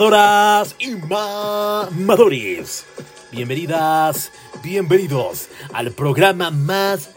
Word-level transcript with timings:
Mamadoras 0.00 0.76
y 0.78 0.92
mamadores. 0.92 2.86
Bienvenidas, 3.30 4.32
bienvenidos 4.62 5.50
al 5.74 5.92
programa 5.92 6.50
más 6.50 7.10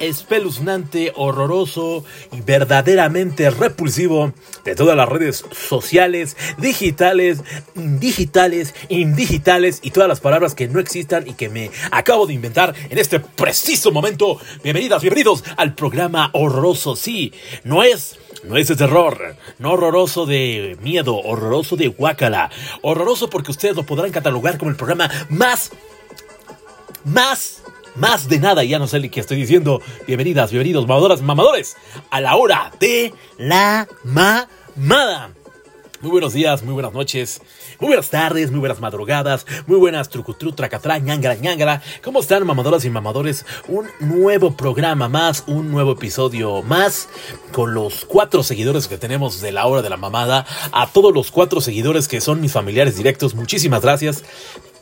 espeluznante, 0.00 1.12
horroroso 1.14 2.04
y 2.32 2.40
verdaderamente 2.40 3.50
repulsivo 3.50 4.32
de 4.64 4.74
todas 4.74 4.96
las 4.96 5.08
redes 5.08 5.44
sociales, 5.52 6.36
digitales, 6.58 7.38
digitales, 7.76 8.74
indigitales 8.88 9.78
y 9.82 9.92
todas 9.92 10.08
las 10.08 10.18
palabras 10.18 10.56
que 10.56 10.66
no 10.66 10.80
existan 10.80 11.28
y 11.28 11.34
que 11.34 11.48
me 11.48 11.70
acabo 11.92 12.26
de 12.26 12.34
inventar 12.34 12.74
en 12.90 12.98
este 12.98 13.20
preciso 13.20 13.92
momento. 13.92 14.40
Bienvenidas, 14.64 15.02
bienvenidos 15.02 15.44
al 15.56 15.76
programa 15.76 16.30
horroroso. 16.32 16.96
Sí, 16.96 17.32
no 17.62 17.84
es 17.84 18.18
no 18.44 18.56
es 18.56 18.68
de 18.68 18.76
terror, 18.76 19.36
no 19.58 19.72
horroroso 19.72 20.26
de 20.26 20.76
miedo, 20.80 21.16
horroroso 21.16 21.76
de 21.76 21.88
guacala, 21.88 22.50
horroroso 22.82 23.30
porque 23.30 23.50
ustedes 23.50 23.76
lo 23.76 23.84
podrán 23.84 24.10
catalogar 24.10 24.58
como 24.58 24.70
el 24.70 24.76
programa 24.76 25.10
más, 25.28 25.70
más 27.04 27.62
más 27.94 28.28
de 28.28 28.40
nada, 28.40 28.64
ya 28.64 28.78
no 28.78 28.88
sé 28.88 29.08
qué 29.08 29.20
estoy 29.20 29.36
diciendo. 29.36 29.80
Bienvenidas, 30.06 30.50
bienvenidos, 30.50 30.86
mamadoras, 30.86 31.22
mamadores, 31.22 31.76
a 32.10 32.20
la 32.20 32.34
hora 32.36 32.72
de 32.80 33.14
la 33.38 33.86
mamada. 34.02 35.30
Muy 36.04 36.10
buenos 36.10 36.34
días, 36.34 36.62
muy 36.62 36.74
buenas 36.74 36.92
noches, 36.92 37.40
muy 37.80 37.88
buenas 37.88 38.10
tardes, 38.10 38.50
muy 38.50 38.60
buenas 38.60 38.78
madrugadas, 38.78 39.46
muy 39.66 39.78
buenas 39.78 40.10
trucutru, 40.10 40.52
tracatrá, 40.52 40.98
ñangara, 40.98 41.34
ñangara. 41.34 41.82
¿Cómo 42.02 42.20
están, 42.20 42.46
mamadoras 42.46 42.84
y 42.84 42.90
mamadores? 42.90 43.46
Un 43.68 43.86
nuevo 44.00 44.54
programa 44.54 45.08
más, 45.08 45.44
un 45.46 45.70
nuevo 45.70 45.92
episodio 45.92 46.60
más, 46.60 47.08
con 47.52 47.72
los 47.72 48.04
cuatro 48.04 48.42
seguidores 48.42 48.86
que 48.86 48.98
tenemos 48.98 49.40
de 49.40 49.52
la 49.52 49.64
hora 49.64 49.80
de 49.80 49.88
la 49.88 49.96
mamada. 49.96 50.44
A 50.72 50.88
todos 50.88 51.14
los 51.14 51.30
cuatro 51.30 51.62
seguidores 51.62 52.06
que 52.06 52.20
son 52.20 52.42
mis 52.42 52.52
familiares 52.52 52.98
directos, 52.98 53.34
muchísimas 53.34 53.80
gracias. 53.80 54.24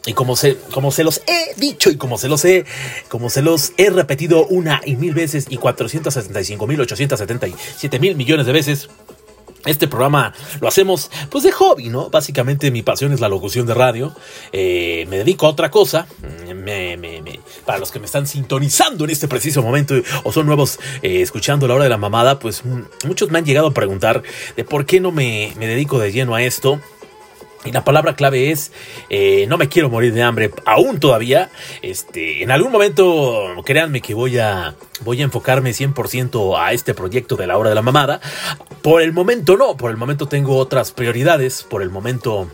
Y 0.05 0.15
como 0.15 0.35
se, 0.35 0.57
como 0.75 0.91
se 0.91 1.05
los 1.05 1.23
he 1.29 1.55
dicho 1.57 1.89
y 1.89 1.99
como 1.99 2.19
se 2.19 2.29
los 2.29 2.45
he, 2.45 2.65
como 3.09 3.31
se 3.31 3.43
los 3.43 3.75
he 3.77 3.91
repetido 3.91 4.45
una 4.47 4.81
y 4.85 4.97
mil 4.97 5.15
veces 5.15 5.47
y 5.49 5.59
475 5.59 6.67
mil 6.67 6.81
877 6.81 8.01
mil 8.01 8.17
millones 8.17 8.47
de 8.47 8.53
veces, 8.53 8.89
este 9.67 9.89
programa 9.89 10.33
lo 10.61 10.69
hacemos 10.69 11.11
pues 11.31 11.45
de 11.45 11.53
hobby, 11.53 11.89
¿no? 11.89 12.11
Básicamente 12.11 12.71
mi 12.71 12.83
pasión 12.83 13.13
es 13.13 13.21
la 13.21 13.29
locución 13.29 13.67
de 13.67 13.75
radio. 13.75 14.15
Eh, 14.53 15.07
me 15.09 15.19
dedico 15.19 15.47
a 15.47 15.51
otra 15.51 15.71
cosa. 15.71 16.07
Me, 16.47 16.97
me, 16.97 17.23
me, 17.23 17.41
para 17.65 17.79
los 17.79 17.91
que 17.91 17.99
me 17.99 18.07
están 18.07 18.27
sintonizando 18.27 19.05
en 19.05 19.11
este 19.11 19.29
preciso 19.29 19.63
momento 19.63 19.95
o 20.25 20.33
son 20.33 20.47
nuevos 20.47 20.79
eh, 21.03 21.23
escuchando 21.23 21.67
la 21.67 21.75
hora 21.75 21.85
de 21.85 21.91
la 21.91 21.99
mamada, 21.99 22.39
pues 22.39 22.63
muchos 23.05 23.31
me 23.31 23.39
han 23.39 23.45
llegado 23.45 23.69
a 23.69 23.75
preguntar 23.75 24.23
de 24.57 24.65
por 24.65 24.87
qué 24.87 25.01
no 25.01 25.13
me, 25.13 25.53
me 25.57 25.67
dedico 25.67 25.99
de 25.99 26.13
lleno 26.13 26.35
a 26.35 26.43
esto. 26.43 26.81
Y 27.65 27.71
la 27.71 27.85
palabra 27.85 28.17
clave 28.17 28.51
es, 28.51 28.73
eh, 29.09 29.47
no 29.49 29.57
me 29.57 29.69
quiero 29.69 29.89
morir 29.89 30.13
de 30.13 30.23
hambre, 30.23 30.51
aún 30.65 30.99
todavía. 30.99 31.51
Este, 31.81 32.43
en 32.43 32.51
algún 32.51 32.73
momento, 32.73 33.55
créanme 33.65 34.01
que 34.01 34.15
voy 34.15 34.39
a, 34.39 34.75
voy 35.03 35.21
a 35.21 35.25
enfocarme 35.25 35.71
100% 35.71 36.59
a 36.59 36.73
este 36.73 36.93
proyecto 36.93 37.37
de 37.37 37.47
la 37.47 37.57
hora 37.57 37.69
de 37.69 37.77
la 37.77 37.83
mamada. 37.83 38.21
Por 38.83 39.01
el 39.01 39.13
momento 39.13 39.57
no, 39.57 39.77
por 39.77 39.93
el 39.93 39.97
momento 39.97 40.27
tengo 40.27 40.57
otras 40.57 40.91
prioridades, 40.91 41.63
por 41.63 41.83
el 41.83 41.91
momento 41.91 42.51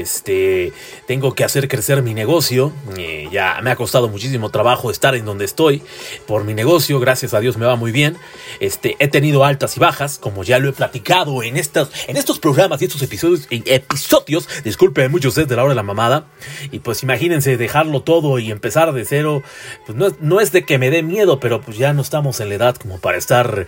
este, 0.00 0.72
tengo 1.06 1.34
que 1.34 1.44
hacer 1.44 1.68
crecer 1.68 2.02
mi 2.02 2.14
negocio. 2.14 2.72
Eh, 2.96 3.28
ya 3.32 3.58
me 3.62 3.70
ha 3.70 3.76
costado 3.76 4.08
muchísimo 4.08 4.50
trabajo 4.50 4.90
estar 4.90 5.14
en 5.14 5.24
donde 5.24 5.44
estoy 5.44 5.82
por 6.26 6.44
mi 6.44 6.54
negocio. 6.54 7.00
Gracias 7.00 7.34
a 7.34 7.40
Dios 7.40 7.56
me 7.56 7.66
va 7.66 7.76
muy 7.76 7.92
bien. 7.92 8.16
Este, 8.60 8.96
he 8.98 9.08
tenido 9.08 9.44
altas 9.44 9.76
y 9.76 9.80
bajas, 9.80 10.18
como 10.18 10.44
ya 10.44 10.58
lo 10.58 10.68
he 10.68 10.72
platicado 10.72 11.42
en 11.42 11.56
estos, 11.56 11.90
en 12.06 12.16
estos 12.16 12.38
programas 12.38 12.80
y 12.82 12.84
estos 12.84 13.02
episodios, 13.02 13.46
episodios. 13.50 14.48
Disculpen 14.64 15.10
mucho 15.10 15.28
ustedes 15.28 15.48
de 15.48 15.56
la 15.56 15.64
hora 15.64 15.70
de 15.70 15.76
la 15.76 15.82
mamada. 15.82 16.26
Y 16.70 16.80
pues 16.80 17.02
imagínense 17.02 17.56
dejarlo 17.56 18.02
todo 18.02 18.38
y 18.38 18.50
empezar 18.50 18.92
de 18.92 19.04
cero. 19.04 19.42
Pues 19.86 19.96
no, 19.96 20.08
no 20.20 20.40
es 20.40 20.52
de 20.52 20.64
que 20.64 20.78
me 20.78 20.90
dé 20.90 21.02
miedo, 21.02 21.40
pero 21.40 21.60
pues 21.60 21.76
ya 21.76 21.92
no 21.92 22.02
estamos 22.02 22.40
en 22.40 22.50
la 22.50 22.54
edad 22.54 22.76
como 22.76 22.98
para 22.98 23.18
estar 23.18 23.66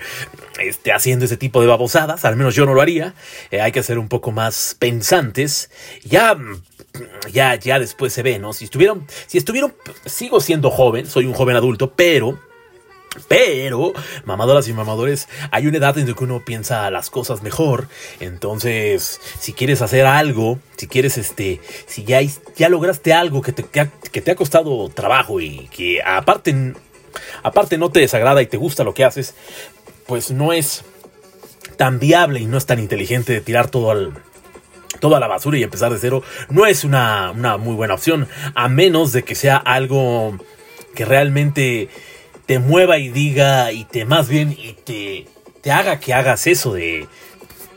este, 0.59 0.93
haciendo 0.93 1.25
ese 1.25 1.37
tipo 1.37 1.61
de 1.61 1.67
babosadas. 1.67 2.25
Al 2.25 2.37
menos 2.37 2.55
yo 2.55 2.67
no 2.67 2.75
lo 2.75 2.83
haría. 2.83 3.15
Eh, 3.51 3.61
hay 3.61 3.73
que 3.73 3.83
ser 3.83 3.99
un 3.99 4.09
poco 4.09 4.31
más 4.33 4.77
pensantes. 4.79 5.71
Ya 6.05 6.20
ya, 7.33 7.55
ya 7.55 7.79
después 7.79 8.13
se 8.13 8.23
ve, 8.23 8.39
¿no? 8.39 8.53
Si 8.53 8.65
estuvieron, 8.65 9.07
si 9.27 9.39
estuvieron, 9.39 9.75
sigo 10.07 10.41
siendo 10.41 10.71
joven, 10.71 11.07
soy 11.07 11.27
un 11.27 11.35
joven 11.35 11.57
adulto, 11.57 11.93
pero 11.95 12.39
pero, 13.27 13.93
mamadoras 14.25 14.69
y 14.69 14.73
mamadores, 14.73 15.29
hay 15.51 15.67
una 15.67 15.79
edad 15.79 15.99
en 15.99 16.09
la 16.09 16.15
que 16.15 16.25
uno 16.25 16.45
piensa 16.45 16.89
las 16.93 17.11
cosas 17.11 17.43
mejor. 17.43 17.89
Entonces, 18.21 19.21
si 19.41 19.53
quieres 19.53 19.83
hacer 19.83 20.07
algo, 20.07 20.61
si 20.77 20.87
quieres, 20.87 21.19
este, 21.19 21.61
si 21.87 22.05
ya, 22.05 22.21
ya 22.57 22.69
lograste 22.69 23.13
algo 23.13 23.43
que 23.43 23.53
te, 23.53 23.65
que 23.65 24.21
te 24.21 24.31
ha 24.31 24.37
costado 24.37 24.89
trabajo 24.91 25.41
y 25.41 25.69
que 25.75 26.01
aparte, 26.03 26.75
aparte 27.43 27.79
no 27.79 27.91
te 27.91 27.99
desagrada 27.99 28.43
y 28.43 28.47
te 28.47 28.57
gusta 28.57 28.85
lo 28.85 28.95
que 28.95 29.05
haces, 29.05 29.35
pues 30.07 30.31
no 30.31 30.53
es 30.53 30.85
tan 31.77 31.99
viable 31.99 32.39
y 32.39 32.47
no 32.47 32.59
es 32.59 32.67
tan 32.67 32.79
inteligente 32.79 33.33
de 33.33 33.41
tirar 33.41 33.71
todo 33.71 33.91
al, 33.91 34.13
toda 35.01 35.19
la 35.19 35.27
basura 35.27 35.59
y 35.59 35.63
empezar 35.63 35.93
de 35.93 35.99
cero 35.99 36.23
no 36.49 36.67
es 36.67 36.85
una, 36.85 37.33
una 37.33 37.57
muy 37.57 37.75
buena 37.75 37.95
opción, 37.95 38.29
a 38.55 38.69
menos 38.69 39.13
de 39.13 39.25
que 39.25 39.35
sea 39.35 39.57
algo 39.57 40.39
que 40.95 41.05
realmente 41.05 41.89
te 42.47 42.59
mueva 42.59 42.99
y 42.99 43.09
diga 43.09 43.73
y 43.73 43.85
te 43.85 44.05
más 44.05 44.29
bien 44.29 44.53
y 44.53 44.75
te, 44.85 45.27
te 45.63 45.73
haga 45.73 46.01
que 46.01 46.15
hagas 46.15 46.47
eso 46.47 46.75
de, 46.75 47.07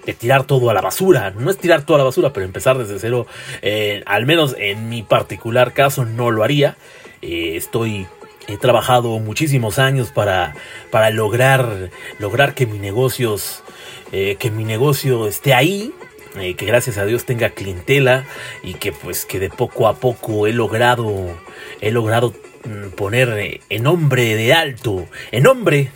de 0.05 0.13
tirar 0.13 0.45
todo 0.45 0.69
a 0.69 0.73
la 0.73 0.81
basura. 0.81 1.31
No 1.31 1.49
es 1.49 1.57
tirar 1.57 1.85
todo 1.85 1.95
a 1.95 1.97
la 1.99 2.03
basura, 2.05 2.33
pero 2.33 2.45
empezar 2.45 2.77
desde 2.77 2.99
cero, 2.99 3.27
eh, 3.61 4.03
al 4.05 4.25
menos 4.25 4.55
en 4.57 4.89
mi 4.89 5.03
particular 5.03 5.73
caso, 5.73 6.05
no 6.05 6.31
lo 6.31 6.43
haría. 6.43 6.77
Eh, 7.21 7.55
estoy 7.55 8.07
he 8.47 8.57
trabajado 8.57 9.19
muchísimos 9.19 9.79
años 9.79 10.11
para, 10.11 10.53
para 10.91 11.09
lograr, 11.11 11.89
lograr 12.19 12.53
que 12.53 12.65
mi 12.65 12.79
negocios, 12.79 13.63
eh, 14.11 14.35
que 14.37 14.51
mi 14.51 14.65
negocio 14.65 15.27
esté 15.27 15.53
ahí, 15.53 15.93
eh, 16.39 16.55
que 16.55 16.65
gracias 16.65 16.97
a 16.97 17.05
Dios 17.05 17.25
tenga 17.25 17.49
clientela 17.49 18.25
y 18.63 18.75
que 18.75 18.91
pues 18.91 19.25
que 19.25 19.39
de 19.39 19.49
poco 19.49 19.87
a 19.87 19.95
poco 19.95 20.47
he 20.47 20.53
logrado 20.53 21.37
he 21.81 21.91
logrado 21.91 22.33
mm, 22.65 22.89
poner 22.95 23.29
eh, 23.37 23.61
en 23.69 23.83
nombre 23.83 24.35
de 24.35 24.53
alto, 24.53 25.07
en 25.31 25.43
nombre 25.43 25.91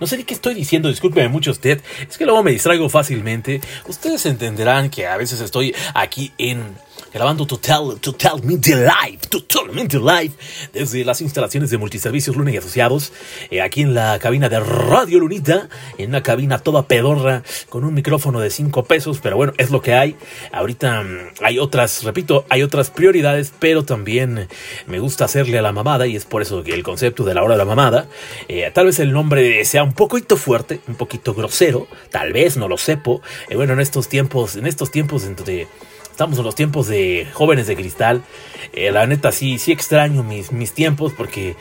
no 0.00 0.06
sé 0.06 0.16
ni 0.18 0.24
qué 0.24 0.34
estoy 0.34 0.54
diciendo, 0.54 0.88
discúlpeme 0.88 1.28
mucho 1.28 1.50
usted. 1.50 1.80
Es 2.08 2.18
que 2.18 2.26
luego 2.26 2.42
me 2.42 2.50
distraigo 2.50 2.88
fácilmente. 2.90 3.62
Ustedes 3.88 4.26
entenderán 4.26 4.90
que 4.90 5.06
a 5.06 5.16
veces 5.16 5.40
estoy 5.40 5.74
aquí 5.94 6.32
en 6.36 6.76
grabando 7.16 7.46
Total, 7.46 7.98
Totalmente 7.98 8.76
Live, 8.76 9.20
Totalmente 9.30 9.98
Live, 9.98 10.32
desde 10.74 11.02
las 11.02 11.22
instalaciones 11.22 11.70
de 11.70 11.78
Multiservicios 11.78 12.36
Luna 12.36 12.50
y 12.50 12.58
Asociados, 12.58 13.10
eh, 13.50 13.62
aquí 13.62 13.80
en 13.80 13.94
la 13.94 14.18
cabina 14.18 14.50
de 14.50 14.60
Radio 14.60 15.20
Lunita, 15.20 15.70
en 15.96 16.10
una 16.10 16.22
cabina 16.22 16.58
toda 16.58 16.86
pedorra, 16.86 17.42
con 17.70 17.84
un 17.84 17.94
micrófono 17.94 18.38
de 18.40 18.50
5 18.50 18.84
pesos, 18.84 19.20
pero 19.22 19.36
bueno, 19.36 19.54
es 19.56 19.70
lo 19.70 19.80
que 19.80 19.94
hay. 19.94 20.14
Ahorita 20.52 21.04
mm, 21.04 21.42
hay 21.42 21.58
otras, 21.58 22.04
repito, 22.04 22.44
hay 22.50 22.62
otras 22.62 22.90
prioridades, 22.90 23.50
pero 23.58 23.86
también 23.86 24.46
me 24.86 24.98
gusta 24.98 25.24
hacerle 25.24 25.58
a 25.58 25.62
la 25.62 25.72
mamada, 25.72 26.06
y 26.06 26.16
es 26.16 26.26
por 26.26 26.42
eso 26.42 26.62
que 26.62 26.74
el 26.74 26.82
concepto 26.82 27.24
de 27.24 27.32
la 27.32 27.42
hora 27.42 27.54
de 27.54 27.58
la 27.58 27.64
mamada, 27.64 28.08
eh, 28.46 28.70
tal 28.74 28.84
vez 28.84 28.98
el 28.98 29.14
nombre 29.14 29.64
sea 29.64 29.84
un 29.84 29.94
poquito 29.94 30.36
fuerte, 30.36 30.80
un 30.86 30.96
poquito 30.96 31.32
grosero, 31.32 31.88
tal 32.10 32.34
vez, 32.34 32.58
no 32.58 32.68
lo 32.68 32.76
sepo. 32.76 33.22
Eh, 33.48 33.56
bueno, 33.56 33.72
en 33.72 33.80
estos 33.80 34.06
tiempos, 34.06 34.56
en 34.56 34.66
estos 34.66 34.90
tiempos 34.90 35.24
entre 35.24 35.66
Estamos 36.16 36.38
en 36.38 36.46
los 36.46 36.54
tiempos 36.54 36.86
de 36.86 37.28
jóvenes 37.34 37.66
de 37.66 37.76
cristal. 37.76 38.22
Eh, 38.72 38.90
la 38.90 39.06
neta 39.06 39.32
sí, 39.32 39.58
sí 39.58 39.70
extraño 39.70 40.22
mis, 40.22 40.50
mis 40.50 40.72
tiempos 40.72 41.12
porque 41.12 41.56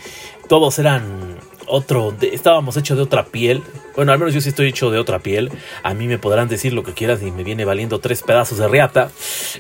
todos 0.48 0.80
eran 0.80 1.36
otro, 1.68 2.16
estábamos 2.22 2.78
hechos 2.78 2.96
de 2.96 3.04
otra 3.04 3.26
piel. 3.26 3.64
Bueno, 3.98 4.14
al 4.14 4.18
menos 4.20 4.34
yo 4.34 4.40
sí 4.40 4.48
estoy 4.48 4.68
hecho 4.70 4.92
de 4.92 4.98
otra 4.98 5.20
piel. 5.20 5.52
A 5.84 5.94
mí 5.94 6.08
me 6.08 6.20
podrán 6.20 6.48
decir 6.48 6.72
lo 6.72 6.84
que 6.84 6.94
quieras 6.94 7.22
y 7.22 7.32
me 7.32 7.44
viene 7.44 7.66
valiendo 7.66 8.00
tres 8.00 8.24
pedazos 8.24 8.58
de 8.58 8.70
riata. 8.70 9.12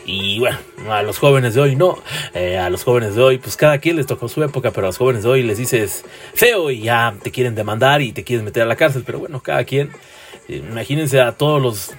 Y 0.05 0.39
bueno, 0.39 0.59
a 0.89 1.03
los 1.03 1.17
jóvenes 1.17 1.55
de 1.55 1.59
hoy 1.59 1.75
no. 1.75 2.01
Eh, 2.33 2.57
a 2.57 2.69
los 2.69 2.85
jóvenes 2.85 3.15
de 3.15 3.21
hoy, 3.21 3.37
pues 3.37 3.57
cada 3.57 3.79
quien 3.79 3.97
les 3.97 4.05
tocó 4.05 4.29
su 4.29 4.41
época, 4.43 4.71
pero 4.71 4.87
a 4.87 4.89
los 4.91 4.97
jóvenes 4.97 5.23
de 5.23 5.29
hoy 5.29 5.43
les 5.43 5.57
dices 5.57 6.05
feo 6.35 6.71
y 6.71 6.79
ya 6.79 7.13
te 7.21 7.31
quieren 7.31 7.53
demandar 7.53 8.01
y 8.01 8.13
te 8.13 8.23
quieren 8.23 8.45
meter 8.45 8.63
a 8.63 8.65
la 8.65 8.77
cárcel. 8.77 9.03
Pero 9.05 9.19
bueno, 9.19 9.41
cada 9.41 9.65
quien. 9.65 9.91
Eh, 10.47 10.63
imagínense 10.65 11.19
a 11.19 11.33
todos 11.33 11.61
los 11.61 11.91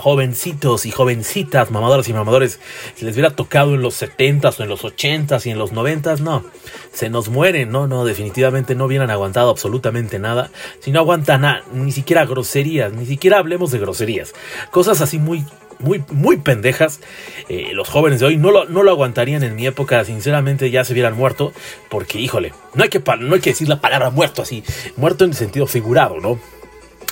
jovencitos 0.00 0.86
y 0.86 0.90
jovencitas, 0.90 1.70
mamadoras 1.70 2.08
y 2.08 2.12
mamadores, 2.14 2.58
si 2.94 3.04
les 3.04 3.14
hubiera 3.14 3.36
tocado 3.36 3.74
en 3.74 3.82
los 3.82 4.00
70s 4.00 4.58
o 4.58 4.62
en 4.62 4.68
los 4.68 4.82
80s 4.82 5.46
y 5.46 5.50
en 5.50 5.58
los 5.58 5.72
90s, 5.72 6.20
no, 6.20 6.44
se 6.92 7.10
nos 7.10 7.28
mueren, 7.28 7.70
no, 7.70 7.86
no, 7.86 8.04
definitivamente 8.04 8.74
no 8.74 8.86
hubieran 8.86 9.10
aguantado 9.10 9.50
absolutamente 9.50 10.18
nada, 10.18 10.50
si 10.80 10.90
no 10.90 11.00
aguantan 11.00 11.42
nada, 11.42 11.64
ni 11.72 11.92
siquiera 11.92 12.24
groserías, 12.24 12.92
ni 12.92 13.04
siquiera 13.04 13.38
hablemos 13.38 13.70
de 13.70 13.78
groserías, 13.78 14.34
cosas 14.70 15.00
así 15.00 15.18
muy 15.18 15.44
muy, 15.78 16.04
muy 16.10 16.36
pendejas. 16.36 17.00
Eh, 17.48 17.70
los 17.72 17.88
jóvenes 17.88 18.20
de 18.20 18.26
hoy 18.26 18.36
no 18.36 18.50
lo, 18.50 18.66
no 18.66 18.82
lo 18.82 18.90
aguantarían 18.90 19.42
en 19.42 19.56
mi 19.56 19.66
época, 19.66 20.04
sinceramente 20.04 20.70
ya 20.70 20.84
se 20.84 20.92
hubieran 20.92 21.16
muerto, 21.16 21.54
porque 21.88 22.20
híjole, 22.20 22.52
no 22.74 22.82
hay 22.82 22.90
que, 22.90 23.02
no 23.18 23.34
hay 23.34 23.40
que 23.40 23.50
decir 23.50 23.66
la 23.66 23.80
palabra 23.80 24.10
muerto 24.10 24.42
así, 24.42 24.62
muerto 24.98 25.24
en 25.24 25.30
el 25.30 25.36
sentido 25.36 25.66
figurado, 25.66 26.20
¿no? 26.20 26.38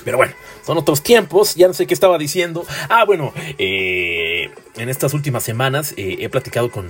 Pero 0.04 0.18
bueno, 0.18 0.34
son 0.68 0.76
otros 0.76 1.02
tiempos, 1.02 1.54
ya 1.54 1.66
no 1.66 1.72
sé 1.72 1.86
qué 1.86 1.94
estaba 1.94 2.18
diciendo. 2.18 2.62
Ah, 2.90 3.06
bueno, 3.06 3.32
eh, 3.56 4.50
en 4.76 4.90
estas 4.90 5.14
últimas 5.14 5.42
semanas 5.42 5.94
eh, 5.96 6.18
he 6.20 6.28
platicado 6.28 6.70
con, 6.70 6.88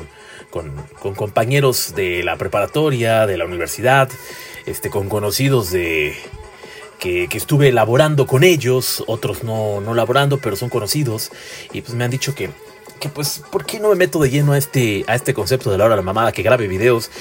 con, 0.50 1.14
compañeros 1.14 1.94
de 1.94 2.24
la 2.24 2.34
preparatoria, 2.34 3.24
de 3.24 3.36
la 3.36 3.44
universidad, 3.44 4.10
este, 4.66 4.90
con 4.90 5.08
conocidos 5.08 5.70
de, 5.70 6.16
que, 6.98 7.28
estuve 7.30 7.68
elaborando 7.68 8.26
con 8.26 8.42
ellos, 8.42 9.04
otros 9.06 9.44
no, 9.44 9.80
no 9.80 9.94
laborando, 9.94 10.38
pero 10.38 10.56
son 10.56 10.70
conocidos, 10.70 11.30
y 11.72 11.80
pues 11.80 11.94
me 11.94 12.02
han 12.02 12.10
dicho 12.10 12.34
que, 12.34 12.50
que 12.98 13.08
pues, 13.08 13.44
¿por 13.52 13.64
qué 13.64 13.78
no 13.78 13.90
me 13.90 13.94
meto 13.94 14.18
de 14.18 14.28
lleno 14.28 14.54
a 14.54 14.58
este, 14.58 15.04
a 15.06 15.14
este 15.14 15.34
concepto 15.34 15.70
de 15.70 15.78
la 15.78 15.84
hora 15.84 15.94
de 15.94 16.02
la 16.02 16.04
mamada, 16.04 16.32
que 16.32 16.42
grabe 16.42 16.66
videos? 16.66 17.12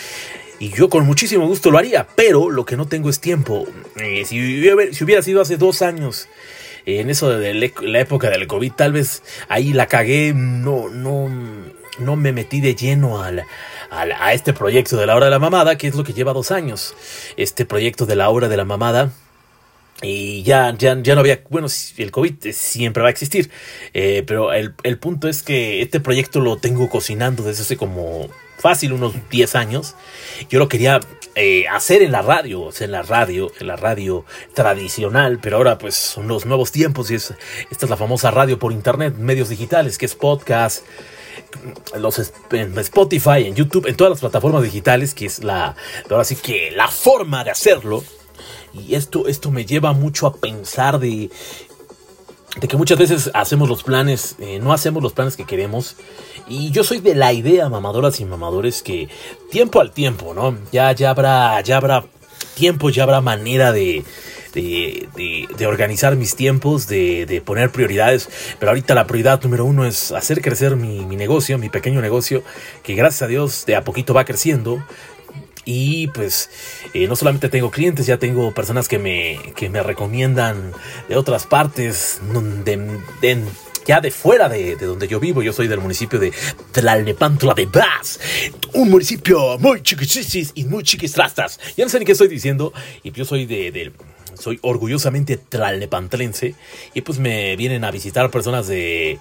Y 0.59 0.69
yo 0.69 0.89
con 0.89 1.05
muchísimo 1.05 1.47
gusto 1.47 1.69
lo 1.71 1.77
haría, 1.77 2.07
pero 2.15 2.49
lo 2.49 2.65
que 2.65 2.77
no 2.77 2.87
tengo 2.87 3.09
es 3.09 3.19
tiempo. 3.19 3.67
Eh, 3.97 4.25
si, 4.25 4.39
hubiera, 5.03 5.21
sido 5.21 5.41
hace 5.41 5.57
dos 5.57 5.81
años, 5.81 6.27
en 6.85 7.09
eso 7.09 7.29
de 7.29 7.53
la 7.53 7.99
época 7.99 8.29
del 8.29 8.47
COVID, 8.47 8.71
tal 8.73 8.93
vez 8.93 9.21
ahí 9.49 9.73
la 9.73 9.87
cagué, 9.87 10.33
no, 10.33 10.89
no, 10.89 11.29
no 11.99 12.15
me 12.15 12.31
metí 12.31 12.59
de 12.59 12.75
lleno 12.75 13.21
a, 13.21 13.31
a 13.91 14.33
este 14.33 14.53
proyecto 14.53 14.97
de 14.97 15.05
la 15.05 15.15
hora 15.15 15.25
de 15.25 15.31
la 15.31 15.39
mamada, 15.39 15.77
que 15.77 15.87
es 15.87 15.95
lo 15.95 16.03
que 16.03 16.13
lleva 16.13 16.33
dos 16.33 16.51
años. 16.51 16.95
Este 17.37 17.65
proyecto 17.65 18.05
de 18.05 18.15
la 18.15 18.29
hora 18.29 18.49
de 18.49 18.57
la 18.57 18.65
mamada 18.65 19.11
y 20.01 20.43
ya, 20.43 20.75
ya, 20.77 21.01
ya 21.01 21.15
no 21.15 21.21
había, 21.21 21.41
bueno, 21.49 21.67
el 21.97 22.11
COVID 22.11 22.51
siempre 22.51 23.01
va 23.01 23.09
a 23.09 23.11
existir, 23.11 23.49
eh, 23.95 24.23
pero 24.27 24.53
el, 24.53 24.75
el, 24.83 24.99
punto 24.99 25.27
es 25.27 25.41
que 25.41 25.81
este 25.81 25.99
proyecto 25.99 26.39
lo 26.39 26.57
tengo 26.57 26.87
cocinando 26.87 27.41
desde 27.41 27.63
hace 27.63 27.77
como 27.77 28.29
fácil, 28.57 28.93
unos 28.93 29.13
10 29.29 29.55
años. 29.55 29.95
Yo 30.49 30.59
lo 30.59 30.67
quería 30.67 30.99
eh, 31.35 31.67
hacer 31.67 32.01
en 32.01 32.11
la 32.11 32.21
radio, 32.21 32.61
o 32.61 32.71
sea, 32.71 32.85
en 32.85 32.91
la 32.91 33.03
radio, 33.03 33.51
en 33.59 33.67
la 33.67 33.75
radio 33.75 34.25
tradicional, 34.53 35.39
pero 35.41 35.57
ahora 35.57 35.77
pues 35.77 35.95
son 35.95 36.27
los 36.27 36.45
nuevos 36.45 36.71
tiempos 36.71 37.11
y 37.11 37.15
es, 37.15 37.33
esta 37.69 37.85
es 37.85 37.89
la 37.89 37.97
famosa 37.97 38.31
radio 38.31 38.57
por 38.57 38.71
internet, 38.71 39.15
medios 39.17 39.49
digitales, 39.49 39.97
que 39.97 40.07
es 40.07 40.15
podcast, 40.15 40.83
los 41.99 42.31
en 42.51 42.77
Spotify, 42.79 43.45
en 43.45 43.55
YouTube, 43.55 43.87
en 43.87 43.95
todas 43.95 44.11
las 44.11 44.19
plataformas 44.19 44.63
digitales, 44.63 45.13
que 45.13 45.27
es 45.27 45.43
la, 45.43 45.75
ahora 46.09 46.23
sí 46.23 46.35
que 46.35 46.71
la 46.71 46.87
forma 46.87 47.43
de 47.43 47.51
hacerlo. 47.51 48.03
Y 48.73 48.95
esto, 48.95 49.27
esto 49.27 49.49
me 49.49 49.65
lleva 49.65 49.93
mucho 49.93 50.27
a 50.27 50.35
pensar 50.35 50.99
de, 50.99 51.29
de 52.59 52.67
que 52.67 52.77
muchas 52.77 52.97
veces 52.97 53.31
hacemos 53.33 53.69
los 53.69 53.83
planes, 53.83 54.35
eh, 54.39 54.59
no 54.59 54.73
hacemos 54.73 55.03
los 55.03 55.13
planes 55.13 55.35
que 55.35 55.45
queremos. 55.45 55.95
Y 56.47 56.71
yo 56.71 56.83
soy 56.83 56.99
de 56.99 57.15
la 57.15 57.33
idea, 57.33 57.69
mamadoras 57.69 58.19
y 58.19 58.25
mamadores, 58.25 58.81
que 58.81 59.09
tiempo 59.51 59.81
al 59.81 59.91
tiempo, 59.91 60.33
¿no? 60.33 60.57
Ya, 60.71 60.91
ya 60.93 61.11
habrá, 61.11 61.59
ya 61.61 61.77
habrá 61.77 62.05
tiempo, 62.55 62.89
ya 62.89 63.03
habrá 63.03 63.21
manera 63.21 63.71
de, 63.71 64.03
de, 64.53 65.47
de, 65.55 65.67
organizar 65.67 66.15
mis 66.15 66.35
tiempos, 66.35 66.87
de, 66.87 67.25
de, 67.25 67.41
poner 67.41 67.71
prioridades. 67.71 68.29
Pero 68.59 68.71
ahorita 68.71 68.95
la 68.95 69.05
prioridad 69.05 69.41
número 69.43 69.65
uno 69.65 69.85
es 69.85 70.11
hacer 70.11 70.41
crecer 70.41 70.75
mi, 70.75 71.05
mi, 71.05 71.15
negocio, 71.15 71.57
mi 71.57 71.69
pequeño 71.69 72.01
negocio, 72.01 72.43
que 72.83 72.95
gracias 72.95 73.21
a 73.23 73.27
Dios 73.27 73.65
de 73.65 73.75
a 73.75 73.83
poquito 73.83 74.13
va 74.13 74.25
creciendo. 74.25 74.83
Y 75.69 76.07
pues 76.07 76.49
eh, 76.93 77.07
no 77.07 77.17
solamente 77.17 77.49
tengo 77.49 77.71
clientes, 77.71 78.05
ya 78.05 78.17
tengo 78.17 78.53
personas 78.53 78.87
que 78.87 78.99
me, 78.99 79.37
que 79.53 79.69
me 79.69 79.83
recomiendan 79.83 80.71
de 81.09 81.17
otras 81.17 81.45
partes, 81.45 82.21
de, 82.63 83.43
ya 83.85 83.99
de 83.99 84.09
fuera 84.09 84.47
de, 84.47 84.77
donde 84.77 85.09
yo 85.09 85.19
vivo. 85.19 85.43
Yo 85.43 85.51
soy 85.51 85.67
del 85.67 85.81
municipio 85.81 86.19
de 86.19 86.31
Tlalnepantla 86.71 87.53
de 87.53 87.65
Bas, 87.65 88.17
un 88.75 88.89
municipio 88.89 89.59
muy 89.59 89.81
chiquichichis 89.83 90.53
y 90.55 90.63
muy 90.63 90.83
chiquistrastas. 90.83 91.59
Ya 91.75 91.83
no 91.83 91.89
sé 91.89 91.99
ni 91.99 92.05
qué 92.05 92.13
estoy 92.13 92.29
diciendo, 92.29 92.71
y 93.03 93.11
yo 93.11 93.25
soy 93.25 93.45
de, 93.45 93.91
soy 94.39 94.59
orgullosamente 94.61 95.37
tlalnepantlense 95.37 96.55
y 96.93 97.01
pues 97.01 97.19
me 97.19 97.55
vienen 97.55 97.83
a 97.83 97.91
visitar 97.91 98.29
personas 98.31 98.67
de 98.67 99.19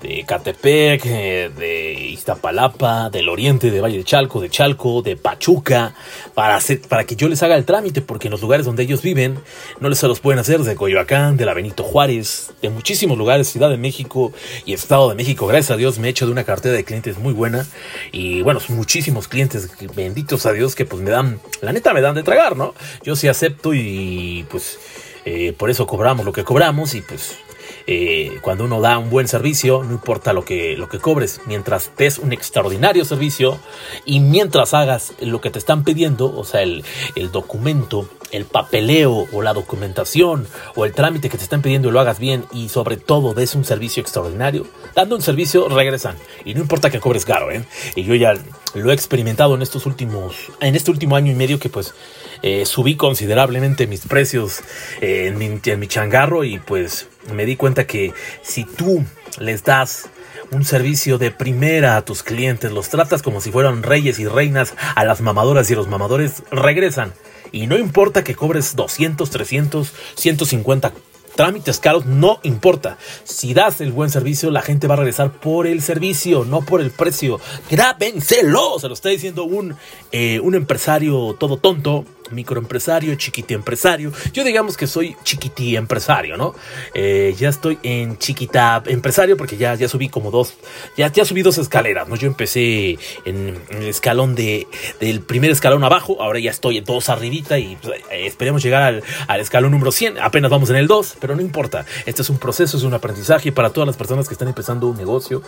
de 0.00 0.24
Catepec, 0.26 1.04
eh, 1.06 1.50
de 1.56 1.92
Iztapalapa, 2.10 3.10
del 3.10 3.28
oriente, 3.28 3.70
de 3.70 3.80
Valle 3.80 3.98
de 3.98 4.04
Chalco, 4.04 4.40
de 4.40 4.50
Chalco, 4.50 5.02
de 5.02 5.16
Pachuca, 5.16 5.94
para, 6.34 6.56
hacer, 6.56 6.80
para 6.82 7.04
que 7.04 7.16
yo 7.16 7.28
les 7.28 7.42
haga 7.42 7.56
el 7.56 7.64
trámite, 7.64 8.00
porque 8.00 8.28
en 8.28 8.32
los 8.32 8.40
lugares 8.40 8.66
donde 8.66 8.82
ellos 8.82 9.02
viven 9.02 9.38
no 9.80 9.88
les 9.88 9.98
se 9.98 10.08
los 10.08 10.20
pueden 10.20 10.38
hacer, 10.38 10.60
de 10.60 10.74
Coyoacán, 10.74 11.36
de 11.36 11.46
la 11.46 11.54
Benito 11.54 11.82
Juárez, 11.82 12.52
de 12.62 12.70
muchísimos 12.70 13.16
lugares, 13.18 13.48
Ciudad 13.48 13.70
de 13.70 13.76
México 13.76 14.32
y 14.64 14.72
Estado 14.72 15.08
de 15.08 15.14
México. 15.14 15.46
Gracias 15.46 15.70
a 15.70 15.76
Dios 15.76 15.98
me 15.98 16.08
he 16.08 16.10
hecho 16.10 16.26
de 16.26 16.32
una 16.32 16.44
cartera 16.44 16.74
de 16.74 16.84
clientes 16.84 17.18
muy 17.18 17.32
buena 17.32 17.66
y 18.12 18.42
bueno, 18.42 18.60
muchísimos 18.68 19.28
clientes, 19.28 19.70
benditos 19.94 20.46
a 20.46 20.52
Dios, 20.52 20.74
que 20.74 20.84
pues 20.84 21.02
me 21.02 21.10
dan, 21.10 21.40
la 21.60 21.72
neta 21.72 21.92
me 21.92 22.00
dan 22.00 22.14
de 22.14 22.22
tragar, 22.22 22.56
¿no? 22.56 22.74
Yo 23.02 23.16
sí 23.16 23.28
acepto 23.28 23.74
y 23.74 24.46
pues... 24.50 24.78
Eh, 25.26 25.54
por 25.56 25.70
eso 25.70 25.86
cobramos 25.86 26.26
lo 26.26 26.32
que 26.32 26.44
cobramos 26.44 26.94
y 26.94 27.00
pues 27.00 27.38
eh, 27.86 28.38
cuando 28.40 28.64
uno 28.64 28.80
da 28.80 28.98
un 28.98 29.10
buen 29.10 29.28
servicio, 29.28 29.82
no 29.84 29.92
importa 29.92 30.32
lo 30.32 30.44
que, 30.44 30.76
lo 30.76 30.88
que 30.88 30.98
cobres, 30.98 31.40
mientras 31.46 31.90
des 31.96 32.18
un 32.18 32.32
extraordinario 32.32 33.04
servicio 33.04 33.58
y 34.04 34.20
mientras 34.20 34.74
hagas 34.74 35.12
lo 35.20 35.40
que 35.40 35.50
te 35.50 35.58
están 35.58 35.84
pidiendo, 35.84 36.34
o 36.34 36.44
sea, 36.44 36.62
el, 36.62 36.84
el 37.14 37.30
documento, 37.30 38.08
el 38.30 38.46
papeleo 38.46 39.26
o 39.32 39.42
la 39.42 39.52
documentación 39.52 40.46
o 40.74 40.84
el 40.84 40.92
trámite 40.92 41.28
que 41.28 41.36
te 41.36 41.44
están 41.44 41.62
pidiendo 41.62 41.88
y 41.88 41.92
lo 41.92 42.00
hagas 42.00 42.18
bien 42.18 42.44
y 42.52 42.68
sobre 42.68 42.96
todo 42.96 43.34
des 43.34 43.54
un 43.54 43.64
servicio 43.64 44.00
extraordinario, 44.00 44.66
dando 44.94 45.16
un 45.16 45.22
servicio 45.22 45.68
regresan 45.68 46.16
y 46.44 46.54
no 46.54 46.60
importa 46.60 46.90
que 46.90 47.00
cobres 47.00 47.24
caro, 47.24 47.50
¿eh? 47.50 47.64
Y 47.94 48.04
yo 48.04 48.14
ya 48.14 48.34
lo 48.74 48.90
he 48.90 48.94
experimentado 48.94 49.54
en 49.54 49.62
estos 49.62 49.86
últimos, 49.86 50.34
en 50.60 50.74
este 50.74 50.90
último 50.90 51.16
año 51.16 51.30
y 51.30 51.34
medio 51.34 51.58
que 51.58 51.68
pues 51.68 51.94
eh, 52.42 52.66
subí 52.66 52.96
considerablemente 52.96 53.86
mis 53.86 54.00
precios 54.00 54.60
eh, 55.00 55.32
en, 55.34 55.78
mi, 55.78 55.88
changarro 55.88 56.44
y 56.44 56.58
pues 56.58 57.08
me 57.32 57.46
di 57.46 57.56
cuenta 57.56 57.86
que 57.86 58.12
si 58.42 58.64
tú 58.64 59.04
les 59.38 59.64
das 59.64 60.08
un 60.50 60.64
servicio 60.64 61.18
de 61.18 61.30
primera 61.30 61.96
a 61.96 62.04
tus 62.04 62.22
clientes, 62.22 62.70
los 62.70 62.88
tratas 62.88 63.22
como 63.22 63.40
si 63.40 63.50
fueran 63.50 63.82
reyes 63.82 64.18
y 64.18 64.26
reinas, 64.26 64.74
a 64.94 65.04
las 65.04 65.20
mamadoras 65.20 65.70
y 65.70 65.74
los 65.74 65.88
mamadores 65.88 66.42
regresan. 66.50 67.12
Y 67.50 67.66
no 67.66 67.78
importa 67.78 68.24
que 68.24 68.34
cobres 68.34 68.76
200, 68.76 69.30
300, 69.30 69.92
150 70.16 70.92
trámites 71.34 71.80
caros, 71.80 72.06
no 72.06 72.40
importa. 72.42 72.98
Si 73.24 73.54
das 73.54 73.80
el 73.80 73.92
buen 73.92 74.10
servicio, 74.10 74.50
la 74.50 74.62
gente 74.62 74.86
va 74.86 74.94
a 74.94 74.98
regresar 74.98 75.32
por 75.32 75.66
el 75.66 75.82
servicio, 75.82 76.44
no 76.44 76.62
por 76.62 76.80
el 76.80 76.90
precio. 76.90 77.40
Grábenselo, 77.70 78.78
se 78.78 78.88
lo 78.88 78.94
está 78.94 79.08
diciendo 79.08 79.44
un, 79.44 79.76
eh, 80.12 80.40
un 80.40 80.54
empresario 80.54 81.36
todo 81.38 81.56
tonto 81.56 82.04
microempresario, 82.30 83.14
chiquiti 83.16 83.54
empresario. 83.54 84.12
Yo 84.32 84.44
digamos 84.44 84.76
que 84.76 84.86
soy 84.86 85.16
chiquiti 85.24 85.76
empresario, 85.76 86.36
¿no? 86.36 86.54
Eh, 86.94 87.34
ya 87.38 87.48
estoy 87.48 87.78
en 87.82 88.18
chiquita 88.18 88.82
empresario 88.86 89.36
porque 89.36 89.56
ya, 89.56 89.74
ya 89.74 89.88
subí 89.88 90.08
como 90.08 90.30
dos, 90.30 90.54
ya, 90.96 91.10
ya 91.12 91.24
subí 91.24 91.42
dos 91.42 91.58
escaleras, 91.58 92.08
¿no? 92.08 92.16
Yo 92.16 92.26
empecé 92.26 92.98
en, 93.24 93.58
el 93.70 93.88
escalón 93.88 94.34
de, 94.34 94.66
del 95.00 95.20
primer 95.20 95.50
escalón 95.50 95.84
abajo, 95.84 96.22
ahora 96.22 96.38
ya 96.38 96.50
estoy 96.50 96.78
en 96.78 96.84
dos 96.84 97.08
arribita 97.08 97.58
y 97.58 97.76
pues, 97.76 98.00
eh, 98.10 98.26
esperemos 98.26 98.62
llegar 98.62 98.82
al, 98.82 99.02
al, 99.26 99.40
escalón 99.40 99.72
número 99.72 99.92
100. 99.92 100.18
Apenas 100.18 100.50
vamos 100.50 100.70
en 100.70 100.76
el 100.76 100.86
2, 100.86 101.16
pero 101.20 101.36
no 101.36 101.42
importa. 101.42 101.84
Este 102.06 102.22
es 102.22 102.30
un 102.30 102.38
proceso, 102.38 102.76
es 102.76 102.82
un 102.82 102.94
aprendizaje 102.94 103.52
para 103.52 103.70
todas 103.70 103.86
las 103.86 103.96
personas 103.96 104.28
que 104.28 104.34
están 104.34 104.48
empezando 104.48 104.86
un 104.86 104.96
negocio. 104.96 105.42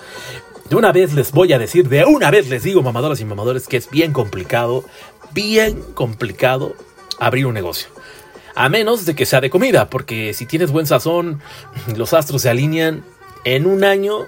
De 0.69 0.75
una 0.75 0.91
vez 0.91 1.15
les 1.15 1.31
voy 1.31 1.53
a 1.53 1.61
decir, 1.61 1.89
de 1.89 2.05
una 2.05 2.29
vez 2.29 2.49
les 2.49 2.65
digo, 2.65 2.83
mamadoras 2.83 3.21
y 3.21 3.25
mamadores, 3.25 3.69
que 3.69 3.77
es 3.77 3.89
bien 3.89 4.13
complicado, 4.13 4.85
bien 5.33 5.81
complicado 5.95 6.75
abrir 7.21 7.47
un 7.47 7.55
negocio. 7.55 7.89
A 8.57 8.69
menos 8.69 9.07
de 9.07 9.15
que 9.15 9.27
sea 9.27 9.41
de 9.41 9.49
comida, 9.49 9.89
porque 9.89 10.35
si 10.35 10.45
tienes 10.45 10.73
buen 10.73 10.87
sazón, 10.87 11.41
los 11.97 12.13
astros 12.15 12.43
se 12.43 12.51
alinean, 12.51 13.05
en 13.45 13.67
un 13.67 13.85
año 13.85 14.27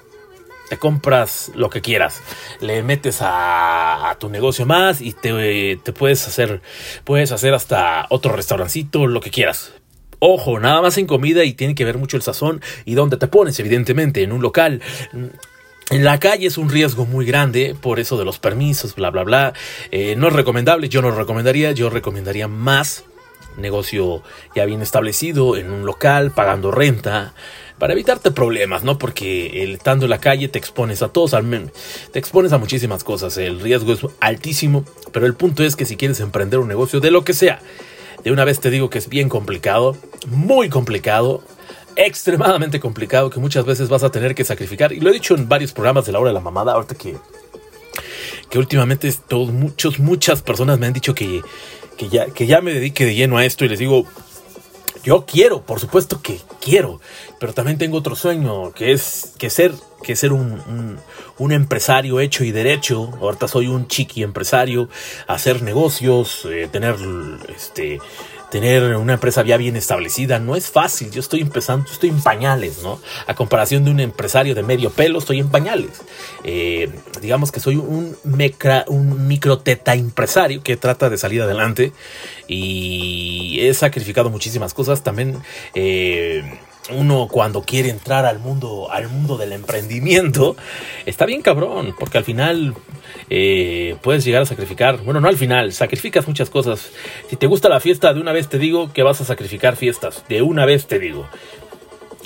te 0.68 0.76
compras 0.76 1.50
lo 1.56 1.70
que 1.70 1.80
quieras. 1.80 2.22
Le 2.60 2.84
metes 2.84 3.18
a, 3.20 4.16
tu 4.20 4.28
negocio 4.28 4.64
más 4.64 5.00
y 5.00 5.14
te, 5.14 5.80
te, 5.82 5.92
puedes 5.92 6.24
hacer, 6.28 6.62
puedes 7.02 7.32
hacer 7.32 7.52
hasta 7.52 8.06
otro 8.10 8.36
restaurancito, 8.36 9.08
lo 9.08 9.20
que 9.20 9.30
quieras. 9.30 9.72
Ojo, 10.20 10.60
nada 10.60 10.82
más 10.82 10.98
en 10.98 11.06
comida 11.06 11.42
y 11.42 11.54
tiene 11.54 11.74
que 11.74 11.84
ver 11.84 11.98
mucho 11.98 12.16
el 12.16 12.22
sazón 12.22 12.60
y 12.84 12.94
dónde 12.94 13.16
te 13.16 13.26
pones, 13.26 13.58
evidentemente, 13.58 14.22
en 14.22 14.32
un 14.32 14.42
local. 14.42 14.82
En 15.90 16.04
la 16.04 16.20
calle 16.20 16.46
es 16.46 16.58
un 16.58 16.68
riesgo 16.68 17.06
muy 17.06 17.24
grande 17.24 17.74
por 17.80 17.98
eso 17.98 18.18
de 18.18 18.26
los 18.26 18.38
permisos, 18.38 18.94
bla, 18.94 19.10
bla, 19.10 19.24
bla. 19.24 19.52
Eh, 19.90 20.16
no 20.16 20.28
es 20.28 20.34
recomendable, 20.34 20.90
yo 20.90 21.00
no 21.00 21.08
lo 21.10 21.16
recomendaría, 21.16 21.72
yo 21.72 21.88
recomendaría 21.88 22.46
más 22.46 23.04
negocio 23.56 24.22
ya 24.54 24.66
bien 24.66 24.82
establecido 24.82 25.56
en 25.56 25.70
un 25.70 25.86
local, 25.86 26.30
pagando 26.30 26.70
renta, 26.70 27.32
para 27.78 27.94
evitarte 27.94 28.30
problemas, 28.30 28.84
¿no? 28.84 28.98
Porque 28.98 29.62
el, 29.62 29.74
estando 29.74 30.04
en 30.04 30.10
la 30.10 30.20
calle 30.20 30.48
te 30.48 30.58
expones 30.58 31.02
a 31.02 31.08
todos, 31.08 31.34
te 32.12 32.18
expones 32.18 32.52
a 32.52 32.58
muchísimas 32.58 33.02
cosas, 33.02 33.36
el 33.38 33.60
riesgo 33.60 33.92
es 33.94 34.00
altísimo, 34.20 34.84
pero 35.12 35.26
el 35.26 35.34
punto 35.34 35.64
es 35.64 35.74
que 35.74 35.86
si 35.86 35.96
quieres 35.96 36.20
emprender 36.20 36.58
un 36.58 36.68
negocio 36.68 37.00
de 37.00 37.10
lo 37.10 37.24
que 37.24 37.34
sea, 37.34 37.60
de 38.24 38.32
una 38.32 38.44
vez 38.44 38.60
te 38.60 38.70
digo 38.70 38.90
que 38.90 38.98
es 38.98 39.08
bien 39.08 39.28
complicado, 39.28 39.96
muy 40.26 40.68
complicado, 40.68 41.42
extremadamente 41.98 42.78
complicado 42.78 43.28
que 43.28 43.40
muchas 43.40 43.64
veces 43.64 43.88
vas 43.88 44.04
a 44.04 44.10
tener 44.10 44.34
que 44.34 44.44
sacrificar. 44.44 44.92
Y 44.92 45.00
lo 45.00 45.10
he 45.10 45.12
dicho 45.12 45.34
en 45.34 45.48
varios 45.48 45.72
programas 45.72 46.06
de 46.06 46.12
la 46.12 46.20
hora 46.20 46.30
de 46.30 46.34
la 46.34 46.40
mamada, 46.40 46.72
ahorita 46.72 46.94
que, 46.94 47.16
que 48.48 48.58
últimamente 48.58 49.12
todos, 49.26 49.52
muchos, 49.52 49.98
muchas 49.98 50.40
personas 50.42 50.78
me 50.78 50.86
han 50.86 50.92
dicho 50.92 51.14
que, 51.14 51.42
que, 51.96 52.08
ya, 52.08 52.26
que 52.26 52.46
ya 52.46 52.60
me 52.60 52.72
dedique 52.72 53.04
de 53.04 53.14
lleno 53.14 53.36
a 53.36 53.44
esto 53.44 53.64
y 53.64 53.68
les 53.68 53.80
digo, 53.80 54.06
Yo 55.02 55.26
quiero, 55.26 55.62
por 55.62 55.80
supuesto 55.80 56.22
que 56.22 56.40
quiero, 56.60 57.00
pero 57.40 57.52
también 57.52 57.78
tengo 57.78 57.98
otro 57.98 58.14
sueño, 58.14 58.72
que 58.72 58.92
es 58.92 59.32
que 59.38 59.50
ser, 59.50 59.72
que 60.02 60.14
ser 60.14 60.32
un, 60.32 60.98
un, 61.38 61.52
empresario 61.52 62.20
hecho 62.20 62.44
y 62.44 62.52
derecho. 62.52 63.10
Ahorita 63.20 63.48
soy 63.48 63.68
un 63.68 63.88
chiqui 63.88 64.22
empresario, 64.22 64.88
hacer 65.26 65.62
negocios, 65.62 66.46
eh, 66.50 66.68
tener 66.70 66.96
este 67.54 67.98
tener 68.50 68.96
una 68.96 69.14
empresa 69.14 69.42
ya 69.44 69.56
bien 69.56 69.76
establecida 69.76 70.38
no 70.38 70.56
es 70.56 70.70
fácil. 70.70 71.10
Yo 71.10 71.20
estoy 71.20 71.40
empezando, 71.40 71.90
estoy 71.90 72.10
en 72.10 72.22
pañales, 72.22 72.82
¿no? 72.82 73.00
A 73.26 73.34
comparación 73.34 73.84
de 73.84 73.90
un 73.90 74.00
empresario 74.00 74.54
de 74.54 74.62
medio 74.62 74.90
pelo, 74.90 75.18
estoy 75.18 75.38
en 75.38 75.50
pañales. 75.50 76.02
Eh, 76.44 76.90
digamos 77.20 77.52
que 77.52 77.60
soy 77.60 77.76
un, 77.76 78.16
un 78.24 79.28
micro 79.28 79.58
teta 79.58 79.94
empresario 79.94 80.62
que 80.62 80.76
trata 80.76 81.10
de 81.10 81.18
salir 81.18 81.42
adelante 81.42 81.92
y 82.46 83.58
he 83.60 83.74
sacrificado 83.74 84.30
muchísimas 84.30 84.74
cosas. 84.74 85.02
También 85.02 85.36
eh, 85.74 86.58
uno 86.90 87.28
cuando 87.28 87.62
quiere 87.62 87.90
entrar 87.90 88.24
al 88.24 88.38
mundo, 88.38 88.88
al 88.90 89.08
mundo 89.08 89.36
del 89.36 89.52
emprendimiento, 89.52 90.56
está 91.06 91.26
bien 91.26 91.42
cabrón, 91.42 91.94
porque 91.98 92.18
al 92.18 92.24
final 92.24 92.74
eh, 93.30 93.96
puedes 94.02 94.24
llegar 94.24 94.42
a 94.42 94.46
sacrificar, 94.46 94.98
bueno, 94.98 95.20
no 95.20 95.28
al 95.28 95.36
final, 95.36 95.72
sacrificas 95.72 96.26
muchas 96.26 96.50
cosas. 96.50 96.90
Si 97.28 97.36
te 97.36 97.46
gusta 97.46 97.68
la 97.68 97.80
fiesta, 97.80 98.12
de 98.12 98.20
una 98.20 98.32
vez 98.32 98.48
te 98.48 98.58
digo 98.58 98.92
que 98.92 99.02
vas 99.02 99.20
a 99.20 99.24
sacrificar 99.24 99.76
fiestas, 99.76 100.24
de 100.28 100.42
una 100.42 100.64
vez 100.64 100.86
te 100.86 100.98
digo. 100.98 101.26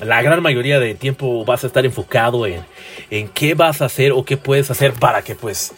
La 0.01 0.21
gran 0.23 0.43
mayoría 0.43 0.81
de 0.81 0.95
tiempo 0.95 1.45
vas 1.45 1.63
a 1.63 1.69
estar 1.69 1.85
enfocado 1.85 2.47
en, 2.47 2.65
en 3.11 3.29
qué 3.29 3.55
vas 3.55 3.83
a 3.83 3.85
hacer 3.85 4.13
o 4.13 4.25
qué 4.25 4.37
puedes 4.37 4.71
hacer 4.71 4.95
para 4.95 5.23
que 5.23 5.37
pues 5.37 5.73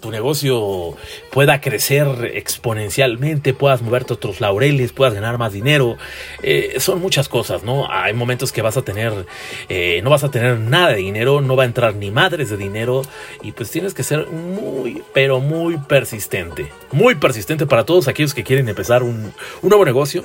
tu 0.00 0.10
negocio 0.10 0.96
pueda 1.30 1.60
crecer 1.60 2.32
exponencialmente, 2.34 3.54
puedas 3.54 3.82
moverte 3.82 4.14
otros 4.14 4.40
laureles, 4.40 4.92
puedas 4.92 5.14
ganar 5.14 5.38
más 5.38 5.52
dinero. 5.52 5.96
Eh, 6.42 6.76
son 6.78 7.00
muchas 7.00 7.28
cosas, 7.28 7.62
¿no? 7.62 7.90
Hay 7.90 8.12
momentos 8.14 8.52
que 8.52 8.62
vas 8.62 8.76
a 8.76 8.82
tener, 8.82 9.26
eh, 9.68 10.00
no 10.02 10.10
vas 10.10 10.24
a 10.24 10.30
tener 10.30 10.58
nada 10.58 10.88
de 10.88 10.96
dinero, 10.96 11.40
no 11.40 11.56
va 11.56 11.64
a 11.64 11.66
entrar 11.66 11.94
ni 11.94 12.10
madres 12.10 12.50
de 12.50 12.56
dinero 12.56 13.02
y 13.42 13.52
pues 13.52 13.70
tienes 13.70 13.94
que 13.94 14.02
ser 14.02 14.26
muy, 14.28 15.02
pero 15.12 15.40
muy 15.40 15.76
persistente. 15.76 16.72
Muy 16.92 17.14
persistente 17.14 17.66
para 17.66 17.84
todos 17.84 18.08
aquellos 18.08 18.34
que 18.34 18.44
quieren 18.44 18.68
empezar 18.68 19.02
un, 19.02 19.32
un 19.62 19.68
nuevo 19.68 19.84
negocio. 19.84 20.24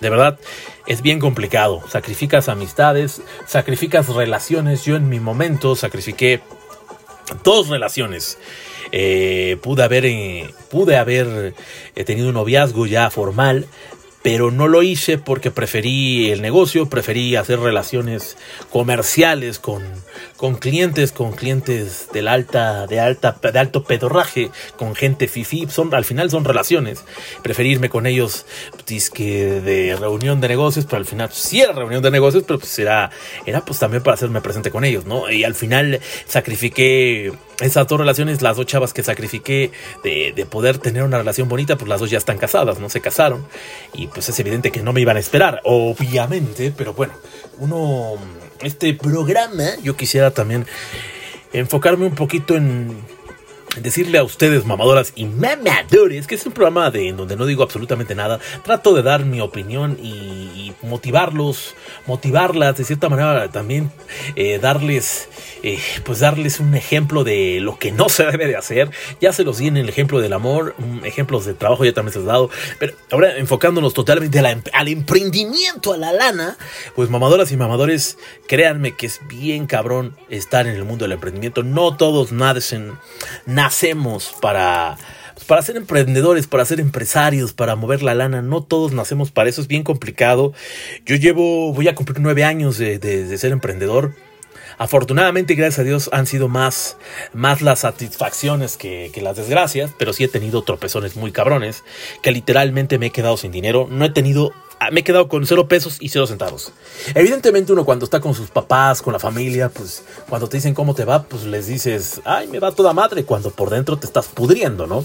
De 0.00 0.10
verdad, 0.10 0.38
es 0.86 1.02
bien 1.02 1.18
complicado. 1.18 1.82
Sacrificas 1.88 2.48
amistades, 2.48 3.20
sacrificas 3.46 4.08
relaciones. 4.08 4.84
Yo 4.84 4.94
en 4.94 5.08
mi 5.08 5.18
momento 5.18 5.74
sacrifiqué 5.74 6.40
dos 7.42 7.68
relaciones. 7.68 8.38
Eh, 8.92 9.58
pude 9.62 9.82
haber, 9.82 10.06
eh, 10.06 10.50
pude 10.70 10.96
haber 10.96 11.54
eh, 11.94 12.04
tenido 12.04 12.28
un 12.28 12.34
noviazgo 12.34 12.86
ya 12.86 13.10
formal, 13.10 13.66
pero 14.22 14.50
no 14.50 14.68
lo 14.68 14.82
hice 14.82 15.18
porque 15.18 15.50
preferí 15.50 16.30
el 16.30 16.42
negocio, 16.42 16.88
preferí 16.88 17.36
hacer 17.36 17.60
relaciones 17.60 18.36
comerciales 18.70 19.58
con, 19.58 19.82
con 20.38 20.54
clientes, 20.54 21.10
con 21.10 21.32
clientes 21.32 22.08
de 22.12 22.26
alta, 22.28 22.86
de 22.86 23.00
alta, 23.00 23.36
de 23.42 23.58
alto 23.58 23.82
pedorraje, 23.82 24.50
con 24.76 24.94
gente 24.94 25.26
fifi, 25.26 25.66
son, 25.68 25.92
al 25.92 26.04
final 26.04 26.30
son 26.30 26.44
relaciones. 26.44 27.04
Preferí 27.42 27.72
irme 27.72 27.90
con 27.90 28.06
ellos, 28.06 28.46
que 29.12 29.60
de 29.60 29.96
reunión 29.96 30.40
de 30.40 30.48
negocios, 30.48 30.86
pero 30.86 30.98
al 30.98 31.04
final 31.04 31.30
sí 31.32 31.60
era 31.60 31.72
reunión 31.72 32.02
de 32.02 32.10
negocios, 32.10 32.44
pero 32.46 32.60
pues 32.60 32.78
era, 32.78 33.10
era 33.46 33.64
pues 33.64 33.80
también 33.80 34.02
para 34.02 34.14
hacerme 34.14 34.40
presente 34.40 34.70
con 34.70 34.84
ellos, 34.84 35.04
¿no? 35.04 35.30
Y 35.30 35.42
al 35.44 35.56
final 35.56 36.00
sacrifiqué 36.26 37.32
esas 37.60 37.88
dos 37.88 37.98
relaciones, 37.98 38.40
las 38.40 38.56
dos 38.56 38.66
chavas 38.66 38.94
que 38.94 39.02
sacrifiqué 39.02 39.72
de, 40.04 40.32
de, 40.34 40.46
poder 40.46 40.78
tener 40.78 41.02
una 41.02 41.18
relación 41.18 41.48
bonita, 41.48 41.76
pues 41.76 41.88
las 41.88 42.00
dos 42.00 42.10
ya 42.10 42.18
están 42.18 42.38
casadas, 42.38 42.78
no 42.78 42.88
se 42.88 43.00
casaron. 43.00 43.44
Y 43.92 44.06
pues 44.06 44.28
es 44.28 44.38
evidente 44.38 44.70
que 44.70 44.82
no 44.82 44.92
me 44.92 45.00
iban 45.00 45.16
a 45.16 45.20
esperar, 45.20 45.60
obviamente, 45.64 46.72
pero 46.76 46.94
bueno, 46.94 47.14
uno, 47.58 48.16
este 48.60 48.94
programa, 48.94 49.64
yo 49.82 49.96
quisiera 49.96 50.30
también 50.30 50.66
enfocarme 51.52 52.06
un 52.06 52.14
poquito 52.14 52.56
en 52.56 52.96
decirle 53.82 54.18
a 54.18 54.24
ustedes, 54.24 54.64
mamadoras 54.64 55.12
y 55.14 55.24
mamadores, 55.24 56.26
que 56.26 56.34
es 56.34 56.46
un 56.46 56.52
programa 56.52 56.90
de 56.90 57.08
en 57.08 57.16
donde 57.16 57.36
no 57.36 57.46
digo 57.46 57.62
absolutamente 57.62 58.14
nada. 58.14 58.38
Trato 58.64 58.94
de 58.94 59.02
dar 59.02 59.24
mi 59.24 59.40
opinión 59.40 59.98
y, 60.02 60.72
motivarlos, 60.82 61.74
motivarlas, 62.06 62.76
de 62.76 62.84
cierta 62.84 63.08
manera 63.08 63.50
también 63.50 63.90
eh, 64.36 64.58
darles, 64.60 65.28
eh, 65.62 65.80
pues 66.04 66.20
darles 66.20 66.60
un 66.60 66.74
ejemplo 66.74 67.24
de 67.24 67.58
lo 67.60 67.78
que 67.78 67.90
no 67.90 68.08
se 68.08 68.24
debe 68.24 68.46
de 68.46 68.56
hacer. 68.56 68.90
Ya 69.20 69.32
se 69.32 69.44
los 69.44 69.58
di 69.58 69.66
en 69.66 69.76
el 69.76 69.88
ejemplo 69.88 70.20
del 70.20 70.32
amor, 70.32 70.76
ejemplos 71.04 71.46
de 71.46 71.54
trabajo 71.54 71.84
ya 71.84 71.92
también 71.92 72.12
se 72.12 72.20
he 72.20 72.22
dado, 72.22 72.50
pero 72.78 72.94
ahora 73.10 73.36
enfocándonos 73.38 73.92
totalmente 73.94 74.38
al 74.38 74.88
emprendimiento, 74.88 75.92
a 75.92 75.96
la 75.96 76.12
lana, 76.12 76.56
pues 76.94 77.10
mamadoras 77.10 77.50
y 77.50 77.56
mamadores, 77.56 78.18
créanme 78.46 78.92
que 78.92 79.06
es 79.06 79.20
bien 79.28 79.66
cabrón 79.66 80.16
estar 80.28 80.66
en 80.66 80.74
el 80.74 80.84
mundo 80.84 81.04
del 81.04 81.12
emprendimiento. 81.12 81.62
No 81.62 81.96
todos 81.96 82.32
nacen, 82.32 82.92
nacemos 83.68 84.34
para, 84.40 84.96
para 85.46 85.60
ser 85.60 85.76
emprendedores, 85.76 86.46
para 86.46 86.64
ser 86.64 86.80
empresarios, 86.80 87.52
para 87.52 87.76
mover 87.76 88.02
la 88.02 88.14
lana. 88.14 88.40
No 88.40 88.62
todos 88.62 88.92
nacemos 88.92 89.30
para 89.30 89.50
eso, 89.50 89.60
es 89.60 89.68
bien 89.68 89.84
complicado. 89.84 90.54
Yo 91.04 91.16
llevo, 91.16 91.74
voy 91.74 91.86
a 91.86 91.94
cumplir 91.94 92.18
nueve 92.20 92.44
años 92.44 92.78
de, 92.78 93.36
ser 93.36 93.52
emprendedor. 93.52 94.14
Afortunadamente, 94.78 95.54
gracias 95.54 95.80
a 95.80 95.82
Dios, 95.82 96.08
han 96.14 96.26
sido 96.26 96.48
más, 96.48 96.96
más 97.34 97.60
las 97.60 97.80
satisfacciones 97.80 98.78
que, 98.78 99.10
que, 99.12 99.20
las 99.20 99.36
desgracias, 99.36 99.90
pero 99.98 100.14
sí 100.14 100.24
he 100.24 100.28
tenido 100.28 100.62
tropezones 100.62 101.16
muy 101.16 101.30
cabrones, 101.30 101.84
que 102.22 102.32
literalmente 102.32 102.98
me 102.98 103.06
he 103.06 103.10
quedado 103.10 103.36
sin 103.36 103.52
dinero. 103.52 103.86
No 103.90 104.06
he 104.06 104.10
tenido 104.10 104.52
me 104.92 105.00
he 105.00 105.04
quedado 105.04 105.28
con 105.28 105.46
cero 105.46 105.68
pesos 105.68 105.96
y 106.00 106.08
cero 106.08 106.26
centavos. 106.26 106.72
Evidentemente 107.14 107.72
uno 107.72 107.84
cuando 107.84 108.04
está 108.04 108.20
con 108.20 108.34
sus 108.34 108.50
papás, 108.50 109.02
con 109.02 109.12
la 109.12 109.18
familia, 109.18 109.68
pues 109.68 110.04
cuando 110.28 110.48
te 110.48 110.56
dicen 110.56 110.74
cómo 110.74 110.94
te 110.94 111.04
va, 111.04 111.24
pues 111.24 111.44
les 111.44 111.66
dices, 111.66 112.20
ay, 112.24 112.46
me 112.48 112.58
va 112.58 112.72
toda 112.72 112.92
madre, 112.92 113.24
cuando 113.24 113.50
por 113.50 113.70
dentro 113.70 113.98
te 113.98 114.06
estás 114.06 114.28
pudriendo, 114.28 114.86
¿no? 114.86 115.04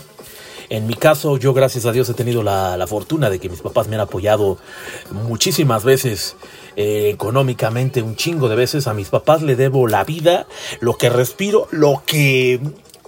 En 0.69 0.87
mi 0.87 0.95
caso, 0.95 1.37
yo 1.37 1.53
gracias 1.53 1.85
a 1.85 1.91
Dios 1.91 2.09
he 2.09 2.13
tenido 2.13 2.41
la, 2.41 2.83
fortuna 2.87 3.29
de 3.29 3.39
que 3.39 3.49
mis 3.49 3.61
papás 3.61 3.87
me 3.87 3.95
han 3.95 4.01
apoyado 4.01 4.57
muchísimas 5.11 5.83
veces 5.83 6.35
eh, 6.75 7.11
económicamente, 7.13 8.01
un 8.01 8.15
chingo 8.15 8.49
de 8.49 8.55
veces. 8.55 8.87
A 8.87 8.93
mis 8.93 9.09
papás 9.09 9.41
le 9.41 9.55
debo 9.55 9.87
la 9.87 10.03
vida, 10.03 10.47
lo 10.79 10.97
que 10.97 11.09
respiro, 11.09 11.67
lo 11.71 12.01
que 12.05 12.59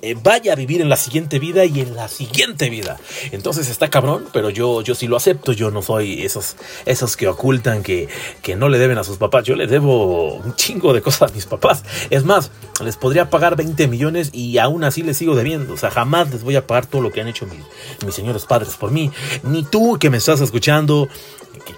eh, 0.06 0.16
vaya 0.22 0.54
a 0.54 0.56
vivir 0.56 0.82
en 0.82 0.90
la 0.90 0.98
siguiente 0.98 1.40
vida 1.40 1.66
y 1.66 1.80
en 1.80 1.96
la 1.96 2.08
siguiente 2.08 2.70
vida. 2.70 2.98
Entonces 3.32 3.70
está 3.70 3.90
cabrón, 3.90 4.28
pero 4.32 4.52
yo, 4.52 4.84
yo 4.84 4.94
sí 4.94 5.08
lo 5.08 5.18
acepto. 5.18 5.52
Yo 5.52 5.72
no 5.72 5.82
soy 5.82 6.22
esos, 6.22 6.58
esos 6.86 7.18
que 7.18 7.28
ocultan 7.28 7.82
que, 7.82 8.08
que 8.44 8.56
no 8.56 8.70
le 8.70 8.78
deben 8.78 9.00
a 9.00 9.04
sus 9.04 9.18
papás. 9.18 9.46
Yo 9.46 9.56
le 9.56 9.66
debo 9.66 10.36
un 10.36 10.56
chingo 10.56 10.94
de 10.94 11.02
cosas 11.02 11.32
a 11.32 11.34
mis 11.34 11.48
papás. 11.48 11.84
Es 12.12 12.24
más, 12.24 12.52
les 12.84 12.98
podría 12.98 13.32
pagar 13.32 13.56
20 13.56 13.88
millones 13.88 14.30
y 14.32 14.60
aún 14.60 14.84
así 14.84 15.02
les 15.02 15.18
sigo 15.18 15.36
debiendo. 15.36 15.74
O 15.74 15.78
sea, 15.78 15.90
jamás 15.90 16.30
les 16.30 16.44
voy 16.44 16.56
a 16.56 16.68
pagar 16.68 16.86
todo 16.86 17.02
lo 17.02 17.12
que 17.12 17.22
han 17.22 17.28
hecho 17.28 17.48
mis, 17.48 17.64
mis 18.06 18.14
señores 18.14 18.46
padres 18.46 18.76
por 18.76 18.92
mí. 18.92 19.10
Ni 19.42 19.64
tú 19.64 19.98
que 20.00 20.12
me 20.12 20.18
estás 20.18 20.40
escuchando, 20.40 21.10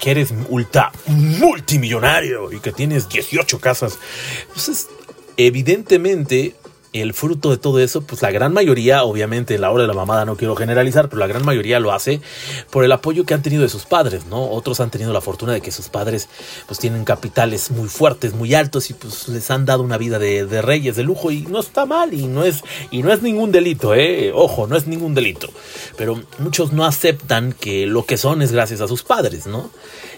que 0.01 0.11
eres 0.11 0.33
ultra 0.49 0.91
multimillonario 1.05 2.51
y 2.51 2.59
que 2.59 2.73
tienes 2.73 3.07
18 3.07 3.57
casas. 3.61 3.97
Pues 4.53 4.89
evidentemente 5.37 6.55
el 7.01 7.13
fruto 7.13 7.49
de 7.49 7.57
todo 7.57 7.79
eso, 7.79 8.01
pues 8.01 8.21
la 8.21 8.31
gran 8.31 8.53
mayoría, 8.53 9.03
obviamente 9.03 9.55
en 9.55 9.61
la 9.61 9.71
hora 9.71 9.83
de 9.83 9.87
la 9.87 9.93
mamada 9.93 10.25
no 10.25 10.35
quiero 10.35 10.55
generalizar, 10.55 11.09
pero 11.09 11.19
la 11.19 11.27
gran 11.27 11.45
mayoría 11.45 11.79
lo 11.79 11.91
hace 11.91 12.21
por 12.69 12.83
el 12.83 12.91
apoyo 12.91 13.25
que 13.25 13.33
han 13.33 13.41
tenido 13.41 13.63
de 13.63 13.69
sus 13.69 13.85
padres, 13.85 14.25
¿no? 14.25 14.49
Otros 14.49 14.79
han 14.79 14.91
tenido 14.91 15.13
la 15.13 15.21
fortuna 15.21 15.53
de 15.53 15.61
que 15.61 15.71
sus 15.71 15.89
padres 15.89 16.29
pues 16.67 16.79
tienen 16.79 17.03
capitales 17.05 17.71
muy 17.71 17.87
fuertes, 17.87 18.33
muy 18.33 18.53
altos 18.53 18.89
y 18.89 18.93
pues 18.93 19.27
les 19.27 19.49
han 19.51 19.65
dado 19.65 19.83
una 19.83 19.97
vida 19.97 20.19
de, 20.19 20.61
reyes, 20.61 20.95
de 20.95 21.03
lujo 21.03 21.31
y 21.31 21.41
no 21.41 21.59
está 21.59 21.85
mal 21.85 22.13
y 22.13 22.27
no 22.27 22.43
es 22.43 22.63
y 22.91 23.03
no 23.03 23.11
es 23.13 23.21
ningún 23.21 23.51
delito, 23.51 23.93
eh, 23.95 24.31
ojo, 24.33 24.67
no 24.67 24.75
es 24.75 24.87
ningún 24.87 25.13
delito, 25.13 25.49
pero 25.97 26.21
muchos 26.39 26.73
no 26.73 26.85
aceptan 26.85 27.53
que 27.53 27.85
lo 27.85 28.05
que 28.05 28.17
son 28.17 28.41
es 28.41 28.51
gracias 28.51 28.81
a 28.81 28.87
sus 28.87 29.03
padres, 29.03 29.47
¿no? 29.47 29.69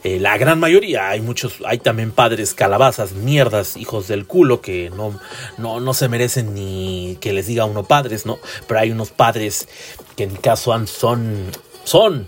Eh, 0.03 0.19
la 0.19 0.38
gran 0.38 0.59
mayoría, 0.59 1.09
hay 1.09 1.19
muchos, 1.19 1.55
hay 1.65 1.79
también 1.79 2.12
padres 2.12 2.53
calabazas, 2.53 3.12
mierdas, 3.13 3.75
hijos 3.75 4.07
del 4.07 4.25
culo 4.25 4.62
que 4.62 4.89
no, 4.89 5.19
no, 5.57 5.81
no 5.81 5.93
se 5.93 6.07
merecen 6.07 6.53
ni 6.53 6.68
que 7.21 7.33
les 7.33 7.47
diga 7.47 7.65
uno 7.65 7.83
padres, 7.83 8.25
¿no? 8.25 8.39
Pero 8.67 8.79
hay 8.79 8.91
unos 8.91 9.11
padres 9.11 9.67
que 10.15 10.23
en 10.23 10.33
mi 10.33 10.38
caso 10.39 10.73
son, 10.88 11.51
son 11.83 12.27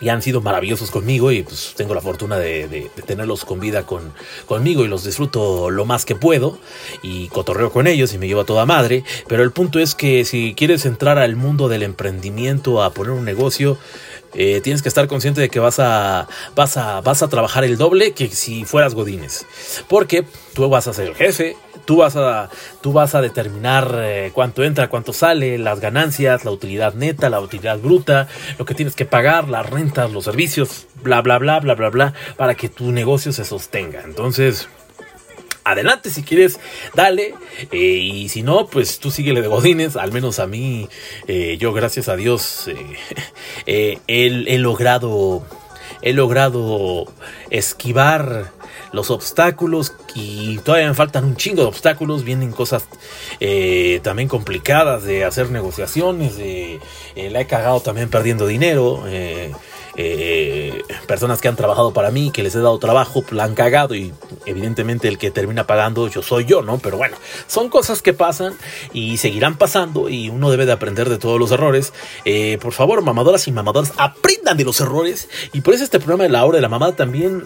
y 0.00 0.08
han 0.08 0.22
sido 0.22 0.40
maravillosos 0.40 0.90
conmigo 0.90 1.32
y 1.32 1.42
pues 1.42 1.72
tengo 1.76 1.94
la 1.94 2.00
fortuna 2.00 2.38
de, 2.38 2.90
tenerlos 3.06 3.44
con 3.44 3.60
vida 3.60 3.84
con, 3.84 4.12
conmigo 4.46 4.84
y 4.84 4.88
los 4.88 5.04
disfruto 5.04 5.70
lo 5.70 5.84
más 5.84 6.04
que 6.04 6.14
puedo 6.14 6.58
y 7.02 7.28
cotorreo 7.28 7.72
con 7.72 7.86
ellos 7.86 8.12
y 8.12 8.18
me 8.18 8.26
llevo 8.28 8.42
a 8.42 8.46
toda 8.46 8.66
madre. 8.66 9.04
Pero 9.26 9.42
el 9.42 9.50
punto 9.50 9.78
es 9.78 9.94
que 9.94 10.24
si 10.24 10.54
quieres 10.54 10.86
entrar 10.86 11.18
al 11.18 11.36
mundo 11.36 11.68
del 11.68 11.82
emprendimiento, 11.82 12.82
a 12.82 12.92
poner 12.92 13.12
un 13.12 13.24
negocio, 13.24 13.78
eh, 14.34 14.60
tienes 14.62 14.82
que 14.82 14.88
estar 14.88 15.08
consciente 15.08 15.40
de 15.40 15.48
que 15.48 15.58
vas 15.58 15.78
a, 15.78 16.28
vas, 16.54 16.76
a, 16.76 17.00
vas 17.00 17.22
a 17.22 17.28
trabajar 17.28 17.64
el 17.64 17.76
doble 17.76 18.12
que 18.12 18.28
si 18.28 18.64
fueras 18.64 18.94
Godines. 18.94 19.46
Porque 19.88 20.24
tú 20.54 20.68
vas 20.68 20.86
a 20.86 20.92
ser 20.92 21.08
el 21.08 21.14
jefe, 21.14 21.56
tú 21.88 21.96
vas 21.96 22.16
a, 22.16 22.50
tú 22.82 22.92
vas 22.92 23.14
a 23.14 23.22
determinar 23.22 23.90
eh, 23.94 24.30
cuánto 24.34 24.62
entra, 24.62 24.90
cuánto 24.90 25.14
sale, 25.14 25.56
las 25.56 25.80
ganancias, 25.80 26.44
la 26.44 26.50
utilidad 26.50 26.92
neta, 26.92 27.30
la 27.30 27.40
utilidad 27.40 27.78
bruta, 27.78 28.28
lo 28.58 28.66
que 28.66 28.74
tienes 28.74 28.94
que 28.94 29.06
pagar, 29.06 29.48
las 29.48 29.70
rentas, 29.70 30.12
los 30.12 30.26
servicios, 30.26 30.86
bla, 31.02 31.22
bla, 31.22 31.38
bla, 31.38 31.60
bla, 31.60 31.74
bla, 31.74 31.88
bla, 31.88 32.12
para 32.36 32.56
que 32.56 32.68
tu 32.68 32.92
negocio 32.92 33.32
se 33.32 33.46
sostenga. 33.46 34.02
Entonces 34.02 34.68
adelante 35.64 36.10
si 36.10 36.22
quieres, 36.22 36.60
dale. 36.94 37.34
Eh, 37.72 37.78
y 37.78 38.28
si 38.28 38.42
no, 38.42 38.66
pues 38.66 38.98
tú 38.98 39.10
síguele 39.10 39.40
de 39.40 39.48
Godines. 39.48 39.96
Al 39.96 40.12
menos 40.12 40.40
a 40.40 40.46
mí, 40.46 40.90
eh, 41.26 41.56
yo 41.58 41.72
gracias 41.72 42.08
a 42.10 42.16
Dios, 42.16 42.68
he, 43.66 44.58
logrado, 44.58 45.42
he 46.02 46.12
logrado 46.12 47.06
esquivar 47.50 48.50
los 48.92 49.10
obstáculos 49.10 49.92
y 50.14 50.58
todavía 50.58 50.88
me 50.88 50.94
faltan 50.94 51.24
un 51.24 51.36
chingo 51.36 51.62
de 51.62 51.68
obstáculos, 51.68 52.24
vienen 52.24 52.52
cosas 52.52 52.84
también 54.02 54.28
complicadas 54.28 55.04
de 55.04 55.24
hacer 55.24 55.50
negociaciones, 55.50 56.36
de, 56.36 56.80
la 57.30 57.40
he 57.40 57.46
cagado 57.46 57.80
también 57.80 58.08
perdiendo 58.08 58.46
dinero, 58.46 59.04
eh, 59.06 59.52
personas 61.06 61.40
que 61.40 61.48
han 61.48 61.56
trabajado 61.56 61.92
para 61.92 62.10
mí, 62.10 62.30
que 62.30 62.42
les 62.42 62.54
he 62.54 62.60
dado 62.60 62.78
trabajo, 62.78 63.24
la 63.32 63.44
han 63.44 63.54
cagado 63.54 63.94
y 63.94 64.12
evidentemente 64.46 65.08
el 65.08 65.18
que 65.18 65.30
termina 65.30 65.66
pagando 65.66 66.08
yo 66.08 66.22
soy 66.22 66.44
yo, 66.44 66.62
¿no? 66.62 66.78
Pero 66.78 66.96
bueno, 66.98 67.16
son 67.46 67.68
cosas 67.68 68.00
que 68.00 68.12
pasan 68.12 68.54
y 68.92 69.16
seguirán 69.16 69.58
pasando 69.58 70.08
y 70.08 70.28
uno 70.28 70.50
debe 70.50 70.66
de 70.66 70.72
aprender 70.72 71.08
de 71.08 71.18
todos 71.18 71.40
los 71.40 71.50
errores. 71.50 71.92
Eh, 72.24 72.58
por 72.60 72.72
favor, 72.72 73.02
mamadoras 73.02 73.48
y 73.48 73.52
mamadoras, 73.52 73.92
aprendan 73.96 74.56
de 74.56 74.64
los 74.64 74.80
errores 74.80 75.28
y 75.52 75.62
por 75.62 75.74
eso 75.74 75.84
este 75.84 75.98
programa 75.98 76.24
de 76.24 76.30
la 76.30 76.44
hora 76.44 76.56
de 76.56 76.62
la 76.62 76.68
mamada 76.68 76.94
también 76.94 77.44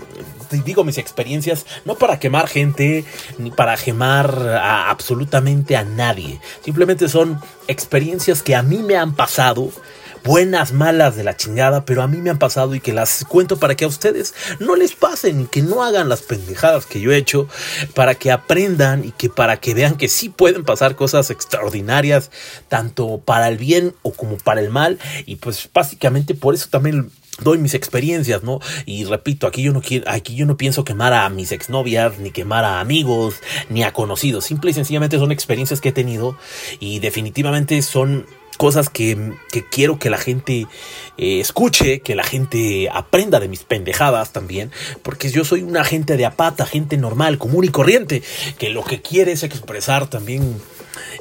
digo 0.61 0.85
mis 0.85 0.99
experiencias, 0.99 1.67
no 1.85 1.95
para 1.95 2.19
quemar 2.19 2.49
gente, 2.49 3.05
ni 3.39 3.51
para 3.51 3.77
quemar 3.77 4.31
a 4.49 4.91
absolutamente 4.91 5.77
a 5.77 5.85
nadie. 5.85 6.41
Simplemente 6.63 7.09
son 7.09 7.41
experiencias 7.69 8.43
que 8.43 8.55
a 8.55 8.63
mí 8.63 8.79
me 8.79 8.97
han 8.97 9.15
pasado 9.15 9.71
buenas, 10.25 10.73
malas 10.73 11.17
de 11.17 11.25
la 11.25 11.37
chingada, 11.37 11.85
pero 11.85 12.03
a 12.03 12.09
mí 12.09 12.19
me 12.19 12.31
han 12.31 12.39
pasado 12.39 12.75
y 12.75 12.81
que 12.81 12.93
las 12.93 13.25
cuento 13.29 13.59
para 13.59 13.75
que 13.75 13.85
a 13.85 13.89
ustedes 13.89 14.35
no 14.61 14.77
les 14.77 14.93
pasen 14.93 15.43
y 15.43 15.47
que 15.47 15.63
no 15.63 15.83
hagan 15.83 16.09
las 16.09 16.23
pendejadas 16.23 16.87
que 16.87 17.01
yo 17.01 17.13
he 17.13 17.17
hecho, 17.17 17.49
para 17.95 18.15
que 18.15 18.31
aprendan 18.31 19.05
y 19.05 19.13
que 19.13 19.29
para 19.29 19.59
que 19.59 19.75
vean 19.75 19.97
que 19.97 20.09
sí 20.09 20.29
pueden 20.29 20.65
pasar 20.65 20.97
cosas 20.97 21.31
extraordinarias, 21.31 22.31
tanto 22.69 23.19
para 23.19 23.49
el 23.49 23.59
bien 23.59 23.95
o 24.03 24.13
como 24.13 24.37
para 24.39 24.61
el 24.61 24.71
mal, 24.71 24.99
y 25.27 25.37
pues 25.37 25.69
básicamente 25.73 26.35
por 26.35 26.55
eso 26.55 26.69
también 26.71 27.11
doy 27.41 27.59
mis 27.59 27.75
experiencias, 27.75 28.43
¿no? 28.43 28.61
Y 28.85 29.05
repito, 29.05 29.47
aquí 29.47 29.63
yo 29.63 29.73
no 29.73 29.81
quiero, 29.81 30.09
aquí 30.11 30.35
yo 30.35 30.47
no 30.47 30.57
pienso 30.57 30.85
quemar 30.85 31.13
a 31.15 31.29
mis 31.31 31.51
exnovias, 31.53 32.19
ni 32.19 32.31
quemar 32.31 32.65
a 32.65 32.81
amigos, 32.81 33.37
ni 33.71 33.83
a 33.83 33.93
conocidos. 33.93 34.45
Simple 34.45 34.71
y 34.71 34.75
sencillamente 34.75 35.19
son 35.19 35.33
experiencias 35.33 35.81
que 35.81 35.91
he 35.91 35.93
tenido 35.93 36.37
y 36.79 36.99
definitivamente 36.99 37.81
son 37.83 38.27
cosas 38.63 38.91
que, 38.91 39.33
quiero 39.73 39.99
que 39.99 40.09
la 40.09 40.19
gente 40.19 40.69
eh, 41.19 41.41
escuche, 41.41 41.99
que 41.99 42.15
la 42.15 42.23
gente 42.23 42.89
aprenda 42.93 43.41
de 43.41 43.49
mis 43.49 43.65
pendejadas 43.65 44.33
también, 44.33 44.71
porque 45.03 45.31
yo 45.31 45.45
soy 45.45 45.65
una 45.65 45.83
gente 45.83 46.17
de 46.17 46.27
apata, 46.27 46.65
gente 46.65 46.97
normal, 46.97 47.39
común 47.39 47.65
y 47.65 47.71
corriente, 47.71 48.23
que 48.61 48.71
lo 48.71 48.85
que 48.85 49.03
quiere 49.03 49.33
es 49.33 49.43
expresar 49.43 50.07
también 50.09 50.61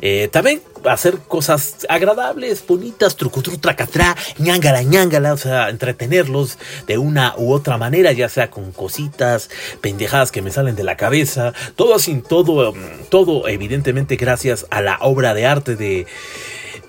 eh, 0.01 0.30
también 0.32 0.62
hacer 0.86 1.17
cosas 1.27 1.86
agradables, 1.89 2.65
bonitas, 2.65 3.15
trucutru, 3.15 3.58
tracatrá, 3.58 4.15
ñangala, 4.38 4.84
ñangala, 4.84 5.34
o 5.34 5.38
sea, 5.38 5.69
entretenerlos 5.69 6.58
de 6.88 6.97
una 6.97 7.36
u 7.38 7.54
otra 7.54 7.77
manera, 7.77 8.12
ya 8.12 8.30
sea 8.30 8.49
con 8.49 8.71
cositas, 8.71 9.49
pendejadas 9.82 10.32
que 10.32 10.41
me 10.41 10.51
salen 10.51 10.75
de 10.75 10.84
la 10.84 10.97
cabeza, 10.97 11.54
todo 11.75 11.95
así, 11.95 12.21
todo, 12.27 12.73
todo 13.10 13.47
evidentemente 13.47 14.15
gracias 14.15 14.65
a 14.69 14.82
la 14.82 14.97
obra 15.01 15.34
de 15.34 15.45
arte 15.45 15.75
de 15.75 16.08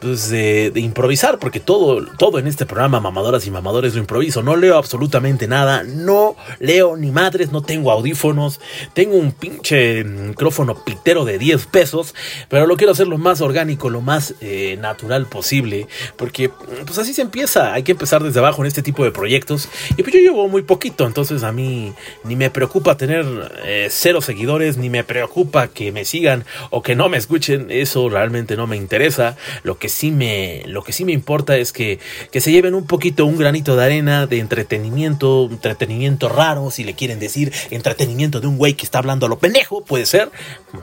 pues, 0.02 0.28
de, 0.30 0.72
improvisar, 0.74 1.38
porque 1.38 1.60
todo, 1.60 2.04
todo 2.18 2.40
en 2.40 2.48
este 2.48 2.66
programa, 2.66 2.98
mamadoras 2.98 3.46
y 3.46 3.50
mamadores, 3.52 3.94
lo 3.94 4.00
improviso. 4.00 4.42
No 4.42 4.56
leo 4.56 4.76
absolutamente 4.76 5.46
nada, 5.46 5.84
no 5.84 6.36
leo 6.58 6.96
ni 6.96 7.12
madres, 7.12 7.52
no 7.52 7.62
tengo 7.62 7.92
audífonos, 7.92 8.60
tengo 8.94 9.16
un 9.16 9.30
pinche 9.30 10.02
micrófono 10.02 10.84
pitero 10.84 11.24
de 11.24 11.38
10 11.38 11.66
pesos, 11.66 12.14
pero 12.48 12.66
lo 12.66 12.76
quiero 12.76 12.92
hacer 12.92 13.06
lo 13.06 13.16
más 13.16 13.40
orgánico, 13.40 13.90
lo 13.90 14.00
más 14.00 14.34
eh, 14.40 14.76
natural 14.80 15.26
posible, 15.26 15.86
porque 16.16 16.50
pues 16.84 16.98
así 16.98 17.14
se 17.14 17.22
empieza, 17.22 17.72
hay 17.72 17.84
que 17.84 17.92
empezar 17.92 18.24
desde 18.24 18.40
abajo 18.40 18.62
en 18.62 18.66
este 18.66 18.82
tipo 18.82 19.04
de 19.04 19.12
proyectos. 19.12 19.68
Y 19.96 20.02
pues 20.02 20.12
yo 20.12 20.20
llevo 20.20 20.48
muy 20.48 20.62
poquito, 20.62 21.06
entonces 21.06 21.44
a 21.44 21.52
mí 21.52 21.92
ni 22.24 22.34
me 22.34 22.50
preocupa 22.50 22.96
tener 22.96 23.24
eh, 23.64 23.86
cero 23.88 24.20
seguidores, 24.20 24.78
ni 24.78 24.90
me 24.90 25.04
preocupa 25.04 25.68
que 25.68 25.92
me 25.92 26.04
sigan 26.04 26.44
o 26.70 26.82
que 26.82 26.96
no 26.96 27.08
me 27.08 27.18
escuchen, 27.18 27.70
eso 27.70 28.08
realmente 28.08 28.56
no 28.56 28.66
me 28.66 28.76
interesa. 28.76 29.36
Lo 29.62 29.78
que 29.78 29.91
sí 29.92 30.10
me, 30.10 30.62
lo 30.66 30.82
que 30.82 30.92
sí 30.92 31.04
me 31.04 31.12
importa 31.12 31.56
es 31.56 31.72
que, 31.72 31.98
que 32.30 32.40
se 32.40 32.50
lleven 32.50 32.74
un 32.74 32.86
poquito, 32.86 33.26
un 33.26 33.38
granito 33.38 33.76
de 33.76 33.84
arena 33.84 34.26
de 34.26 34.38
entretenimiento, 34.38 35.48
entretenimiento 35.50 36.28
raro, 36.28 36.70
si 36.70 36.84
le 36.84 36.94
quieren 36.94 37.20
decir, 37.20 37.52
entretenimiento 37.70 38.40
de 38.40 38.46
un 38.46 38.58
güey 38.58 38.74
que 38.74 38.84
está 38.84 38.98
hablando 38.98 39.26
a 39.26 39.28
lo 39.28 39.38
pendejo, 39.38 39.84
puede 39.84 40.06
ser, 40.06 40.30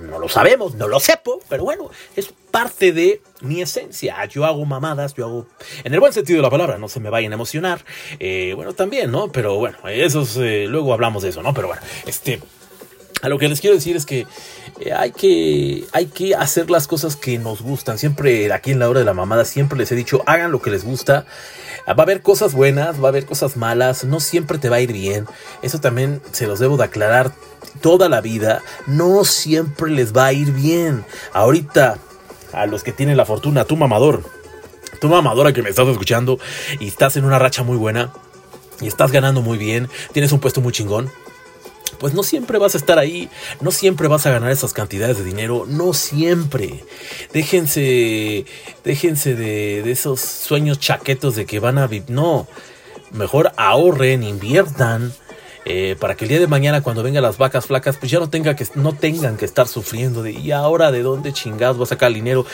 no 0.10 0.20
lo 0.20 0.30
sabemos, 0.30 0.76
no 0.76 0.88
lo 0.88 1.00
sepo, 1.00 1.42
pero 1.50 1.64
bueno, 1.64 1.90
es 2.16 2.34
parte 2.52 2.92
de 2.92 3.22
mi 3.42 3.62
esencia. 3.62 4.26
Yo 4.26 4.46
hago 4.46 4.66
mamadas, 4.66 5.14
yo 5.16 5.26
hago, 5.26 5.48
en 5.84 5.94
el 5.94 6.00
buen 6.00 6.14
sentido 6.14 6.38
de 6.38 6.44
la 6.44 6.50
palabra, 6.50 6.78
no 6.78 6.88
se 6.88 7.00
me 7.00 7.10
vayan 7.10 7.32
a 7.32 7.36
emocionar, 7.36 7.84
eh, 8.20 8.54
bueno, 8.56 8.74
también, 8.74 9.12
¿no? 9.12 9.32
Pero 9.32 9.56
bueno, 9.56 9.78
eso 9.88 10.26
eh, 10.44 10.66
luego 10.68 10.94
hablamos 10.94 11.24
de 11.24 11.30
eso, 11.30 11.42
¿no? 11.44 11.54
Pero 11.54 11.68
bueno, 11.68 11.82
este, 12.06 12.40
a 13.22 13.30
lo 13.30 13.38
que 13.38 13.50
les 13.50 13.60
quiero 13.62 13.76
decir 13.76 13.96
es 13.96 14.06
que 14.06 14.26
eh, 14.80 14.94
hay 14.94 15.12
que 15.12 15.86
hay 15.92 16.06
que 16.06 16.36
hacer 16.36 16.70
las 16.70 16.88
cosas 16.88 17.16
que 17.16 17.38
nos 17.38 17.62
gustan. 17.62 17.98
Siempre 17.98 18.52
aquí 18.54 18.72
en 18.72 18.80
la 18.80 18.90
hora 18.90 19.00
de 19.00 19.06
la 19.06 19.14
mamada 19.14 19.46
siempre 19.46 19.78
les 19.78 19.92
he 19.92 19.96
dicho, 19.96 20.24
hagan 20.26 20.52
lo 20.52 20.62
que 20.62 20.70
les 20.70 20.84
gusta. 20.84 21.26
Va 21.88 21.96
a 21.98 22.02
haber 22.02 22.22
cosas 22.22 22.54
buenas, 22.54 23.02
va 23.02 23.08
a 23.08 23.10
haber 23.10 23.26
cosas 23.26 23.58
malas, 23.58 24.04
no 24.04 24.20
siempre 24.20 24.58
te 24.58 24.70
va 24.70 24.78
a 24.78 24.82
ir 24.82 24.94
bien. 24.94 25.26
Eso 25.62 25.80
también 25.80 26.22
se 26.32 26.46
los 26.46 26.60
debo 26.60 26.78
de 26.78 26.84
aclarar 26.84 27.32
toda 27.82 28.10
la 28.10 28.22
vida. 28.22 28.62
No 28.86 29.26
siempre 29.26 29.92
les 29.92 30.16
va 30.16 30.28
a 30.28 30.34
ir 30.34 30.52
bien. 30.52 31.04
Ahorita 31.34 31.98
a 32.54 32.66
los 32.66 32.84
que 32.84 32.92
tienen 32.92 33.18
la 33.18 33.26
fortuna, 33.26 33.66
tu 33.66 33.76
mamador, 33.76 34.24
tu 35.02 35.08
mamadora 35.08 35.52
que 35.54 35.62
me 35.62 35.70
estás 35.70 35.88
escuchando 35.88 36.40
y 36.80 36.88
estás 36.88 37.16
en 37.16 37.26
una 37.26 37.40
racha 37.40 37.64
muy 37.64 37.78
buena 37.78 38.12
y 38.82 38.88
estás 38.88 39.12
ganando 39.12 39.42
muy 39.42 39.58
bien, 39.58 39.90
tienes 40.14 40.32
un 40.32 40.40
puesto 40.40 40.62
muy 40.62 40.72
chingón 40.72 41.12
pues 42.00 42.14
no 42.14 42.24
siempre 42.24 42.58
vas 42.58 42.76
a 42.76 42.78
estar 42.78 42.98
ahí, 42.98 43.30
no 43.62 43.72
siempre 43.72 44.08
vas 44.08 44.26
a 44.26 44.32
ganar 44.32 44.52
esas 44.52 44.74
cantidades 44.74 45.18
de 45.18 45.24
dinero, 45.24 45.66
no 45.68 45.94
siempre. 45.94 46.84
Déjense, 47.34 48.46
déjense 48.84 49.36
de, 49.36 49.92
esos 49.92 50.22
sueños 50.22 50.80
chaquetos 50.80 51.36
de 51.36 51.46
que 51.46 51.60
van 51.60 51.78
a 51.78 51.88
vivir, 51.88 52.10
no, 52.10 52.48
mejor 53.12 53.52
ahorren, 53.58 54.24
inviertan. 54.24 55.14
Eh, 55.66 55.98
para 56.00 56.16
que 56.16 56.24
el 56.24 56.30
día 56.30 56.40
de 56.40 56.48
mañana 56.48 56.82
cuando 56.82 57.04
vengan 57.04 57.22
las 57.22 57.38
vacas 57.38 57.66
flacas 57.66 57.98
pues 57.98 58.10
ya 58.10 58.18
no, 58.18 58.30
tenga 58.30 58.56
que, 58.56 58.66
no 58.76 58.94
tengan 58.94 59.36
que 59.36 59.44
estar 59.44 59.68
sufriendo 59.68 60.24
de 60.24 60.32
y 60.32 60.52
ahora 60.52 60.90
de 60.90 61.04
dónde 61.04 61.34
chingados 61.34 61.78
va 61.78 61.84
a 61.84 61.88
sacar 61.88 62.08
el 62.08 62.16
dinero 62.16 62.46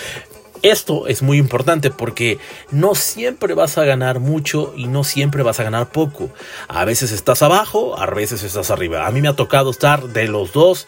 esto 0.71 1.07
es 1.07 1.21
muy 1.21 1.37
importante 1.37 1.91
porque 1.91 2.39
no 2.71 2.95
siempre 2.95 3.53
vas 3.53 3.77
a 3.77 3.85
ganar 3.85 4.19
mucho 4.19 4.73
y 4.75 4.87
no 4.87 5.03
siempre 5.03 5.43
vas 5.43 5.59
a 5.59 5.63
ganar 5.63 5.91
poco. 5.91 6.29
A 6.67 6.85
veces 6.85 7.11
estás 7.11 7.43
abajo, 7.43 7.99
a 7.99 8.07
veces 8.07 8.41
estás 8.41 8.71
arriba. 8.71 9.05
A 9.05 9.11
mí 9.11 9.21
me 9.21 9.27
ha 9.27 9.35
tocado 9.35 9.69
estar 9.69 10.07
de 10.09 10.27
los 10.27 10.53
dos 10.53 10.87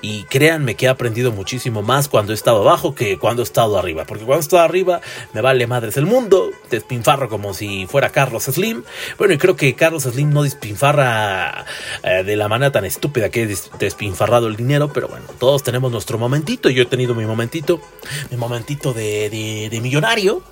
y 0.00 0.24
créanme 0.24 0.76
que 0.76 0.86
he 0.86 0.88
aprendido 0.88 1.30
muchísimo 1.30 1.82
más 1.82 2.08
cuando 2.08 2.32
he 2.32 2.34
estado 2.34 2.62
abajo 2.62 2.94
que 2.94 3.18
cuando 3.18 3.42
he 3.42 3.44
estado 3.44 3.78
arriba. 3.78 4.04
Porque 4.06 4.24
cuando 4.24 4.40
he 4.40 4.44
estado 4.44 4.62
arriba 4.62 5.02
me 5.34 5.42
vale 5.42 5.66
madres 5.66 5.98
el 5.98 6.06
mundo, 6.06 6.50
despinfarro 6.70 7.28
como 7.28 7.52
si 7.52 7.86
fuera 7.86 8.08
Carlos 8.08 8.44
Slim. 8.44 8.82
Bueno, 9.18 9.34
y 9.34 9.38
creo 9.38 9.56
que 9.56 9.74
Carlos 9.74 10.04
Slim 10.04 10.32
no 10.32 10.42
despinfarra 10.42 11.66
eh, 12.02 12.24
de 12.24 12.36
la 12.36 12.48
manera 12.48 12.72
tan 12.72 12.86
estúpida 12.86 13.28
que 13.28 13.42
he 13.42 13.56
despinfarrado 13.78 14.46
el 14.46 14.56
dinero, 14.56 14.90
pero 14.92 15.08
bueno, 15.08 15.26
todos 15.38 15.62
tenemos 15.62 15.92
nuestro 15.92 16.16
momentito. 16.16 16.70
Yo 16.70 16.82
he 16.82 16.86
tenido 16.86 17.14
mi 17.14 17.26
momentito, 17.26 17.80
mi 18.30 18.38
momentito 18.38 18.94
de 18.94 19.17
de, 19.30 19.80
millonario. 19.80 20.42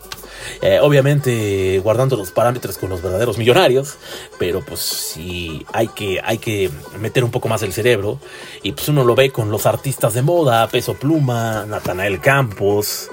Eh, 0.63 0.79
obviamente 0.81 1.81
guardando 1.81 2.17
los 2.17 2.31
parámetros 2.31 2.79
con 2.79 2.89
los 2.89 3.03
verdaderos 3.03 3.37
millonarios, 3.37 3.97
pero 4.39 4.65
pues 4.65 4.81
sí 4.81 5.67
hay 5.73 5.89
que, 5.89 6.21
hay 6.23 6.39
que 6.39 6.71
meter 7.01 7.25
un 7.25 7.31
poco 7.31 7.49
más 7.49 7.63
el 7.63 7.73
cerebro 7.73 8.21
y 8.63 8.73
pues 8.73 8.89
uno 8.89 9.05
lo 9.05 9.15
ve 9.15 9.31
con 9.31 9.51
los 9.51 9.67
artistas 9.67 10.15
de 10.15 10.23
moda, 10.23 10.69
Peso 10.69 10.95
Pluma, 10.95 11.67
Natanael 11.67 12.21
Campos, 12.21 13.11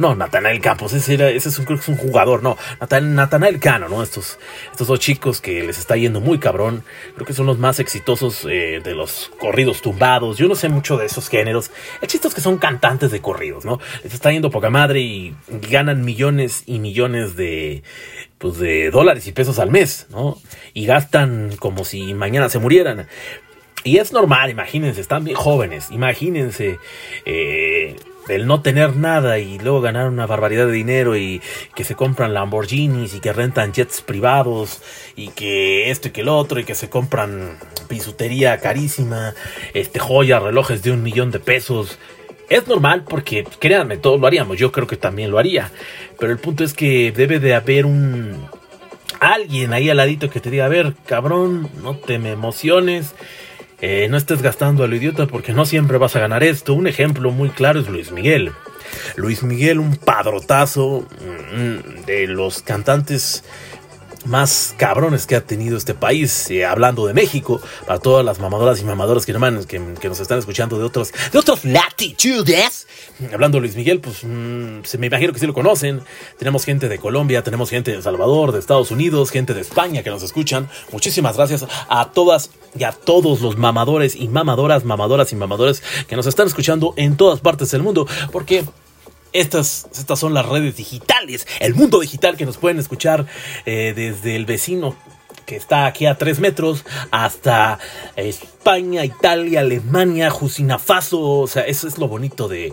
no, 0.00 0.14
Natanael 0.14 0.60
Campos, 0.60 0.92
ese, 0.94 1.36
es, 1.36 1.58
un, 1.58 1.74
es 1.74 1.88
un 1.88 1.96
jugador, 1.96 2.42
no, 2.42 2.56
Natanael 2.80 3.60
Cano, 3.60 3.88
¿no? 3.88 4.02
Estos, 4.02 4.38
estos 4.72 4.88
dos 4.88 4.98
chicos 4.98 5.40
que 5.40 5.62
les 5.62 5.78
está 5.78 5.96
yendo 5.96 6.20
muy 6.20 6.38
cabrón, 6.38 6.82
creo 7.14 7.26
que 7.26 7.34
son 7.34 7.46
los 7.46 7.58
más 7.58 7.78
exitosos 7.78 8.46
eh, 8.48 8.80
de 8.82 8.94
los 8.94 9.30
corridos 9.38 9.82
tumbados, 9.82 10.38
yo 10.38 10.48
no 10.48 10.54
sé 10.54 10.68
mucho 10.70 10.96
de 10.96 11.06
esos 11.06 11.28
géneros, 11.28 11.70
el 12.00 12.08
chiste 12.08 12.28
es 12.28 12.34
que 12.34 12.40
son 12.40 12.58
cantantes 12.58 13.10
de 13.10 13.20
corridos, 13.20 13.64
¿no? 13.64 13.78
Les 14.02 14.14
está 14.14 14.32
yendo 14.32 14.50
poca 14.50 14.70
madre 14.70 15.00
y 15.00 15.34
ganan 15.70 16.02
millones 16.02 16.62
y 16.66 16.78
millones 16.78 17.36
de, 17.36 17.82
pues 18.38 18.58
de 18.58 18.90
dólares 18.90 19.26
y 19.26 19.32
pesos 19.32 19.58
al 19.58 19.70
mes, 19.70 20.06
¿no? 20.08 20.38
Y 20.72 20.86
gastan 20.86 21.56
como 21.58 21.84
si 21.84 22.14
mañana 22.14 22.48
se 22.48 22.58
murieran. 22.58 23.06
Y 23.84 23.98
es 23.98 24.12
normal, 24.12 24.50
imagínense, 24.50 25.00
están 25.00 25.24
bien 25.24 25.36
jóvenes, 25.36 25.90
imagínense 25.90 26.78
eh, 27.24 27.96
el 28.28 28.46
no 28.46 28.62
tener 28.62 28.96
nada 28.96 29.38
y 29.38 29.58
luego 29.58 29.80
ganar 29.80 30.08
una 30.08 30.26
barbaridad 30.26 30.66
de 30.66 30.72
dinero 30.72 31.16
y 31.16 31.40
que 31.74 31.84
se 31.84 31.94
compran 31.94 32.34
Lamborghinis 32.34 33.14
y 33.14 33.20
que 33.20 33.32
rentan 33.32 33.72
jets 33.72 34.02
privados 34.02 34.82
y 35.16 35.28
que 35.28 35.90
esto 35.90 36.08
y 36.08 36.10
que 36.10 36.20
el 36.20 36.28
otro 36.28 36.60
y 36.60 36.64
que 36.64 36.74
se 36.74 36.88
compran 36.88 37.58
bisutería 37.88 38.58
carísima, 38.58 39.34
este 39.74 39.98
joyas, 39.98 40.42
relojes 40.42 40.82
de 40.82 40.92
un 40.92 41.02
millón 41.02 41.30
de 41.30 41.40
pesos. 41.40 41.98
Es 42.48 42.66
normal 42.66 43.04
porque, 43.08 43.44
créanme, 43.60 43.96
todos 43.96 44.20
lo 44.20 44.26
haríamos, 44.26 44.58
yo 44.58 44.72
creo 44.72 44.86
que 44.86 44.96
también 44.96 45.30
lo 45.30 45.38
haría, 45.38 45.70
pero 46.18 46.32
el 46.32 46.38
punto 46.38 46.64
es 46.64 46.74
que 46.74 47.12
debe 47.12 47.38
de 47.38 47.54
haber 47.54 47.86
un 47.86 48.48
alguien 49.20 49.72
ahí 49.72 49.90
al 49.90 49.98
ladito 49.98 50.30
que 50.30 50.40
te 50.40 50.50
diga, 50.50 50.64
a 50.64 50.68
ver, 50.68 50.94
cabrón, 51.06 51.68
no 51.82 51.96
te 51.96 52.18
me 52.18 52.32
emociones 52.32 53.14
eh, 53.80 54.08
no 54.10 54.16
estés 54.16 54.42
gastando 54.42 54.84
a 54.84 54.86
lo 54.86 54.96
idiota 54.96 55.26
porque 55.26 55.52
no 55.52 55.64
siempre 55.64 55.98
vas 55.98 56.16
a 56.16 56.20
ganar 56.20 56.42
esto. 56.42 56.74
Un 56.74 56.86
ejemplo 56.86 57.30
muy 57.30 57.50
claro 57.50 57.80
es 57.80 57.88
Luis 57.88 58.12
Miguel. 58.12 58.52
Luis 59.16 59.42
Miguel, 59.42 59.78
un 59.78 59.96
padrotazo 59.96 61.06
mm, 61.54 62.04
de 62.06 62.26
los 62.26 62.62
cantantes 62.62 63.44
más 64.24 64.74
cabrones 64.76 65.26
que 65.26 65.36
ha 65.36 65.40
tenido 65.40 65.76
este 65.76 65.94
país, 65.94 66.50
eh, 66.50 66.66
hablando 66.66 67.06
de 67.06 67.14
México, 67.14 67.60
para 67.86 67.98
todas 67.98 68.24
las 68.24 68.38
mamadoras 68.38 68.80
y 68.80 68.84
mamadoras 68.84 69.26
que, 69.26 69.32
nos 69.32 70.20
están 70.20 70.38
escuchando 70.38 70.78
de 70.78 70.84
otros, 70.84 71.12
de 71.32 71.38
otros 71.38 71.64
latitudes. 71.64 72.86
Hablando 73.32 73.56
de 73.56 73.62
Luis 73.62 73.76
Miguel, 73.76 74.00
pues 74.00 74.24
mm, 74.24 74.80
me 74.98 75.06
imagino 75.06 75.32
que 75.32 75.38
sí 75.38 75.46
lo 75.46 75.54
conocen. 75.54 76.02
Tenemos 76.38 76.64
gente 76.64 76.88
de 76.88 76.98
Colombia, 76.98 77.42
tenemos 77.42 77.70
gente 77.70 77.90
de 77.90 77.98
El 77.98 78.02
Salvador, 78.02 78.52
de 78.52 78.58
Estados 78.58 78.90
Unidos, 78.90 79.30
gente 79.30 79.54
de 79.54 79.60
España 79.60 80.02
que 80.02 80.10
nos 80.10 80.22
escuchan. 80.22 80.68
Muchísimas 80.92 81.36
gracias 81.36 81.66
a 81.88 82.10
todas 82.12 82.50
y 82.78 82.84
a 82.84 82.92
todos 82.92 83.40
los 83.40 83.56
mamadores 83.56 84.14
y 84.14 84.28
mamadoras, 84.28 84.84
mamadoras 84.84 85.32
y 85.32 85.36
mamadores 85.36 85.82
que 86.06 86.16
nos 86.16 86.26
están 86.26 86.46
escuchando 86.46 86.94
en 86.96 87.16
todas 87.16 87.40
partes 87.40 87.70
del 87.70 87.82
mundo, 87.82 88.06
porque 88.32 88.64
estas, 89.32 89.88
estas 89.92 90.18
son 90.18 90.34
las 90.34 90.46
redes 90.46 90.76
digitales, 90.76 91.46
el 91.60 91.74
mundo 91.74 92.00
digital 92.00 92.36
que 92.36 92.46
nos 92.46 92.56
pueden 92.56 92.78
escuchar 92.78 93.26
eh, 93.66 93.92
desde 93.94 94.36
el 94.36 94.46
vecino 94.46 94.96
que 95.50 95.56
está 95.56 95.86
aquí 95.86 96.06
a 96.06 96.14
tres 96.14 96.38
metros 96.38 96.84
hasta 97.10 97.80
España, 98.14 99.04
Italia, 99.04 99.60
Alemania, 99.60 100.30
Jusina 100.30 100.78
Faso, 100.78 101.20
o 101.20 101.46
sea, 101.48 101.62
eso 101.62 101.88
es 101.88 101.98
lo 101.98 102.06
bonito 102.06 102.46
de 102.46 102.72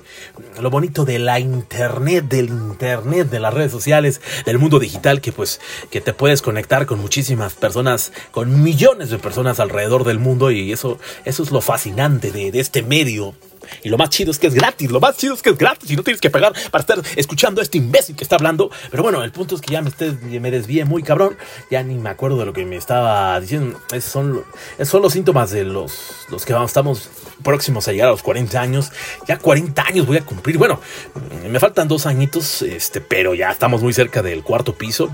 lo 0.61 0.69
bonito 0.69 1.03
de 1.03 1.17
la 1.17 1.39
internet, 1.39 2.25
del 2.25 2.49
internet, 2.49 3.31
de 3.31 3.39
las 3.39 3.51
redes 3.51 3.71
sociales, 3.71 4.21
del 4.45 4.59
mundo 4.59 4.77
digital 4.77 5.21
que 5.21 5.31
pues 5.31 5.59
que 5.89 6.01
te 6.01 6.13
puedes 6.13 6.43
conectar 6.43 6.85
con 6.85 6.99
muchísimas 6.99 7.55
personas, 7.55 8.13
con 8.29 8.61
millones 8.61 9.09
de 9.09 9.17
personas 9.17 9.59
alrededor 9.59 10.03
del 10.03 10.19
mundo 10.19 10.51
y 10.51 10.71
eso 10.71 10.99
eso 11.25 11.41
es 11.41 11.49
lo 11.49 11.61
fascinante 11.61 12.31
de, 12.31 12.51
de 12.51 12.59
este 12.59 12.83
medio 12.83 13.33
y 13.83 13.89
lo 13.89 13.97
más 13.97 14.09
chido 14.09 14.31
es 14.31 14.39
que 14.39 14.47
es 14.47 14.53
gratis, 14.53 14.91
lo 14.91 14.99
más 14.99 15.17
chido 15.17 15.33
es 15.33 15.41
que 15.41 15.49
es 15.49 15.57
gratis 15.57 15.89
y 15.91 15.95
no 15.95 16.03
tienes 16.03 16.21
que 16.21 16.29
pagar 16.29 16.53
para 16.71 16.81
estar 16.81 17.01
escuchando 17.15 17.61
a 17.61 17.63
este 17.63 17.77
imbécil 17.77 18.15
que 18.15 18.23
está 18.23 18.35
hablando. 18.35 18.71
Pero 18.91 19.03
bueno, 19.03 19.23
el 19.23 19.31
punto 19.31 19.55
es 19.55 19.61
que 19.61 19.73
ya 19.73 19.81
me, 19.81 19.91
me 20.39 20.51
desvié 20.51 20.85
muy 20.85 21.03
cabrón. 21.03 21.37
Ya 21.69 21.83
ni 21.83 21.95
me 21.95 22.09
acuerdo 22.09 22.37
de 22.37 22.45
lo 22.45 22.53
que 22.53 22.65
me 22.65 22.75
estaba 22.75 23.39
diciendo. 23.39 23.79
Esos 23.91 24.11
son, 24.11 24.43
son 24.83 25.01
los 25.01 25.13
síntomas 25.13 25.51
de 25.51 25.63
los, 25.63 26.27
los 26.29 26.45
que 26.45 26.53
vamos, 26.53 26.71
estamos 26.71 27.09
próximos 27.43 27.87
a 27.87 27.91
llegar 27.91 28.09
a 28.09 28.11
los 28.11 28.23
40 28.23 28.59
años. 28.59 28.91
Ya 29.27 29.37
40 29.37 29.81
años 29.81 30.07
voy 30.07 30.17
a 30.17 30.25
cumplir. 30.25 30.57
Bueno, 30.57 30.79
me 31.49 31.59
faltan 31.59 31.87
dos 31.87 32.05
añitos, 32.05 32.61
este, 32.61 33.01
pero 33.01 33.33
ya 33.33 33.51
estamos 33.51 33.81
muy 33.81 33.93
cerca 33.93 34.21
del 34.21 34.43
cuarto 34.43 34.75
piso. 34.75 35.09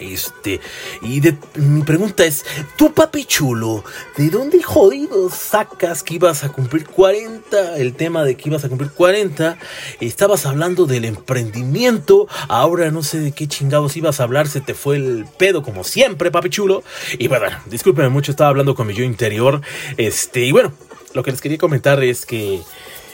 Este, 0.00 0.60
y 1.02 1.20
de, 1.20 1.36
mi 1.56 1.82
pregunta 1.82 2.24
es, 2.24 2.44
tú 2.76 2.92
papi 2.92 3.24
chulo, 3.26 3.84
¿de 4.16 4.30
dónde 4.30 4.62
jodido 4.62 5.28
sacas 5.30 6.02
que 6.02 6.14
ibas 6.14 6.42
a 6.42 6.50
cumplir 6.50 6.86
40? 6.86 7.76
El 7.76 7.94
tema 7.94 8.24
de 8.24 8.36
que 8.36 8.48
ibas 8.48 8.64
a 8.64 8.68
cumplir 8.68 8.90
40, 8.90 9.58
estabas 10.00 10.46
hablando 10.46 10.86
del 10.86 11.04
emprendimiento, 11.04 12.28
ahora 12.48 12.90
no 12.90 13.02
sé 13.02 13.20
de 13.20 13.32
qué 13.32 13.46
chingados 13.46 13.96
ibas 13.96 14.20
a 14.20 14.24
hablar, 14.24 14.48
se 14.48 14.60
te 14.60 14.74
fue 14.74 14.96
el 14.96 15.26
pedo 15.36 15.62
como 15.62 15.84
siempre, 15.84 16.30
papi 16.30 16.50
chulo. 16.50 16.82
Y 17.18 17.28
bueno, 17.28 17.46
discúlpeme 17.66 18.08
mucho, 18.08 18.30
estaba 18.30 18.50
hablando 18.50 18.74
con 18.74 18.86
mi 18.86 18.94
yo 18.94 19.04
interior, 19.04 19.60
este, 19.96 20.44
y 20.44 20.52
bueno, 20.52 20.72
lo 21.12 21.22
que 21.22 21.30
les 21.30 21.40
quería 21.40 21.58
comentar 21.58 22.02
es 22.02 22.24
que 22.24 22.62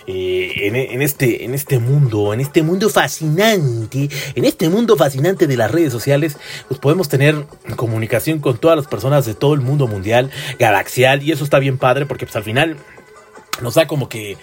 eh, 0.07 0.53
en, 0.67 1.03
este, 1.03 1.45
en 1.45 1.55
este 1.55 1.79
mundo, 1.79 2.33
en 2.33 2.41
este 2.41 2.63
mundo 2.63 2.89
fascinante, 2.89 4.09
en 4.35 4.45
este 4.45 4.69
mundo 4.69 4.97
fascinante 4.97 5.47
de 5.47 5.57
las 5.57 5.71
redes 5.71 5.93
sociales, 5.93 6.37
pues 6.69 6.79
podemos 6.79 7.09
tener 7.09 7.47
comunicación 7.77 8.39
con 8.39 8.59
todas 8.59 8.77
las 8.77 8.87
personas 8.87 9.27
de 9.27 9.35
todo 9.35 9.55
el 9.55 9.61
mundo 9.61 9.87
mundial, 9.87 10.31
galaxial, 10.59 11.23
y 11.23 11.33
eso 11.33 11.45
está 11.45 11.59
bien 11.59 11.79
padre 11.79 12.07
porque 12.07 12.27
pues 12.27 12.37
al 12.37 12.45
final 12.45 12.77
nos 13.63 13.75
da 13.75 13.87
como 13.87 14.09
que 14.09 14.37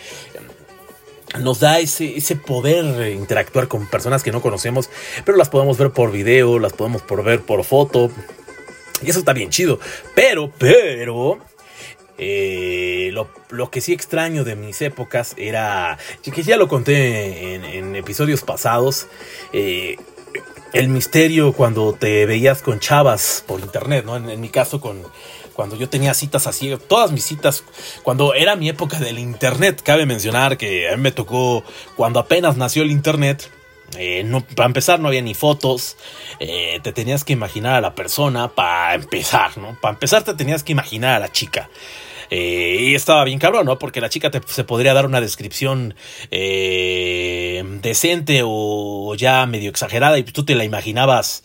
nos 1.40 1.60
da 1.60 1.80
ese, 1.80 2.18
ese 2.18 2.36
poder 2.36 3.12
interactuar 3.12 3.68
con 3.68 3.88
personas 3.88 4.24
que 4.24 4.32
no 4.32 4.42
conocemos, 4.42 4.90
pero 5.26 5.38
las 5.38 5.50
podemos 5.50 5.78
ver 5.78 5.92
por 5.92 6.12
video, 6.12 6.60
las 6.60 6.74
podemos 6.74 7.02
por 7.02 7.24
ver 7.24 7.42
por 7.42 7.64
foto. 7.64 8.12
Y 9.02 9.10
eso 9.10 9.20
está 9.20 9.34
bien 9.34 9.50
chido. 9.50 9.80
Pero, 10.16 10.52
pero, 10.58 11.40
eh, 12.18 13.12
lo, 13.50 13.72
que 13.72 13.82
sí 13.82 13.92
extraño 13.92 14.44
de 14.44 14.56
mis 14.56 14.82
épocas 14.82 15.34
era, 15.38 15.98
que 16.22 16.44
ya 16.44 16.58
lo 16.58 16.68
conté 16.68 17.56
en, 17.56 17.96
episodios 17.96 18.42
pasados, 18.42 19.08
eh, 19.52 19.98
el 20.74 20.90
misterio 20.90 21.54
cuando 21.54 21.94
te 21.94 22.26
veías 22.26 22.62
con 22.62 22.80
chavas 22.80 23.44
por 23.48 23.60
internet, 23.60 24.06
¿no? 24.06 24.16
En, 24.16 24.40
mi 24.42 24.50
caso 24.50 24.80
con 24.80 25.04
cuando 25.54 25.76
yo 25.76 25.88
tenía 25.88 26.16
citas 26.16 26.48
así, 26.48 26.76
todas 26.88 27.12
mis 27.12 27.24
citas, 27.24 27.64
cuando 28.02 28.34
era 28.34 28.56
mi 28.56 28.70
época 28.70 29.00
del 29.00 29.20
internet, 29.20 29.82
cabe 29.84 30.08
mencionar 30.08 30.58
que 30.58 30.90
a 30.90 30.96
mí 30.96 31.02
me 31.02 31.12
tocó 31.12 31.64
cuando 31.96 32.20
apenas 32.20 32.58
nació 32.58 32.84
el 32.84 32.92
internet. 32.92 33.52
Eh, 34.00 34.28
para 34.56 34.66
empezar 34.66 35.00
no 35.00 35.10
había 35.10 35.22
ni 35.22 35.36
fotos, 35.36 35.98
te 36.40 36.92
tenías 36.94 37.24
que 37.24 37.34
imaginar 37.34 37.76
a 37.76 37.82
la 37.82 37.94
persona 37.94 38.48
para 38.48 38.96
empezar, 38.96 39.56
¿no? 39.60 39.78
Para 39.80 39.94
empezar 39.94 40.24
te 40.24 40.34
tenías 40.34 40.64
que 40.64 40.72
imaginar 40.72 41.16
a 41.16 41.20
la 41.20 41.32
chica. 41.32 41.70
Eh, 42.36 42.78
y 42.80 42.96
estaba 42.96 43.24
bien 43.26 43.38
cabrón, 43.38 43.68
¿no? 43.68 43.78
Porque 43.78 44.02
la 44.02 44.10
chica 44.10 44.32
te, 44.32 44.42
se 44.48 44.64
podría 44.64 44.96
dar 44.96 45.06
una 45.06 45.22
descripción 45.22 45.94
eh, 46.32 47.64
decente 47.84 48.42
o 48.44 49.14
ya 49.14 49.46
medio 49.46 49.70
exagerada 49.70 50.18
y 50.18 50.24
tú 50.24 50.44
te 50.44 50.56
la 50.56 50.64
imaginabas 50.64 51.44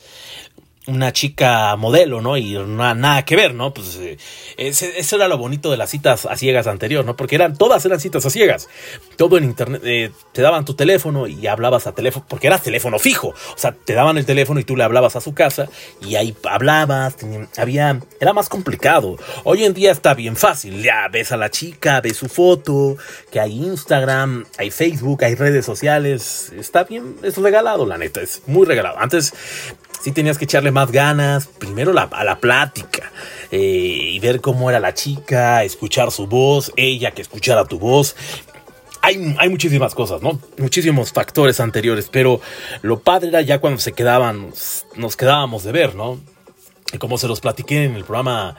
una 0.89 1.13
chica 1.13 1.77
modelo, 1.77 2.21
¿no? 2.21 2.37
Y 2.37 2.55
no, 2.55 2.95
nada 2.95 3.25
que 3.25 3.37
ver, 3.37 3.55
¿no? 3.55 3.75
Pues 3.75 3.97
eh, 3.97 4.17
eso 4.57 5.17
era 5.17 5.29
lo 5.29 5.37
bonito 5.37 5.71
de 5.71 5.77
las 5.77 5.91
citas 5.91 6.27
a 6.27 6.37
ciegas 6.37 6.67
anterior, 6.67 7.05
¿no? 7.05 7.15
Porque 7.15 7.37
eran, 7.37 7.57
todas 7.57 7.85
eran 7.85 8.01
citas 8.01 8.25
a 8.25 8.31
ciegas. 8.31 8.69
Todo 9.17 9.37
en 9.37 9.45
internet, 9.45 9.83
eh, 9.85 10.11
te 10.33 10.43
daban 10.43 10.65
tu 10.65 10.75
teléfono 10.75 11.27
y 11.27 11.47
hablabas 11.47 11.87
a 11.87 11.95
teléfono, 11.95 12.25
porque 12.29 12.47
era 12.47 12.59
teléfono 12.59 12.99
fijo. 12.99 13.29
O 13.29 13.57
sea, 13.59 13.73
te 13.73 13.93
daban 13.93 14.17
el 14.17 14.25
teléfono 14.25 14.61
y 14.61 14.65
tú 14.65 14.77
le 14.77 14.85
hablabas 14.85 15.15
a 15.15 15.21
su 15.21 15.35
casa 15.35 15.69
y 16.01 16.17
ahí 16.17 16.35
hablabas, 16.49 17.17
había, 17.59 18.01
era 18.19 18.33
más 18.33 18.49
complicado. 18.49 19.17
Hoy 19.45 19.65
en 19.65 19.75
día 19.75 19.93
está 19.93 20.15
bien 20.15 20.37
fácil, 20.37 20.83
ya 20.83 21.07
ves 21.09 21.33
a 21.33 21.37
la 21.37 21.51
chica, 21.51 22.01
ves 22.01 22.17
su 22.17 22.29
foto, 22.29 22.97
que 23.31 23.41
hay 23.41 23.53
Instagram, 23.53 24.47
hay 24.57 24.71
Facebook, 24.71 25.23
hay 25.23 25.35
redes 25.35 25.67
sociales, 25.67 26.51
está 26.57 26.85
bien, 26.85 27.17
es 27.23 27.37
regalado, 27.37 27.85
la 27.85 27.99
neta, 27.99 28.23
es 28.23 28.43
muy 28.47 28.67
regalado. 28.67 28.99
Antes 28.99 29.35
sí 30.01 30.13
tenías 30.13 30.39
que 30.39 30.45
echarle 30.45 30.71
más 30.71 30.91
ganas, 30.93 31.47
primero 31.47 31.93
a 31.99 32.25
la 32.25 32.39
plática, 32.39 33.13
eh, 33.51 33.59
y 34.13 34.19
ver 34.21 34.41
cómo 34.41 34.69
era 34.69 34.81
la 34.81 34.95
chica, 34.95 35.65
escuchar 35.65 36.11
su 36.11 36.27
voz, 36.27 36.73
ella 36.77 37.13
que 37.13 37.23
escuchara 37.23 37.65
tu 37.65 37.79
voz. 37.79 38.15
Hay, 39.01 39.37
hay, 39.39 39.49
muchísimas 39.49 39.95
cosas, 39.95 40.23
¿no? 40.23 40.41
Muchísimos 40.59 41.13
factores 41.13 41.61
anteriores, 41.61 42.09
pero 42.11 42.41
lo 42.83 42.99
padre 43.01 43.29
era 43.29 43.41
ya 43.43 43.61
cuando 43.61 43.81
se 43.81 43.93
quedaban, 43.93 44.53
nos 44.97 45.17
quedábamos 45.17 45.63
de 45.63 45.73
ver, 45.73 45.95
¿no? 45.95 46.19
Y 46.93 46.99
como 46.99 47.17
se 47.17 47.29
los 47.29 47.41
platiqué 47.41 47.85
en 47.85 47.95
el 47.95 48.05
programa, 48.05 48.57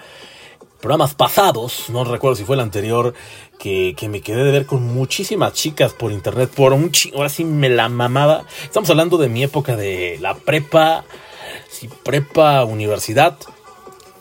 programas 0.80 1.13
pasados, 1.13 1.89
no 1.89 2.06
recuerdo 2.06 2.36
si 2.36 2.45
fue 2.45 2.56
el 2.56 2.62
anterior, 2.62 3.13
que, 3.60 3.93
que 3.97 4.08
me 4.08 4.21
quedé 4.21 4.43
de 4.43 4.52
ver 4.52 4.65
con 4.65 4.84
muchísimas 4.84 5.54
chicas 5.54 5.93
por 5.93 6.12
internet, 6.12 6.49
por 6.56 6.71
un 6.71 6.91
ahora 7.13 7.30
sí 7.30 7.43
me 7.43 7.69
la 7.69 7.89
mamaba. 7.89 8.45
Estamos 8.63 8.89
hablando 8.89 9.17
de 9.17 9.28
mi 9.28 9.43
época 9.43 9.75
de 9.75 10.17
la 10.21 10.36
prepa, 10.36 11.04
prepa, 11.88 12.63
universidad, 12.65 13.38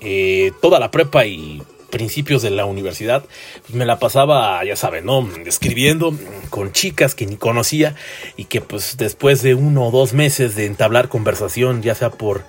eh, 0.00 0.52
toda 0.60 0.78
la 0.78 0.90
prepa 0.90 1.26
y 1.26 1.62
principios 1.90 2.42
de 2.42 2.50
la 2.50 2.66
universidad, 2.66 3.24
pues 3.62 3.74
me 3.74 3.86
la 3.86 3.98
pasaba, 3.98 4.62
ya 4.64 4.76
saben, 4.76 5.06
¿no? 5.06 5.28
Escribiendo 5.46 6.14
con 6.50 6.72
chicas 6.72 7.14
que 7.14 7.26
ni 7.26 7.36
conocía 7.36 7.94
y 8.36 8.44
que 8.44 8.60
pues 8.60 8.96
después 8.96 9.42
de 9.42 9.54
uno 9.54 9.86
o 9.86 9.90
dos 9.90 10.12
meses 10.12 10.54
de 10.54 10.66
entablar 10.66 11.08
conversación, 11.08 11.82
ya 11.82 11.94
sea 11.94 12.10
por, 12.10 12.44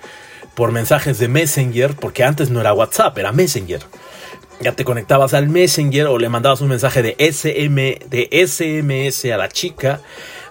por 0.54 0.72
mensajes 0.72 1.18
de 1.18 1.28
Messenger, 1.28 1.96
porque 1.96 2.24
antes 2.24 2.50
no 2.50 2.60
era 2.60 2.74
WhatsApp, 2.74 3.16
era 3.18 3.32
Messenger. 3.32 3.80
Ya 4.60 4.72
te 4.72 4.84
conectabas 4.84 5.32
al 5.32 5.48
Messenger 5.48 6.06
o 6.08 6.18
le 6.18 6.28
mandabas 6.28 6.60
un 6.60 6.68
mensaje 6.68 7.02
de 7.02 7.16
SM, 7.18 7.98
de 8.10 8.46
SMS 8.46 9.24
a 9.32 9.38
la 9.38 9.48
chica 9.48 10.02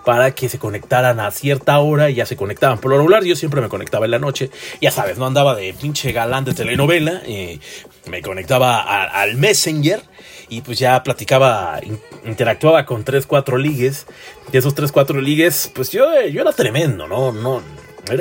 para 0.09 0.31
que 0.31 0.49
se 0.49 0.57
conectaran 0.57 1.19
a 1.19 1.29
cierta 1.29 1.77
hora 1.77 2.09
y 2.09 2.15
ya 2.15 2.25
se 2.25 2.35
conectaban. 2.35 2.79
Por 2.79 2.89
lo 2.89 2.97
regular, 2.97 3.23
yo 3.23 3.35
siempre 3.35 3.61
me 3.61 3.69
conectaba 3.69 4.05
en 4.05 4.11
la 4.11 4.17
noche. 4.17 4.49
Ya 4.81 4.89
sabes, 4.89 5.19
no 5.19 5.27
andaba 5.27 5.53
de 5.53 5.71
pinche 5.71 6.11
galán 6.13 6.45
de 6.45 6.55
telenovela. 6.55 7.21
Eh, 7.27 7.59
me 8.07 8.23
conectaba 8.23 8.81
al 8.81 9.37
Messenger 9.37 10.01
y 10.49 10.61
pues 10.61 10.79
ya 10.79 11.03
platicaba, 11.03 11.79
interactuaba 12.25 12.87
con 12.87 13.03
3, 13.03 13.27
4 13.27 13.59
ligues. 13.59 14.07
De 14.51 14.57
esos 14.57 14.73
3, 14.73 14.91
4 14.91 15.21
ligues, 15.21 15.71
pues 15.75 15.91
yo, 15.91 16.07
yo 16.25 16.41
era 16.41 16.53
tremendo, 16.53 17.07
¿no? 17.07 17.31
No, 17.31 17.61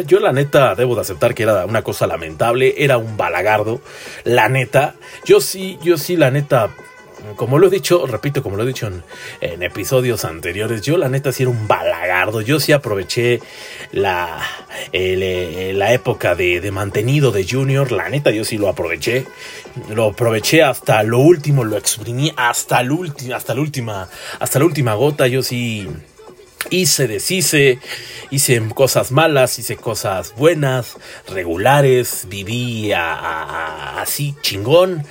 yo 0.07 0.20
la 0.20 0.33
neta 0.33 0.74
debo 0.74 0.94
de 0.94 1.01
aceptar 1.01 1.35
que 1.35 1.44
era 1.44 1.64
una 1.64 1.81
cosa 1.81 2.07
lamentable, 2.07 2.74
era 2.77 2.98
un 2.98 3.16
balagardo, 3.16 3.81
la 4.24 4.51
neta. 4.51 4.96
Yo 5.24 5.40
sí, 5.40 5.79
yo 5.83 5.96
sí, 5.96 6.16
la 6.16 6.31
neta, 6.31 6.68
como 7.37 7.59
lo 7.59 7.66
he 7.66 7.70
dicho, 7.70 8.07
repito, 8.07 8.42
como 8.42 8.57
lo 8.57 8.62
he 8.62 8.66
dicho 8.66 8.90
en, 9.40 9.62
episodios 9.62 10.24
anteriores, 10.24 10.83
yo 10.83 10.96
la 10.96 11.09
neta 11.09 11.33
sí 11.33 11.42
era 11.42 11.50
un 11.50 11.66
balagardo. 11.68 12.40
Yo 12.40 12.61
sí 12.61 12.72
aproveché 12.72 13.40
la, 13.92 14.40
eh, 14.92 15.72
la 15.74 15.92
época 15.92 16.35
de, 16.35 16.61
de, 16.61 16.70
mantenido 16.70 17.31
de 17.31 17.46
Junior. 17.48 17.92
La 17.92 18.09
neta, 18.09 18.31
yo 18.31 18.44
sí 18.44 18.59
lo 18.59 18.68
aproveché. 18.68 19.26
Lo 19.90 20.07
aproveché 20.07 20.62
hasta 20.62 21.02
lo 21.02 21.18
último, 21.18 21.64
lo 21.64 21.76
exprimí 21.76 22.33
hasta, 22.37 22.81
el 22.81 23.12
hasta, 23.35 23.54
la 23.54 23.61
última, 23.61 24.09
hasta 24.38 24.59
la 24.59 24.64
última 24.64 24.94
gota. 24.94 25.26
Yo 25.26 25.42
sí 25.42 25.88
hice, 26.70 27.07
deshice, 27.09 27.78
hice 28.31 28.62
cosas 28.74 29.12
malas, 29.12 29.59
hice 29.59 29.76
cosas 29.76 30.35
buenas, 30.37 30.96
regulares, 31.28 32.26
viví 32.28 32.92
así 32.92 34.35
chingón 34.42 35.04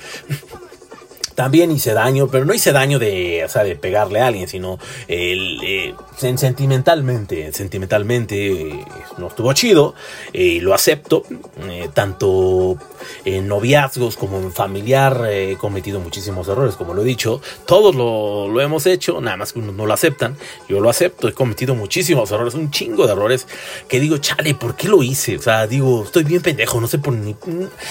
también 1.38 1.70
hice 1.70 1.92
daño, 1.92 2.26
pero 2.26 2.44
no 2.44 2.52
hice 2.52 2.72
daño 2.72 2.98
de, 2.98 3.44
o 3.44 3.48
sea, 3.48 3.62
de 3.62 3.76
pegarle 3.76 4.20
a 4.20 4.26
alguien, 4.26 4.48
sino 4.48 4.76
el, 5.06 5.60
eh, 5.62 5.94
sentimentalmente, 6.16 7.52
sentimentalmente 7.52 8.50
eh, 8.50 8.84
no 9.18 9.28
estuvo 9.28 9.52
chido, 9.52 9.94
y 10.32 10.58
lo 10.58 10.74
acepto, 10.74 11.22
eh, 11.70 11.90
tanto 11.94 12.76
en 13.24 13.48
noviazgos 13.48 14.16
como 14.16 14.38
en 14.38 14.52
familiar 14.52 15.26
he 15.30 15.56
cometido 15.56 16.00
muchísimos 16.00 16.48
errores, 16.48 16.76
como 16.76 16.94
lo 16.94 17.02
he 17.02 17.04
dicho, 17.04 17.40
todos 17.66 17.94
lo, 17.94 18.48
lo 18.48 18.60
hemos 18.60 18.86
hecho, 18.86 19.20
nada 19.20 19.36
más 19.36 19.52
que 19.52 19.60
unos 19.60 19.74
no 19.74 19.86
lo 19.86 19.94
aceptan, 19.94 20.36
yo 20.68 20.80
lo 20.80 20.90
acepto, 20.90 21.28
he 21.28 21.32
cometido 21.32 21.74
muchísimos 21.74 22.30
errores, 22.30 22.54
un 22.54 22.70
chingo 22.70 23.06
de 23.06 23.12
errores, 23.12 23.46
que 23.88 24.00
digo, 24.00 24.18
chale, 24.18 24.54
¿por 24.54 24.76
qué 24.76 24.88
lo 24.88 25.02
hice? 25.02 25.36
O 25.36 25.42
sea, 25.42 25.66
digo, 25.66 26.04
estoy 26.04 26.24
bien 26.24 26.42
pendejo, 26.42 26.80
no 26.80 26.88
sé 26.88 26.98
por 26.98 27.14
ni... 27.14 27.36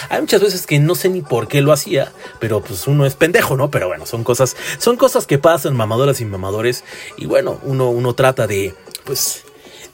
Hay 0.10 0.22
muchas 0.22 0.42
veces 0.42 0.66
que 0.66 0.80
no 0.80 0.96
sé 0.96 1.10
ni 1.10 1.22
por 1.22 1.48
qué 1.48 1.62
lo 1.62 1.72
hacía, 1.72 2.12
pero 2.40 2.62
pues 2.62 2.88
uno 2.88 3.06
es 3.06 3.16
pendejo 3.16 3.48
¿no? 3.56 3.70
Pero 3.72 3.88
bueno, 3.88 4.06
son 4.06 4.24
cosas, 4.24 4.56
son 4.80 4.98
cosas 4.98 5.28
que 5.28 5.38
pasan, 5.38 5.76
mamadoras 5.76 6.20
y 6.20 6.26
mamadores. 6.26 6.84
Y 7.18 7.26
bueno, 7.26 7.60
uno, 7.64 7.90
uno 7.90 8.14
trata 8.14 8.48
de, 8.48 8.74
pues, 9.06 9.44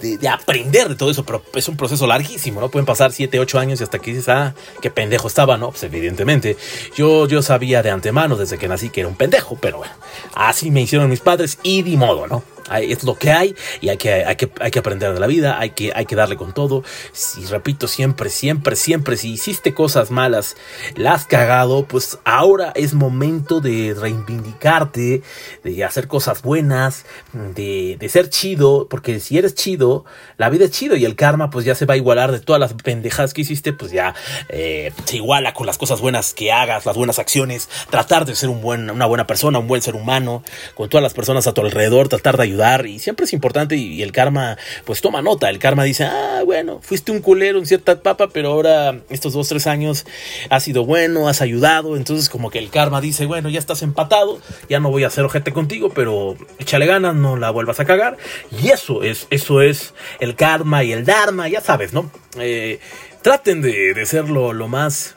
de, 0.03 0.27
aprender 0.27 0.89
de 0.89 0.95
todo 0.95 1.09
eso, 1.09 1.25
pero 1.25 1.43
es 1.55 1.67
un 1.67 1.77
proceso 1.77 2.05
larguísimo, 2.05 2.59
¿no? 2.59 2.69
Pueden 2.69 2.85
pasar 2.85 3.11
7, 3.11 3.39
8 3.39 3.59
años 3.59 3.79
y 3.79 3.83
hasta 3.83 3.99
que 3.99 4.11
dices, 4.11 4.29
ah, 4.29 4.53
qué 4.81 4.89
pendejo 4.91 5.27
estaba, 5.27 5.57
¿no? 5.57 5.71
Pues 5.71 5.83
evidentemente, 5.83 6.57
yo, 6.95 7.27
yo 7.27 7.41
sabía 7.41 7.81
de 7.81 7.91
antemano 7.91 8.35
desde 8.35 8.57
que 8.57 8.67
nací 8.67 8.89
que 8.89 9.01
era 9.01 9.09
un 9.09 9.15
pendejo, 9.15 9.57
pero 9.59 9.77
bueno, 9.79 9.93
así 10.33 10.71
me 10.71 10.81
hicieron 10.81 11.09
mis 11.09 11.21
padres 11.21 11.57
y 11.63 11.81
di 11.83 11.97
modo, 11.97 12.27
¿no? 12.27 12.43
Es 12.71 13.03
lo 13.03 13.15
que 13.15 13.31
hay 13.31 13.55
y 13.81 13.89
hay 13.89 13.97
que, 13.97 14.25
hay 14.25 14.35
que, 14.35 14.51
hay 14.59 14.71
que 14.71 14.79
aprender 14.79 15.13
de 15.13 15.19
la 15.19 15.27
vida, 15.27 15.59
hay 15.59 15.71
que, 15.71 15.91
hay 15.95 16.05
que 16.05 16.15
darle 16.15 16.37
con 16.37 16.53
todo. 16.53 16.83
Si 17.11 17.45
repito 17.45 17.87
siempre, 17.87 18.29
siempre, 18.29 18.75
siempre, 18.75 19.17
si 19.17 19.33
hiciste 19.33 19.73
cosas 19.73 20.11
malas, 20.11 20.55
las 20.95 21.13
has 21.13 21.25
cagado, 21.27 21.85
pues 21.85 22.17
ahora 22.23 22.71
es 22.75 22.93
momento 22.93 23.61
de 23.61 23.95
reivindicarte, 23.99 25.21
de 25.63 25.83
hacer 25.83 26.07
cosas 26.07 26.41
buenas, 26.41 27.05
de, 27.33 27.97
de 27.99 28.09
ser 28.09 28.29
chido, 28.29 28.87
porque 28.89 29.19
si 29.19 29.37
eres 29.37 29.53
chido, 29.55 30.05
la 30.37 30.49
vida 30.49 30.65
es 30.65 30.71
chido 30.71 30.95
y 30.95 31.05
el 31.05 31.15
karma 31.15 31.49
pues 31.49 31.65
ya 31.65 31.75
se 31.75 31.85
va 31.85 31.93
a 31.93 31.97
igualar 31.97 32.31
de 32.31 32.39
todas 32.39 32.59
las 32.59 32.73
pendejadas 32.73 33.33
que 33.33 33.41
hiciste, 33.41 33.73
pues 33.73 33.91
ya 33.91 34.15
eh, 34.49 34.91
se 35.05 35.17
iguala 35.17 35.53
con 35.53 35.67
las 35.67 35.77
cosas 35.77 36.01
buenas 36.01 36.33
que 36.33 36.51
hagas, 36.51 36.85
las 36.85 36.95
buenas 36.95 37.19
acciones, 37.19 37.69
tratar 37.89 38.25
de 38.25 38.35
ser 38.35 38.49
un 38.49 38.61
buen, 38.61 38.89
una 38.89 39.05
buena 39.05 39.27
persona, 39.27 39.59
un 39.59 39.67
buen 39.67 39.81
ser 39.81 39.95
humano, 39.95 40.43
con 40.75 40.89
todas 40.89 41.03
las 41.03 41.13
personas 41.13 41.47
a 41.47 41.53
tu 41.53 41.61
alrededor, 41.61 42.09
tratar 42.09 42.37
de 42.37 42.43
ayudar 42.43 42.52
y 42.85 42.99
siempre 42.99 43.25
es 43.25 43.33
importante 43.33 43.75
y, 43.75 44.01
el 44.03 44.11
karma 44.11 44.57
pues 44.85 45.01
toma 45.01 45.21
nota, 45.21 45.49
el 45.49 45.59
karma 45.59 45.83
dice, 45.83 46.05
ah, 46.05 46.41
bueno, 46.45 46.79
fuiste 46.81 47.11
un 47.11 47.19
culero 47.19 47.57
en 47.57 47.65
cierta 47.65 47.93
etapa, 47.93 48.27
pero 48.29 48.49
ahora 48.51 48.99
estos 49.09 49.33
dos, 49.33 49.47
tres 49.47 49.67
años 49.67 50.05
has 50.49 50.63
sido 50.63 50.85
bueno, 50.85 51.27
has 51.27 51.41
ayudado, 51.41 51.97
entonces 51.97 52.29
como 52.29 52.49
que 52.49 52.59
el 52.59 52.69
karma 52.69 53.01
dice, 53.01 53.25
bueno, 53.25 53.49
ya 53.49 53.59
estás 53.59 53.81
empatado, 53.81 54.39
ya 54.69 54.79
no 54.79 54.91
voy 54.91 55.03
a 55.03 55.07
hacer 55.07 55.23
ojete 55.23 55.51
contigo, 55.51 55.89
pero 55.89 56.35
échale 56.59 56.85
ganas, 56.85 57.15
no 57.15 57.37
la 57.37 57.49
vuelvas 57.49 57.79
a 57.79 57.85
cagar 57.85 58.17
y 58.61 58.69
eso 58.69 59.03
es, 59.03 59.27
eso 59.29 59.61
es 59.61 59.93
el 60.19 60.35
karma 60.35 60.83
y 60.83 60.91
el 60.91 61.05
dharma, 61.05 61.47
ya 61.47 61.61
sabes, 61.61 61.93
¿no? 61.93 62.11
Eh, 62.39 62.79
traten 63.21 63.61
de, 63.61 63.93
de 63.93 64.05
ser 64.05 64.29
lo 64.29 64.67
más 64.67 65.15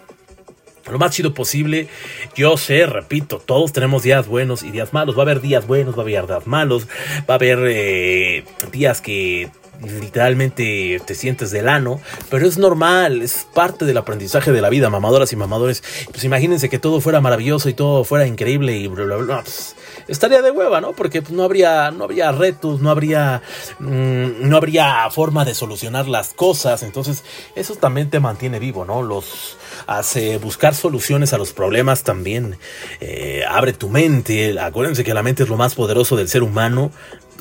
lo 0.91 0.99
más 0.99 1.13
chido 1.13 1.35
posible. 1.35 1.89
Yo 2.35 2.57
sé, 2.57 2.87
repito, 2.87 3.39
todos 3.39 3.73
tenemos 3.73 4.03
días 4.03 4.27
buenos 4.27 4.63
y 4.63 4.71
días 4.71 4.93
malos. 4.93 5.17
Va 5.17 5.21
a 5.21 5.23
haber 5.23 5.41
días 5.41 5.67
buenos, 5.67 5.95
va 5.95 6.01
a 6.01 6.03
haber 6.03 6.27
días 6.27 6.47
malos, 6.47 6.89
va 7.29 7.35
a 7.35 7.37
haber 7.37 7.59
eh, 7.67 8.45
días 8.73 9.01
que 9.01 9.51
literalmente 9.83 11.01
te 11.05 11.15
sientes 11.15 11.51
del 11.51 11.69
ano, 11.69 12.01
pero 12.31 12.47
es 12.47 12.59
normal, 12.59 13.23
es 13.23 13.47
parte 13.55 13.85
del 13.85 13.97
aprendizaje 13.97 14.53
de 14.53 14.61
la 14.61 14.69
vida, 14.69 14.91
mamadoras 14.91 15.33
y 15.33 15.37
mamadores. 15.37 15.83
Pues 16.11 16.25
imagínense 16.25 16.69
que 16.69 16.79
todo 16.79 17.01
fuera 17.01 17.21
maravilloso 17.21 17.69
y 17.69 17.75
todo 17.75 18.05
fuera 18.05 18.27
increíble 18.27 18.77
y 18.77 18.89
bla, 18.89 19.05
bla, 19.05 19.17
bla. 19.17 19.43
Pues, 19.43 19.77
estaría 20.09 20.43
de 20.43 20.51
hueva, 20.51 20.81
¿no? 20.81 20.93
Porque 20.93 21.23
pues, 21.23 21.33
no 21.33 21.43
habría, 21.43 21.91
no 21.91 22.05
habría 22.05 22.33
retos, 22.33 22.81
no 22.81 22.91
habría, 22.91 23.43
mm, 23.79 24.49
no 24.49 24.57
habría 24.57 25.09
forma 25.11 25.45
de 25.45 25.55
solucionar 25.55 26.09
las 26.09 26.35
cosas. 26.35 26.83
Entonces, 26.83 27.25
eso 27.55 27.77
también 27.77 28.11
te 28.11 28.21
mantiene 28.21 28.59
vivo, 28.59 28.85
¿no? 28.85 29.03
Los 29.03 29.57
hace 29.87 30.39
buscar 30.39 30.75
soluciones 30.75 31.33
a 31.33 31.39
los 31.39 31.53
problemas 31.53 32.03
también 32.03 32.59
eh, 33.01 33.43
abre 33.49 33.73
tu 33.73 33.89
mente. 33.89 34.59
Acuérdense 34.59 35.05
que 35.05 35.15
la 35.15 35.23
mente 35.23 35.43
es 35.43 35.49
lo 35.49 35.57
más 35.57 35.75
poderoso 35.75 36.17
del 36.17 36.29
ser 36.29 36.43
humano. 36.43 36.91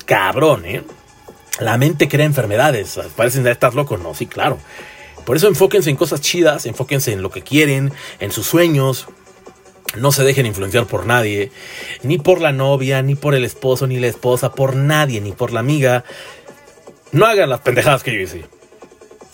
Cabrón, 0.04 0.64
¿eh? 0.64 0.82
La 1.60 1.78
mente 1.78 2.08
crea 2.08 2.26
enfermedades. 2.26 2.98
Parecen 3.16 3.46
estar 3.46 3.74
locos, 3.74 4.00
no, 4.00 4.14
sí, 4.14 4.26
claro. 4.26 4.58
Por 5.24 5.36
eso 5.36 5.48
enfóquense 5.48 5.90
en 5.90 5.96
cosas 5.96 6.20
chidas, 6.20 6.66
enfóquense 6.66 7.12
en 7.12 7.22
lo 7.22 7.30
que 7.30 7.42
quieren, 7.42 7.92
en 8.20 8.30
sus 8.30 8.46
sueños. 8.46 9.06
No 9.96 10.12
se 10.12 10.24
dejen 10.24 10.46
influenciar 10.46 10.86
por 10.86 11.06
nadie, 11.06 11.50
ni 12.02 12.18
por 12.18 12.40
la 12.40 12.52
novia, 12.52 13.02
ni 13.02 13.14
por 13.14 13.34
el 13.34 13.44
esposo, 13.44 13.86
ni 13.86 13.98
la 13.98 14.08
esposa, 14.08 14.52
por 14.52 14.76
nadie, 14.76 15.20
ni 15.20 15.32
por 15.32 15.52
la 15.52 15.60
amiga. 15.60 16.04
No 17.12 17.26
hagan 17.26 17.48
las 17.48 17.60
pendejadas 17.60 18.02
que 18.02 18.12
yo 18.14 18.20
hice. 18.20 18.44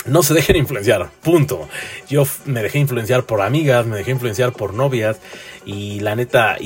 No 0.07 0.23
se 0.23 0.35
dejen 0.35 0.57
influenciar, 0.57 1.11
punto. 1.23 1.69
Yo 2.09 2.27
me 2.45 2.63
dejé 2.63 2.79
influenciar 2.79 3.25
por 3.25 3.41
amigas, 3.41 3.87
me 3.87 3.97
dejé 3.97 4.13
influenciar 4.13 4.53
por 4.53 4.75
novias 4.75 5.19
y 5.65 6.01
la 6.01 6.17
neta 6.17 6.57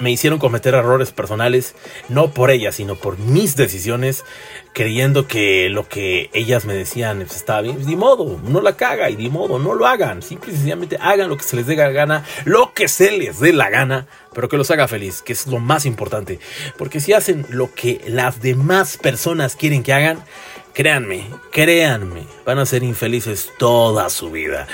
me 0.00 0.10
hicieron 0.10 0.38
cometer 0.38 0.74
errores 0.74 1.12
personales, 1.12 1.74
no 2.08 2.30
por 2.30 2.50
ellas, 2.50 2.76
sino 2.76 2.96
por 2.96 3.18
mis 3.18 3.56
decisiones 3.56 4.24
creyendo 4.72 5.28
que 5.28 5.68
lo 5.70 5.88
que 5.88 6.30
ellas 6.32 6.64
me 6.64 6.74
decían 6.74 7.18
pues, 7.18 7.36
estaba 7.36 7.62
bien. 7.62 7.76
Pues, 7.76 7.86
modo, 7.96 8.40
no 8.44 8.60
la 8.60 8.76
caga 8.76 9.10
y 9.10 9.16
de 9.16 9.28
modo, 9.30 9.58
no 9.58 9.74
lo 9.74 9.86
hagan. 9.86 10.22
Simple 10.22 10.52
y 10.52 10.56
sencillamente 10.56 10.98
hagan 11.00 11.28
lo 11.28 11.36
que 11.36 11.44
se 11.44 11.56
les 11.56 11.66
dé 11.66 11.76
la 11.76 11.90
gana, 11.90 12.24
lo 12.44 12.72
que 12.74 12.88
se 12.88 13.12
les 13.12 13.40
dé 13.40 13.52
la 13.52 13.70
gana, 13.70 14.06
pero 14.32 14.48
que 14.48 14.56
los 14.56 14.70
haga 14.70 14.88
feliz, 14.88 15.22
que 15.22 15.32
es 15.32 15.46
lo 15.46 15.60
más 15.60 15.86
importante. 15.86 16.40
Porque 16.76 17.00
si 17.00 17.12
hacen 17.12 17.46
lo 17.48 17.72
que 17.72 18.00
las 18.06 18.40
demás 18.40 18.96
personas 18.96 19.56
quieren 19.56 19.82
que 19.82 19.92
hagan, 19.92 20.24
créanme, 20.72 21.28
créanme, 21.52 22.24
van 22.44 22.58
a 22.58 22.66
ser 22.66 22.82
infelices 22.82 23.50
toda 23.58 24.10
su 24.10 24.30
vida. 24.30 24.66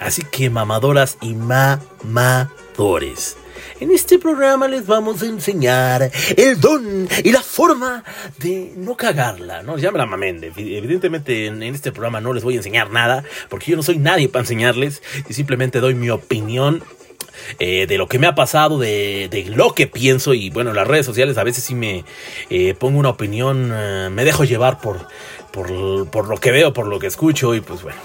Así 0.00 0.22
que 0.22 0.50
mamadoras 0.50 1.16
y 1.22 1.34
mamadores 1.34 3.36
en 3.80 3.90
este 3.90 4.18
programa 4.18 4.68
les 4.68 4.86
vamos 4.86 5.22
a 5.22 5.26
enseñar 5.26 6.10
el 6.36 6.60
don 6.60 7.08
y 7.22 7.32
la 7.32 7.42
forma 7.42 8.04
de 8.38 8.72
no 8.76 8.96
cagarla, 8.96 9.62
¿no? 9.62 9.78
Ya 9.78 9.90
me 9.90 9.98
la. 9.98 10.06
Evidentemente 10.56 11.46
en, 11.46 11.62
este 11.62 11.92
programa 11.92 12.20
no 12.20 12.32
les 12.32 12.44
voy 12.44 12.54
a 12.54 12.58
enseñar 12.58 12.90
nada, 12.90 13.24
porque 13.48 13.70
yo 13.70 13.76
no 13.76 13.82
soy 13.82 13.98
nadie 13.98 14.28
para 14.28 14.42
enseñarles. 14.42 15.02
Y 15.28 15.34
simplemente 15.34 15.80
doy 15.80 15.94
mi 15.94 16.10
opinión 16.10 16.82
eh, 17.58 17.86
de 17.86 17.98
lo 17.98 18.08
que 18.08 18.18
me 18.18 18.26
ha 18.26 18.34
pasado, 18.34 18.78
de, 18.78 19.44
lo 19.54 19.74
que 19.74 19.86
pienso 19.86 20.34
y 20.34 20.50
bueno, 20.50 20.70
en 20.70 20.76
las 20.76 20.88
redes 20.88 21.06
sociales 21.06 21.38
a 21.38 21.44
veces 21.44 21.64
sí 21.64 21.74
me 21.74 22.04
eh, 22.50 22.74
pongo 22.74 22.98
una 22.98 23.10
opinión, 23.10 23.70
eh, 23.74 24.08
me 24.10 24.24
dejo 24.24 24.44
llevar 24.44 24.80
por, 24.80 25.06
por, 25.52 26.28
lo 26.28 26.36
que 26.38 26.50
veo, 26.50 26.72
por 26.72 26.86
lo 26.86 26.98
que 26.98 27.06
escucho 27.06 27.54
y 27.54 27.60
pues 27.60 27.82
bueno, 27.82 27.98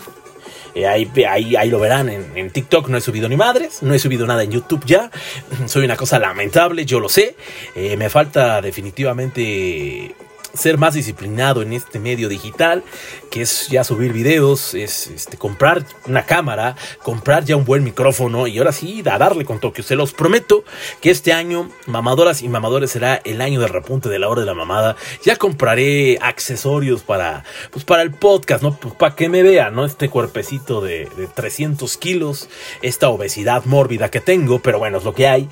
Eh, 0.75 0.87
ahí, 0.87 1.09
ahí, 1.27 1.55
ahí, 1.55 1.69
lo 1.69 1.79
verán 1.79 2.09
en, 2.09 2.25
en, 2.35 2.49
TikTok. 2.49 2.87
No 2.89 2.97
he 2.97 3.01
subido 3.01 3.27
ni 3.27 3.35
madres. 3.35 3.83
No 3.83 3.93
he 3.93 3.99
subido 3.99 4.25
nada 4.25 4.43
en 4.43 4.51
YouTube 4.51 4.85
ya. 4.85 5.11
Soy 5.65 5.85
una 5.85 5.95
cosa 5.95 6.19
lamentable, 6.19 6.85
yo 6.85 6.99
lo 6.99 7.09
sé. 7.09 7.35
Eh, 7.75 7.97
me 7.97 8.09
falta 8.09 8.61
definitivamente 8.61 10.15
ser 10.53 10.77
más 10.77 10.93
disciplinado 10.93 11.61
en 11.61 11.73
este 11.73 11.99
medio 11.99 12.29
digital, 12.29 12.83
que 13.29 13.41
es 13.41 13.67
ya 13.69 13.83
subir 13.83 14.13
videos, 14.13 14.73
es 14.73 15.07
este, 15.07 15.37
comprar 15.37 15.85
una 16.05 16.25
cámara, 16.25 16.75
comprar 17.03 17.45
ya 17.45 17.55
un 17.55 17.65
buen 17.65 17.83
micrófono 17.83 18.47
y 18.47 18.57
ahora 18.57 18.71
sí, 18.71 19.03
a 19.09 19.17
darle 19.17 19.45
con 19.45 19.59
toque. 19.59 19.83
Se 19.83 19.95
los 19.95 20.13
prometo 20.13 20.63
que 21.01 21.11
este 21.11 21.33
año, 21.33 21.69
mamadoras 21.85 22.41
y 22.41 22.49
mamadores, 22.49 22.91
será 22.91 23.21
el 23.23 23.41
año 23.41 23.59
de 23.59 23.67
repunte 23.67 24.09
de 24.09 24.19
la 24.19 24.29
hora 24.29 24.41
de 24.41 24.47
la 24.47 24.53
mamada. 24.53 24.95
Ya 25.23 25.37
compraré 25.37 26.17
accesorios 26.21 27.03
para, 27.03 27.43
pues 27.71 27.85
para 27.85 28.01
el 28.01 28.11
podcast, 28.11 28.63
¿no? 28.63 28.77
Pues 28.77 28.93
para 28.95 29.15
que 29.15 29.29
me 29.29 29.43
vean, 29.43 29.75
¿no? 29.75 29.85
Este 29.85 30.09
cuerpecito 30.09 30.81
de, 30.81 31.07
de 31.17 31.27
300 31.27 31.97
kilos, 31.97 32.49
esta 32.81 33.09
obesidad 33.09 33.65
mórbida 33.65 34.09
que 34.09 34.21
tengo, 34.21 34.59
pero 34.59 34.79
bueno, 34.79 34.97
es 34.97 35.03
lo 35.03 35.13
que 35.13 35.27
hay 35.27 35.49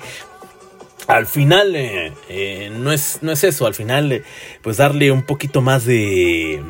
al 1.16 1.26
final 1.26 1.74
eh, 1.74 2.12
eh, 2.28 2.70
no, 2.72 2.92
es, 2.92 3.18
no 3.22 3.32
es 3.32 3.44
eso, 3.44 3.66
al 3.66 3.74
final 3.74 4.12
eh, 4.12 4.22
pues 4.62 4.76
darle 4.76 5.10
un 5.10 5.22
poquito 5.22 5.60
más 5.60 5.84
de 5.84 6.62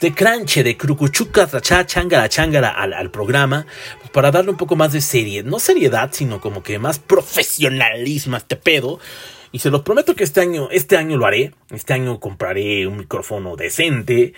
de 0.00 0.12
cranche, 0.12 0.62
de 0.62 0.76
crucuchuca, 0.76 1.48
cha, 1.62 1.86
changara, 1.86 2.28
changara 2.28 2.70
al, 2.70 2.92
al 2.92 3.10
programa, 3.10 3.66
pues 4.00 4.10
para 4.10 4.30
darle 4.30 4.50
un 4.50 4.56
poco 4.56 4.76
más 4.76 4.92
de 4.92 5.00
seriedad, 5.00 5.48
no 5.48 5.58
seriedad, 5.58 6.10
sino 6.12 6.40
como 6.40 6.62
que 6.62 6.78
más 6.78 6.98
profesionalismo 6.98 8.34
a 8.34 8.38
este 8.38 8.56
pedo. 8.56 8.98
Y 9.50 9.60
se 9.60 9.70
los 9.70 9.82
prometo 9.82 10.16
que 10.16 10.24
este 10.24 10.40
año, 10.40 10.68
este 10.72 10.96
año 10.96 11.16
lo 11.16 11.26
haré. 11.26 11.54
Este 11.70 11.94
año 11.94 12.18
compraré 12.18 12.88
un 12.88 12.96
micrófono 12.96 13.54
decente 13.54 14.34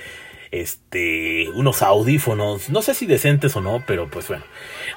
este, 0.60 1.48
unos 1.54 1.82
audífonos, 1.82 2.68
no 2.70 2.82
sé 2.82 2.94
si 2.94 3.06
decentes 3.06 3.54
o 3.56 3.60
no, 3.60 3.82
pero 3.86 4.08
pues 4.10 4.28
bueno, 4.28 4.44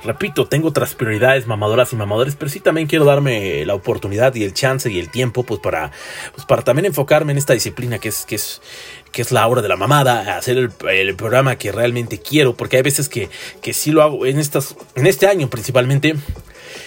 repito, 0.03 0.47
tengo 0.47 0.69
otras 0.69 0.95
prioridades 0.95 1.47
mamadoras 1.47 1.93
y 1.93 1.95
mamadores, 1.95 2.35
pero 2.35 2.49
sí 2.49 2.59
también 2.59 2.87
quiero 2.87 3.05
darme 3.05 3.65
la 3.65 3.75
oportunidad 3.75 4.33
y 4.35 4.43
el 4.43 4.53
chance 4.53 4.91
y 4.91 4.99
el 4.99 5.09
tiempo, 5.09 5.43
pues 5.43 5.59
para, 5.59 5.91
pues 6.33 6.45
para 6.45 6.63
también 6.63 6.85
enfocarme 6.85 7.31
en 7.31 7.37
esta 7.37 7.53
disciplina 7.53 7.99
que 7.99 8.09
es, 8.09 8.25
que 8.25 8.35
es, 8.35 8.61
que 9.11 9.21
es 9.21 9.31
la 9.31 9.47
hora 9.47 9.61
de 9.61 9.69
la 9.69 9.75
mamada, 9.75 10.37
hacer 10.37 10.57
el, 10.57 11.15
programa 11.15 11.57
que 11.57 11.71
realmente 11.71 12.19
quiero, 12.19 12.55
porque 12.55 12.77
hay 12.77 12.83
veces 12.83 13.09
que, 13.09 13.29
que 13.61 13.73
sí 13.73 13.91
lo 13.91 14.03
hago 14.03 14.25
en 14.25 14.39
estas, 14.39 14.75
en 14.95 15.07
este 15.07 15.27
año 15.27 15.49
principalmente, 15.49 16.15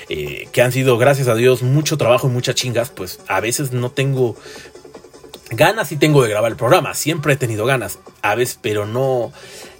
eh, 0.08 0.48
que 0.52 0.62
han 0.62 0.72
sido, 0.72 0.98
gracias 0.98 1.28
a 1.28 1.34
Dios, 1.34 1.62
mucho 1.62 1.96
trabajo 1.96 2.28
y 2.28 2.30
muchas 2.30 2.54
chingas, 2.54 2.90
pues 2.90 3.20
a 3.28 3.40
veces 3.40 3.72
no 3.72 3.90
tengo 3.90 4.36
ganas 5.56 5.88
sí 5.88 5.96
tengo 5.96 6.22
de 6.22 6.28
grabar 6.28 6.50
el 6.50 6.56
programa, 6.56 6.94
siempre 6.94 7.34
he 7.34 7.36
tenido 7.36 7.66
ganas, 7.66 7.98
a 8.22 8.34
veces, 8.34 8.58
pero 8.60 8.86
no 8.86 9.32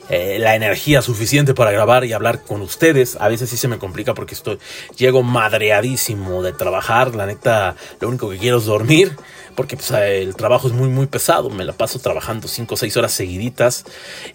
eh, 0.08 0.38
la 0.38 0.56
energía 0.56 1.00
suficiente 1.00 1.54
para 1.54 1.70
grabar 1.70 2.04
y 2.04 2.12
hablar 2.12 2.42
con 2.42 2.60
ustedes. 2.60 3.16
A 3.20 3.28
veces 3.28 3.48
sí 3.48 3.56
se 3.56 3.68
me 3.68 3.78
complica 3.78 4.14
porque 4.14 4.34
estoy, 4.34 4.58
llego 4.96 5.22
madreadísimo 5.22 6.42
de 6.42 6.52
trabajar, 6.52 7.14
la 7.14 7.24
neta, 7.24 7.76
lo 8.00 8.08
único 8.08 8.28
que 8.28 8.38
quiero 8.38 8.58
es 8.58 8.66
dormir. 8.66 9.16
Porque 9.54 9.76
pues, 9.76 9.90
el 9.90 10.34
trabajo 10.34 10.66
es 10.66 10.74
muy 10.74 10.88
muy 10.88 11.06
pesado, 11.06 11.50
me 11.50 11.64
la 11.64 11.72
paso 11.74 11.98
trabajando 11.98 12.48
5 12.48 12.74
o 12.74 12.76
6 12.76 12.96
horas 12.96 13.12
seguiditas, 13.12 13.84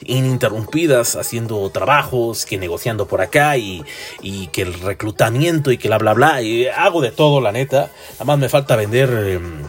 ininterrumpidas, 0.05 1.15
haciendo 1.15 1.67
trabajos, 1.69 2.45
que 2.45 2.57
negociando 2.57 3.07
por 3.07 3.21
acá 3.21 3.57
y, 3.57 3.83
y 4.21 4.47
que 4.47 4.61
el 4.61 4.73
reclutamiento 4.79 5.71
y 5.71 5.77
que 5.77 5.89
la 5.89 5.97
bla 5.97 6.13
bla, 6.13 6.41
y 6.41 6.67
hago 6.67 7.01
de 7.01 7.11
todo 7.11 7.41
la 7.41 7.51
neta, 7.51 7.91
además 8.15 8.39
me 8.39 8.49
falta 8.49 8.75
vender... 8.75 9.09
Em, 9.09 9.63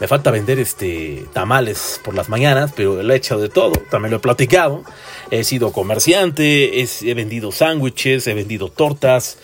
me 0.00 0.08
falta 0.08 0.30
vender 0.30 0.58
este 0.58 1.24
tamales 1.32 2.00
por 2.04 2.14
las 2.14 2.28
mañanas, 2.28 2.72
pero 2.74 3.02
lo 3.02 3.12
he 3.12 3.16
hecho 3.16 3.38
de 3.38 3.48
todo, 3.48 3.72
también 3.90 4.10
lo 4.10 4.18
he 4.18 4.20
platicado. 4.20 4.84
He 5.30 5.44
sido 5.44 5.72
comerciante, 5.72 6.80
he, 6.80 7.14
vendido 7.14 7.52
sándwiches, 7.52 8.26
he 8.26 8.34
vendido 8.34 8.68
tortas, 8.68 9.38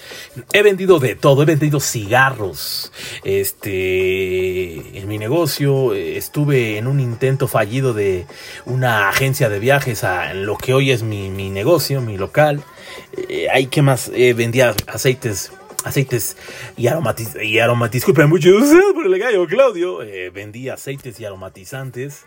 he 0.53 0.62
vendido 0.62 0.99
de 0.99 1.14
todo, 1.14 1.43
he 1.43 1.47
vendido 1.47 1.81
cigarros. 1.81 2.93
Este, 3.25 4.99
en 4.99 5.09
mi 5.09 5.19
negocio 5.19 5.95
estuve 5.95 6.79
en 6.79 6.87
un 6.87 7.01
intento 7.01 7.49
fallido 7.49 7.93
de 7.95 8.27
una 8.66 9.09
agencia 9.09 9.49
de 9.49 9.59
viajes 9.59 10.05
a 10.05 10.35
lo 10.35 10.57
que 10.57 10.75
hoy 10.75 10.90
es 10.90 11.03
mi, 11.03 11.29
negocio, 11.51 12.01
mi 12.01 12.16
local. 12.16 12.62
Eh, 13.29 13.47
hay 13.53 13.66
que 13.66 13.83
más, 13.83 14.11
eh, 14.14 14.35
vendía 14.35 14.75
aceites 14.87 15.53
aceites 15.85 16.37
y 16.77 16.87
aromatizantes. 16.87 17.45
Y 17.45 17.59
aromatizantes. 17.59 18.01
Disculpen 18.01 18.29
mucho 18.29 18.51
por 18.95 19.07
el 19.07 19.19
gallo 19.19 19.47
Claudio. 19.47 20.03
Eh, 20.03 20.31
vendía 20.31 20.75
aceites 20.75 21.19
y 21.21 21.25
aromatizantes. 21.25 22.27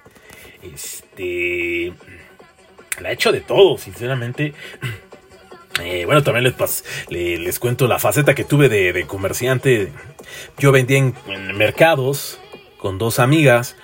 Este. 0.61 1.93
La 3.01 3.09
he 3.09 3.13
hecho 3.13 3.31
de 3.31 3.41
todo, 3.41 3.77
sinceramente. 3.77 4.53
Eh, 5.81 6.05
bueno, 6.05 6.21
también 6.21 6.43
les, 6.43 6.83
les, 7.09 7.59
cuento 7.59 7.87
la 7.87 7.97
faceta 7.97 8.35
que 8.35 8.43
tuve 8.43 8.69
de, 8.69 9.05
comerciante. 9.07 9.91
Yo 10.59 10.71
vendía 10.71 10.99
en, 10.99 11.57
mercados 11.57 12.39
con 12.77 12.99
dos 12.99 13.19
amigas. 13.19 13.75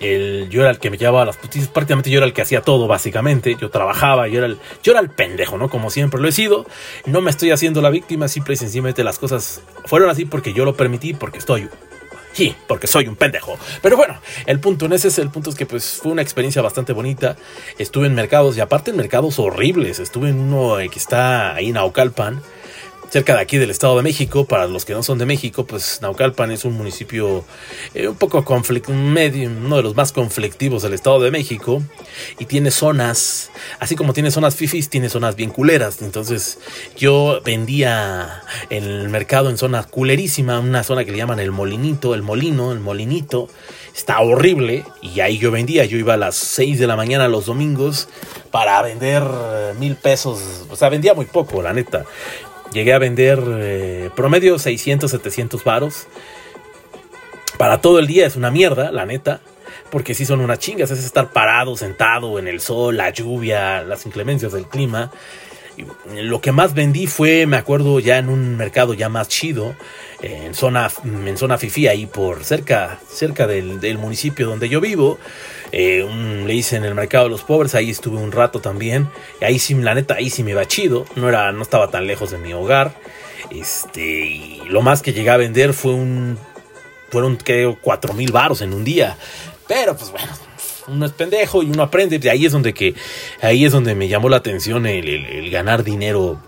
El, 0.00 0.48
yo 0.50 0.60
era 0.60 0.70
el 0.70 0.78
que 0.78 0.90
me 0.90 0.96
llevaba 0.96 1.24
las 1.24 1.36
putizas, 1.36 1.68
prácticamente 1.68 2.10
yo 2.10 2.18
era 2.18 2.26
el 2.26 2.32
que 2.32 2.42
hacía 2.42 2.62
todo, 2.62 2.86
básicamente. 2.86 3.56
Yo 3.60 3.70
trabajaba, 3.70 4.28
yo 4.28 4.38
era, 4.38 4.46
el, 4.46 4.58
yo 4.82 4.92
era 4.92 5.00
el 5.00 5.10
pendejo, 5.10 5.58
¿no? 5.58 5.68
Como 5.68 5.90
siempre 5.90 6.20
lo 6.20 6.28
he 6.28 6.32
sido. 6.32 6.66
No 7.06 7.20
me 7.20 7.30
estoy 7.30 7.50
haciendo 7.50 7.80
la 7.80 7.90
víctima, 7.90 8.28
simple 8.28 8.54
y 8.54 8.56
sencillamente 8.56 9.04
las 9.04 9.18
cosas 9.18 9.62
fueron 9.84 10.10
así 10.10 10.24
porque 10.24 10.52
yo 10.52 10.64
lo 10.64 10.76
permití, 10.76 11.14
porque 11.14 11.38
estoy 11.38 11.68
Sí, 12.32 12.54
porque 12.68 12.86
soy 12.86 13.08
un 13.08 13.16
pendejo. 13.16 13.58
Pero 13.82 13.96
bueno, 13.96 14.20
el 14.46 14.60
punto 14.60 14.86
en 14.86 14.92
ese 14.92 15.08
es 15.08 15.18
el 15.18 15.28
punto 15.28 15.50
es 15.50 15.56
que 15.56 15.66
pues 15.66 15.98
fue 16.00 16.12
una 16.12 16.22
experiencia 16.22 16.62
bastante 16.62 16.92
bonita. 16.92 17.36
Estuve 17.78 18.06
en 18.06 18.14
mercados 18.14 18.56
y 18.56 18.60
aparte 18.60 18.92
en 18.92 18.96
mercados 18.96 19.40
horribles. 19.40 19.98
Estuve 19.98 20.28
en 20.28 20.38
uno 20.38 20.76
que 20.76 20.98
está 20.98 21.56
ahí 21.56 21.68
en 21.68 21.74
Naucalpan 21.74 22.40
cerca 23.10 23.34
de 23.34 23.40
aquí 23.40 23.58
del 23.58 23.70
Estado 23.70 23.96
de 23.96 24.02
México. 24.02 24.44
Para 24.44 24.66
los 24.66 24.84
que 24.84 24.94
no 24.94 25.02
son 25.02 25.18
de 25.18 25.26
México, 25.26 25.66
pues 25.66 26.00
Naucalpan 26.02 26.50
es 26.50 26.64
un 26.64 26.74
municipio 26.74 27.44
eh, 27.94 28.08
un 28.08 28.16
poco 28.16 28.44
medio, 28.88 29.48
uno 29.48 29.76
de 29.76 29.82
los 29.82 29.96
más 29.96 30.12
conflictivos 30.12 30.82
del 30.82 30.94
Estado 30.94 31.20
de 31.20 31.30
México. 31.30 31.82
Y 32.38 32.46
tiene 32.46 32.70
zonas, 32.70 33.50
así 33.78 33.96
como 33.96 34.12
tiene 34.12 34.30
zonas 34.30 34.56
fifis, 34.56 34.88
tiene 34.88 35.08
zonas 35.08 35.36
bien 35.36 35.50
culeras. 35.50 36.02
Entonces 36.02 36.58
yo 36.96 37.40
vendía 37.44 38.42
en 38.70 38.84
el 38.84 39.08
mercado 39.08 39.50
en 39.50 39.58
zona 39.58 39.82
culerísima, 39.84 40.60
una 40.60 40.82
zona 40.82 41.04
que 41.04 41.12
le 41.12 41.18
llaman 41.18 41.40
el 41.40 41.52
molinito, 41.52 42.14
el 42.14 42.22
molino, 42.22 42.72
el 42.72 42.80
molinito. 42.80 43.48
Está 43.94 44.20
horrible 44.20 44.84
y 45.02 45.20
ahí 45.20 45.38
yo 45.38 45.50
vendía, 45.50 45.84
yo 45.84 45.98
iba 45.98 46.14
a 46.14 46.16
las 46.16 46.36
6 46.36 46.78
de 46.78 46.86
la 46.86 46.94
mañana 46.94 47.26
los 47.26 47.46
domingos 47.46 48.08
para 48.52 48.80
vender 48.82 49.24
mil 49.78 49.96
pesos, 49.96 50.66
o 50.70 50.76
sea, 50.76 50.88
vendía 50.88 51.14
muy 51.14 51.26
poco, 51.26 51.62
la 51.62 51.72
neta. 51.72 52.04
Llegué 52.72 52.92
a 52.92 52.98
vender 52.98 53.42
eh, 53.46 54.10
promedio 54.14 54.58
600, 54.58 55.10
700 55.10 55.64
varos. 55.64 56.06
Para 57.56 57.80
todo 57.80 57.98
el 57.98 58.06
día 58.06 58.26
es 58.26 58.36
una 58.36 58.50
mierda, 58.50 58.92
la 58.92 59.06
neta. 59.06 59.40
Porque 59.90 60.14
sí 60.14 60.26
son 60.26 60.40
unas 60.40 60.58
chingas. 60.58 60.90
Es 60.90 61.04
estar 61.04 61.32
parado, 61.32 61.76
sentado 61.76 62.38
en 62.38 62.46
el 62.46 62.60
sol, 62.60 62.96
la 62.96 63.10
lluvia, 63.10 63.82
las 63.82 64.04
inclemencias 64.04 64.52
del 64.52 64.66
clima. 64.66 65.10
Lo 66.14 66.40
que 66.40 66.52
más 66.52 66.74
vendí 66.74 67.06
fue, 67.06 67.46
me 67.46 67.56
acuerdo, 67.56 68.00
ya 68.00 68.18
en 68.18 68.28
un 68.28 68.56
mercado 68.56 68.94
ya 68.94 69.08
más 69.08 69.28
chido. 69.28 69.74
En 70.20 70.52
zona, 70.54 70.90
en 71.04 71.36
zona 71.36 71.58
Fifi, 71.58 71.86
ahí 71.86 72.06
por 72.06 72.42
cerca, 72.42 72.98
cerca 73.08 73.46
del, 73.46 73.98
municipio 73.98 74.48
donde 74.48 74.68
yo 74.68 74.80
vivo. 74.80 75.18
Eh, 75.70 76.04
le 76.44 76.54
hice 76.54 76.76
en 76.76 76.84
el 76.84 76.94
mercado 76.94 77.24
de 77.24 77.30
los 77.30 77.42
pobres, 77.42 77.74
ahí 77.74 77.90
estuve 77.90 78.18
un 78.18 78.32
rato 78.32 78.60
también. 78.60 79.08
Ahí 79.40 79.58
sí, 79.58 79.74
la 79.74 79.94
neta, 79.94 80.14
ahí 80.14 80.30
sí 80.30 80.42
me 80.42 80.52
iba 80.52 80.66
chido. 80.66 81.04
No, 81.14 81.28
era, 81.28 81.52
no 81.52 81.62
estaba 81.62 81.90
tan 81.90 82.06
lejos 82.06 82.30
de 82.30 82.38
mi 82.38 82.52
hogar. 82.52 82.94
Este, 83.50 84.26
y 84.26 84.62
lo 84.68 84.82
más 84.82 85.02
que 85.02 85.12
llegué 85.12 85.30
a 85.30 85.36
vender 85.36 85.72
fue 85.72 85.92
un. 85.92 86.38
Fueron, 87.10 87.36
creo, 87.36 87.78
cuatro 87.80 88.12
mil 88.12 88.32
baros 88.32 88.60
en 88.60 88.74
un 88.74 88.84
día. 88.84 89.16
Pero 89.66 89.96
pues 89.96 90.10
bueno, 90.10 90.32
uno 90.90 91.06
es 91.06 91.12
pendejo 91.12 91.62
y 91.62 91.70
uno 91.70 91.82
aprende. 91.82 92.20
Y 92.22 92.28
ahí 92.28 92.46
es 92.46 92.52
donde 92.52 92.74
que. 92.74 92.94
Ahí 93.40 93.64
es 93.64 93.72
donde 93.72 93.94
me 93.94 94.08
llamó 94.08 94.28
la 94.28 94.38
atención 94.38 94.86
el, 94.86 95.50
ganar 95.50 95.84
dinero 95.84 96.38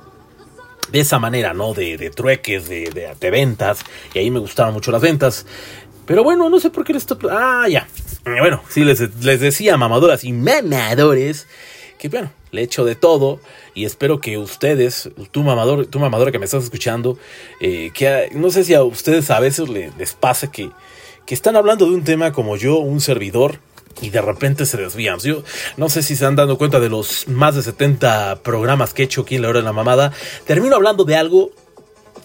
de 0.91 1.01
esa 1.01 1.19
manera, 1.19 1.55
¿no? 1.55 1.75
De, 1.75 1.97
de 1.97 2.11
trueques, 2.11 2.69
de, 2.69 2.91
de, 2.91 3.15
de, 3.19 3.31
ventas. 3.31 3.81
Y 4.15 4.19
ahí 4.19 4.31
me 4.31 4.39
gustaron 4.39 4.75
mucho 4.75 4.91
las 4.91 5.03
ventas. 5.03 5.47
Pero 6.07 6.25
bueno, 6.25 6.49
no 6.49 6.61
sé 6.61 6.71
por 6.71 6.85
qué 6.85 6.93
les. 6.93 7.07
Ah, 7.31 7.67
ya. 7.69 7.87
Bueno, 8.25 8.63
sí, 8.69 8.85
les, 8.85 9.01
les 9.23 9.41
decía 9.41 9.77
mamadoras 9.77 10.25
y 10.25 10.33
mamadores 10.33 11.47
que 12.01 12.09
bueno, 12.09 12.33
le 12.51 12.63
echo 12.63 12.87
de 12.87 12.95
todo 12.95 13.41
y 13.75 13.85
espero 13.85 14.21
que 14.21 14.39
ustedes, 14.39 15.11
tu 15.31 15.43
mamador, 15.43 15.85
tu 15.87 15.99
mamadora 15.99 16.33
que 16.33 16.39
me 16.39 16.47
estás 16.47 16.65
escuchando, 16.65 17.19
eh, 17.61 17.91
que 17.93 18.31
no 18.33 18.51
sé 18.51 18.65
si 18.65 18.73
a 18.73 18.83
ustedes 18.83 19.31
a 19.31 19.39
veces 19.39 19.69
les, 19.69 19.95
les 19.99 20.15
pasa 20.15 20.51
que, 20.51 20.71
que 21.27 21.35
están 21.35 21.57
hablando 21.57 21.85
de 21.85 21.93
un 21.93 22.03
tema 22.03 22.33
como 22.33 22.57
yo, 22.57 22.79
un 22.79 23.03
servidor, 23.03 23.61
y 24.01 24.11
de 24.11 24.23
repente 24.23 24.67
se 24.67 24.77
desvían. 24.77 25.19
Yo 25.19 25.43
no 25.77 25.89
sé 25.89 26.03
si 26.03 26.17
se 26.17 26.27
han 26.27 26.37
dado 26.37 26.59
cuenta 26.59 26.81
de 26.81 26.89
los 26.89 27.29
más 27.29 27.55
de 27.55 27.63
70 27.63 28.43
programas 28.43 28.95
que 28.95 29.03
he 29.03 29.05
hecho 29.05 29.23
aquí 29.23 29.37
en 29.37 29.43
la 29.43 29.49
hora 29.49 29.61
de 29.61 29.65
la 29.65 29.73
mamada. 29.73 30.13
Termino 30.47 30.77
hablando 30.77 31.05
de 31.05 31.17
algo 31.17 31.51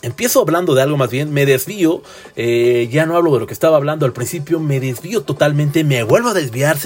Empiezo 0.01 0.41
hablando 0.41 0.75
de 0.75 0.83
algo 0.83 0.97
más 0.97 1.09
bien, 1.09 1.33
me 1.33 1.47
desvío, 1.47 2.03
eh, 2.35 2.87
ya 2.91 3.07
no 3.07 3.17
hablo 3.17 3.33
de 3.33 3.39
lo 3.39 3.47
que 3.47 3.53
estaba 3.53 3.77
hablando 3.77 4.05
al 4.05 4.13
principio, 4.13 4.59
me 4.59 4.79
desvío 4.79 5.23
totalmente, 5.23 5.83
me 5.83 6.03
vuelvo 6.03 6.29
a 6.29 6.33
desviar, 6.35 6.77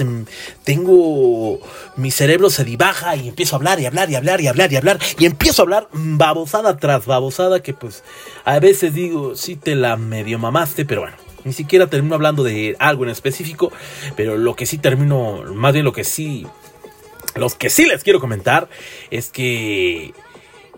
tengo, 0.64 1.60
mi 1.96 2.10
cerebro 2.10 2.48
se 2.48 2.64
dibaja 2.64 3.16
y 3.16 3.28
empiezo 3.28 3.56
a 3.56 3.58
hablar 3.58 3.78
y 3.78 3.84
hablar 3.84 4.10
y 4.10 4.14
hablar 4.14 4.40
y 4.40 4.46
hablar 4.46 4.72
y 4.72 4.76
hablar 4.76 4.98
y 5.18 5.26
empiezo 5.26 5.60
a 5.60 5.64
hablar 5.64 5.88
babosada 5.92 6.78
tras 6.78 7.04
babosada 7.04 7.62
que 7.62 7.74
pues 7.74 8.04
a 8.46 8.58
veces 8.58 8.94
digo, 8.94 9.36
sí 9.36 9.56
te 9.56 9.74
la 9.74 9.98
medio 9.98 10.38
mamaste, 10.38 10.86
pero 10.86 11.02
bueno, 11.02 11.16
ni 11.44 11.52
siquiera 11.52 11.88
termino 11.88 12.14
hablando 12.14 12.42
de 12.42 12.76
algo 12.78 13.04
en 13.04 13.10
específico, 13.10 13.72
pero 14.16 14.36
lo 14.36 14.54
que 14.56 14.66
sí 14.66 14.78
termino, 14.78 15.42
más 15.54 15.72
bien 15.72 15.84
lo 15.84 15.92
que 15.92 16.04
sí, 16.04 16.46
los 17.34 17.54
que 17.54 17.70
sí 17.70 17.86
les 17.86 18.02
quiero 18.02 18.20
comentar 18.20 18.68
es 19.10 19.30
que 19.30 20.12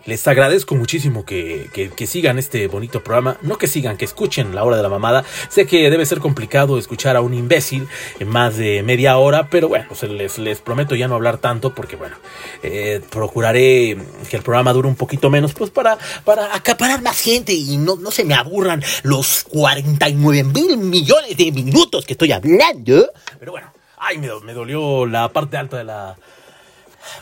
les 0.05 0.27
agradezco 0.27 0.75
muchísimo 0.75 1.25
que, 1.25 1.69
sigan 2.05 2.37
este 2.37 2.67
bonito 2.67 3.03
programa. 3.03 3.37
No 3.41 3.57
que 3.57 3.67
sigan, 3.67 3.97
que 3.97 4.05
escuchen 4.05 4.53
la 4.53 4.63
hora 4.63 4.77
de 4.77 4.83
la 4.83 4.89
mamada. 4.89 5.23
Sé 5.49 5.65
que 5.65 5.89
debe 5.89 6.05
ser 6.05 6.19
complicado 6.19 6.77
escuchar 6.77 7.15
a 7.15 7.21
un 7.21 7.33
imbécil 7.33 7.87
en 8.19 8.27
más 8.27 8.57
de 8.57 8.83
media 8.83 9.17
hora, 9.17 9.47
pero 9.49 9.69
bueno, 9.69 9.87
les, 10.09 10.37
les 10.37 10.59
prometo 10.59 10.95
ya 10.95 11.07
no 11.07 11.15
hablar 11.15 11.37
tanto 11.37 11.73
porque 11.73 11.95
bueno, 11.95 12.15
eh, 12.63 13.01
procuraré 13.09 13.97
que 14.29 14.35
el 14.35 14.43
programa 14.43 14.73
dure 14.73 14.87
un 14.87 14.95
poquito 14.95 15.29
menos, 15.29 15.53
pues 15.53 15.69
para, 15.69 15.97
para 16.25 16.53
acaparar 16.55 17.01
más 17.01 17.19
gente 17.19 17.53
y 17.53 17.77
no, 17.77 17.95
no 17.95 18.11
se 18.11 18.25
me 18.25 18.33
aburran 18.33 18.83
los 19.03 19.43
49 19.45 20.43
mil 20.43 20.77
millones 20.77 21.37
de 21.37 21.51
minutos 21.51 22.05
que 22.05 22.13
estoy 22.13 22.31
hablando. 22.31 23.09
Pero 23.39 23.51
bueno, 23.51 23.71
ay, 23.97 24.17
me, 24.17 24.27
me 24.41 24.53
dolió 24.53 25.05
la 25.05 25.29
parte 25.29 25.57
alta 25.57 25.77
de 25.77 25.85
la 25.85 26.17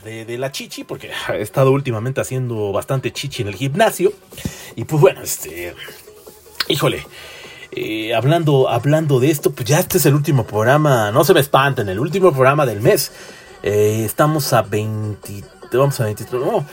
de, 0.04 0.38
la 0.38 0.52
chichi, 0.52 0.84
porque 0.84 1.12
he 1.34 1.42
estado 1.42 1.72
últimamente 1.72 2.22
haciendo 2.22 2.72
bastante 2.72 3.12
chichi 3.12 3.42
en 3.42 3.50
el 3.50 3.56
gimnasio. 3.56 4.14
Y 4.76 4.86
pues 4.86 5.02
bueno, 5.02 5.22
este. 5.22 5.76
Híjole. 6.68 7.06
Eh, 7.74 8.14
hablando, 8.14 8.68
hablando 8.68 9.22
de 9.22 9.32
esto, 9.32 9.52
pues 9.52 9.68
ya 9.68 9.80
este 9.80 9.98
es 9.98 10.06
el 10.06 10.14
último 10.14 10.46
programa. 10.46 11.12
No 11.12 11.24
se 11.24 11.34
me 11.34 11.40
espanten, 11.40 11.88
el 11.88 12.00
último 12.00 12.32
programa 12.32 12.66
del 12.66 12.82
mes. 12.82 13.12
Eh, 13.64 14.04
estamos 14.06 14.52
a 14.54 14.62
20. 14.62 15.44
Vamos 15.74 16.00
a 16.00 16.06
23. 16.06 16.42
No, 16.42 16.66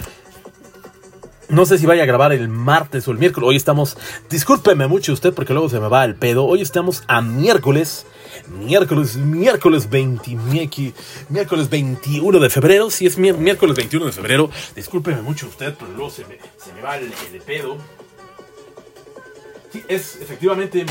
no 1.48 1.66
sé 1.66 1.78
si 1.78 1.86
vaya 1.86 2.02
a 2.02 2.06
grabar 2.06 2.32
el 2.32 2.48
martes 2.48 3.06
o 3.08 3.10
el 3.10 3.18
miércoles. 3.18 3.48
Hoy 3.48 3.56
estamos. 3.56 3.96
Discúlpeme 4.28 4.86
mucho 4.86 5.12
usted 5.12 5.32
porque 5.32 5.52
luego 5.52 5.68
se 5.68 5.80
me 5.80 5.88
va 5.88 6.04
el 6.04 6.14
pedo. 6.14 6.44
Hoy 6.44 6.62
estamos 6.62 7.04
a 7.06 7.20
miércoles 7.20 8.06
miércoles, 8.48 9.16
miércoles 9.16 9.90
20, 9.90 10.36
miércoles 11.28 11.70
21 11.70 12.38
de 12.38 12.50
febrero. 12.50 12.90
Si 12.90 13.06
es 13.06 13.18
miércoles 13.18 13.76
21 13.76 14.06
de 14.06 14.12
febrero, 14.12 14.50
discúlpeme 14.74 15.22
mucho 15.22 15.46
usted, 15.46 15.74
pero 15.78 15.92
luego 15.92 16.10
se 16.10 16.24
me, 16.24 16.38
va 16.82 16.96
el, 16.96 17.12
el 17.32 17.40
pedo. 17.42 17.76
Sí, 19.72 19.82
es 19.88 20.16
efectivamente 20.16 20.86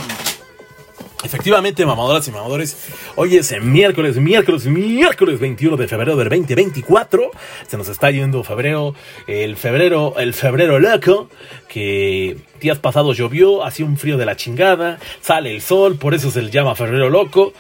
Efectivamente, 1.24 1.86
mamadoras 1.86 2.28
y 2.28 2.32
mamadores, 2.32 2.78
hoy 3.16 3.38
es 3.38 3.54
miércoles, 3.62 4.18
miércoles, 4.18 4.66
miércoles 4.68 5.40
21 5.40 5.76
de 5.76 5.88
febrero 5.88 6.16
del 6.16 6.30
2024. 6.30 7.32
Se 7.68 7.76
nos 7.76 7.90
está 7.90 8.12
yendo 8.12 8.44
febrero, 8.44 8.94
el 9.26 9.58
febrero, 9.58 10.14
el 10.18 10.34
febrero 10.34 10.80
loco, 10.80 11.28
que 11.68 12.38
días 12.62 12.78
pasados 12.78 13.18
llovió, 13.18 13.66
hacía 13.66 13.86
un 13.86 13.98
frío 13.98 14.18
de 14.18 14.26
la 14.26 14.36
chingada, 14.36 15.00
sale 15.20 15.52
el 15.52 15.62
sol, 15.62 15.98
por 15.98 16.14
eso 16.14 16.30
se 16.30 16.42
le 16.42 16.52
llama 16.52 16.76
febrero 16.76 17.10
loco. 17.10 17.54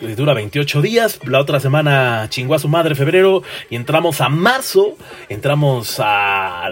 Dura 0.00 0.32
28 0.32 0.80
días, 0.80 1.18
la 1.24 1.40
otra 1.40 1.58
semana 1.58 2.26
chingó 2.28 2.54
a 2.54 2.60
su 2.60 2.68
madre 2.68 2.94
febrero 2.94 3.42
y 3.68 3.74
entramos 3.74 4.20
a 4.20 4.28
marzo, 4.28 4.96
entramos 5.28 5.96
a 5.98 6.70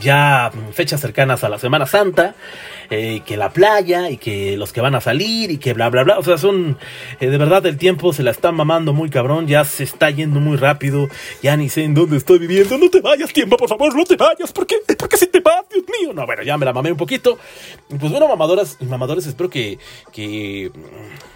ya 0.00 0.50
fechas 0.72 0.98
cercanas 0.98 1.44
a 1.44 1.50
la 1.50 1.58
Semana 1.58 1.84
Santa. 1.84 2.34
Eh, 2.94 3.22
que 3.24 3.38
la 3.38 3.48
playa 3.48 4.10
y 4.10 4.18
que 4.18 4.58
los 4.58 4.74
que 4.74 4.82
van 4.82 4.94
a 4.94 5.00
salir 5.00 5.50
y 5.50 5.56
que 5.56 5.72
bla, 5.72 5.88
bla, 5.88 6.04
bla. 6.04 6.18
O 6.18 6.22
sea, 6.22 6.36
son, 6.36 6.76
eh, 7.20 7.28
de 7.28 7.38
verdad, 7.38 7.64
el 7.64 7.78
tiempo 7.78 8.12
se 8.12 8.22
la 8.22 8.30
está 8.30 8.52
mamando 8.52 8.92
muy 8.92 9.08
cabrón, 9.08 9.46
ya 9.46 9.64
se 9.64 9.82
está 9.82 10.10
yendo 10.10 10.40
muy 10.40 10.58
rápido, 10.58 11.08
ya 11.42 11.56
ni 11.56 11.70
sé 11.70 11.84
en 11.84 11.94
dónde 11.94 12.18
estoy 12.18 12.38
viviendo. 12.38 12.76
No 12.76 12.90
te 12.90 13.00
vayas, 13.00 13.32
tiempo, 13.32 13.56
por 13.56 13.70
favor, 13.70 13.96
no 13.96 14.04
te 14.04 14.16
vayas. 14.16 14.52
¿Por 14.52 14.66
qué? 14.66 14.76
¿Por 14.98 15.08
qué 15.08 15.16
si 15.16 15.26
te 15.26 15.40
vas, 15.40 15.64
Dios 15.72 15.86
mío? 15.86 16.12
No, 16.12 16.26
bueno, 16.26 16.42
ya 16.42 16.58
me 16.58 16.66
la 16.66 16.74
mamé 16.74 16.92
un 16.92 16.98
poquito. 16.98 17.38
Pues 17.88 18.12
bueno, 18.12 18.28
mamadoras 18.28 18.76
y 18.78 18.84
mamadores, 18.84 19.26
espero 19.26 19.48
que, 19.48 19.78
que 20.12 20.70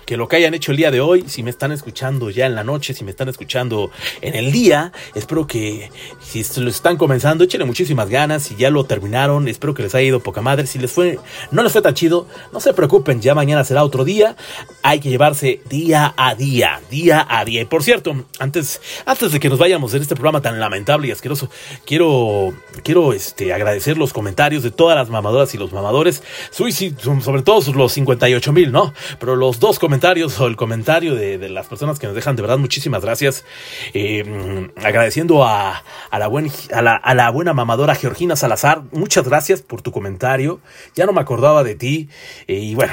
que 0.06 0.16
lo 0.16 0.28
que 0.28 0.36
hayan 0.36 0.54
hecho 0.54 0.70
el 0.70 0.78
día 0.78 0.92
de 0.92 1.00
hoy, 1.00 1.24
si 1.26 1.42
me 1.42 1.50
están 1.50 1.72
escuchando 1.72 2.30
ya 2.30 2.46
en 2.46 2.54
la 2.54 2.62
noche, 2.62 2.94
si 2.94 3.02
me 3.02 3.10
están 3.10 3.28
escuchando 3.28 3.90
en 4.20 4.36
el 4.36 4.52
día, 4.52 4.92
espero 5.16 5.48
que 5.48 5.90
si 6.20 6.44
lo 6.60 6.70
están 6.70 6.96
comenzando, 6.96 7.42
échenle 7.42 7.66
muchísimas 7.66 8.08
ganas, 8.08 8.44
si 8.44 8.54
ya 8.54 8.70
lo 8.70 8.84
terminaron, 8.84 9.48
espero 9.48 9.74
que 9.74 9.82
les 9.82 9.94
haya 9.96 10.06
ido 10.06 10.20
poca 10.20 10.40
madre, 10.40 10.68
si 10.68 10.78
les 10.78 10.92
fue, 10.92 11.18
no 11.50 11.64
les 11.64 11.72
fue 11.72 11.82
tan 11.82 11.94
chido, 11.94 12.28
no 12.52 12.60
se 12.60 12.72
preocupen, 12.72 13.20
ya 13.20 13.34
mañana 13.34 13.64
será 13.64 13.82
otro 13.82 14.04
día, 14.04 14.36
hay 14.82 15.00
que 15.00 15.10
llevarse 15.10 15.60
día 15.68 16.14
a 16.16 16.36
día, 16.36 16.80
día 16.88 17.26
a 17.28 17.44
día. 17.44 17.62
Y 17.62 17.64
por 17.64 17.82
cierto, 17.82 18.14
antes, 18.38 18.80
antes 19.06 19.32
de 19.32 19.40
que 19.40 19.48
nos 19.48 19.58
vayamos 19.58 19.92
en 19.94 20.02
este 20.02 20.14
programa 20.14 20.40
tan 20.40 20.60
lamentable 20.60 21.08
y 21.08 21.10
asqueroso, 21.10 21.50
quiero, 21.84 22.54
quiero 22.84 23.12
este, 23.12 23.52
agradecer 23.52 23.98
los 23.98 24.12
comentarios 24.12 24.62
de 24.62 24.70
todas 24.70 24.96
las 24.96 25.10
mamadoras 25.10 25.52
y 25.54 25.58
los 25.58 25.72
mamadores, 25.72 26.22
sobre 26.52 27.42
todo 27.42 27.72
los 27.72 27.92
58 27.92 28.52
mil, 28.52 28.70
¿no? 28.70 28.94
Pero 29.18 29.34
los 29.34 29.58
dos 29.58 29.80
comentarios 29.80 29.95
comentarios 29.96 30.38
o 30.40 30.46
el 30.46 30.56
comentario 30.56 31.14
de, 31.14 31.48
las 31.48 31.68
personas 31.68 31.98
que 31.98 32.06
nos 32.06 32.14
dejan. 32.14 32.36
De 32.36 32.42
verdad, 32.42 32.58
muchísimas 32.58 33.02
gracias. 33.02 33.46
Eh, 33.94 34.68
agradeciendo 34.76 35.42
a, 35.42 35.82
la 36.12 36.26
buen, 36.26 36.50
a, 36.70 36.82
la, 36.82 36.96
a 36.96 37.14
la 37.14 37.30
buena 37.30 37.54
mamadora 37.54 37.94
Georgina 37.94 38.36
Salazar. 38.36 38.82
Muchas 38.92 39.26
gracias 39.26 39.62
por 39.62 39.80
tu 39.80 39.92
comentario. 39.92 40.60
Ya 40.94 41.06
no 41.06 41.14
me 41.14 41.22
acordaba 41.22 41.64
de 41.64 41.76
ti. 41.76 42.10
Eh, 42.46 42.56
y 42.56 42.74
bueno, 42.74 42.92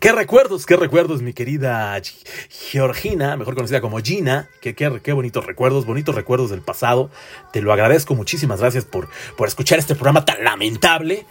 Qué 0.00 0.12
recuerdos, 0.12 0.66
qué 0.66 0.76
recuerdos, 0.76 1.22
mi 1.22 1.32
querida 1.32 2.00
Georgina, 2.70 3.36
mejor 3.36 3.54
conocida 3.54 3.80
como 3.80 3.98
Gina. 4.00 4.48
Qué, 4.60 4.74
qué, 4.74 5.00
qué, 5.02 5.12
bonitos 5.12 5.46
recuerdos, 5.46 5.86
bonitos 5.86 6.14
recuerdos 6.14 6.50
del 6.50 6.62
pasado. 6.62 7.10
Te 7.52 7.60
lo 7.60 7.72
agradezco, 7.72 8.14
muchísimas 8.14 8.60
gracias 8.60 8.84
por, 8.84 9.08
por 9.36 9.46
escuchar 9.48 9.78
este 9.78 9.94
programa 9.94 10.24
tan 10.24 10.42
lamentable 10.42 11.26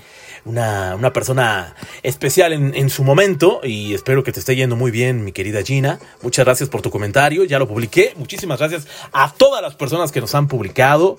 una, 0.45 0.95
una 0.95 1.13
persona 1.13 1.75
especial 2.03 2.53
en, 2.53 2.89
su 2.89 3.03
momento 3.03 3.61
y 3.63 3.93
espero 3.93 4.23
que 4.23 4.31
te 4.31 4.39
esté 4.39 4.55
yendo 4.55 4.75
muy 4.75 4.91
bien, 4.91 5.23
mi 5.23 5.31
querida 5.31 5.63
Gina. 5.63 5.99
Muchas 6.21 6.45
gracias 6.45 6.69
por 6.69 6.81
tu 6.81 6.89
comentario, 6.89 7.43
ya 7.45 7.59
lo 7.59 7.67
publiqué. 7.67 8.13
Muchísimas 8.17 8.59
gracias 8.59 8.87
a 9.13 9.33
todas 9.33 9.61
las 9.61 9.75
personas 9.75 10.11
que 10.11 10.19
nos 10.19 10.35
han 10.35 10.47
publicado, 10.47 11.17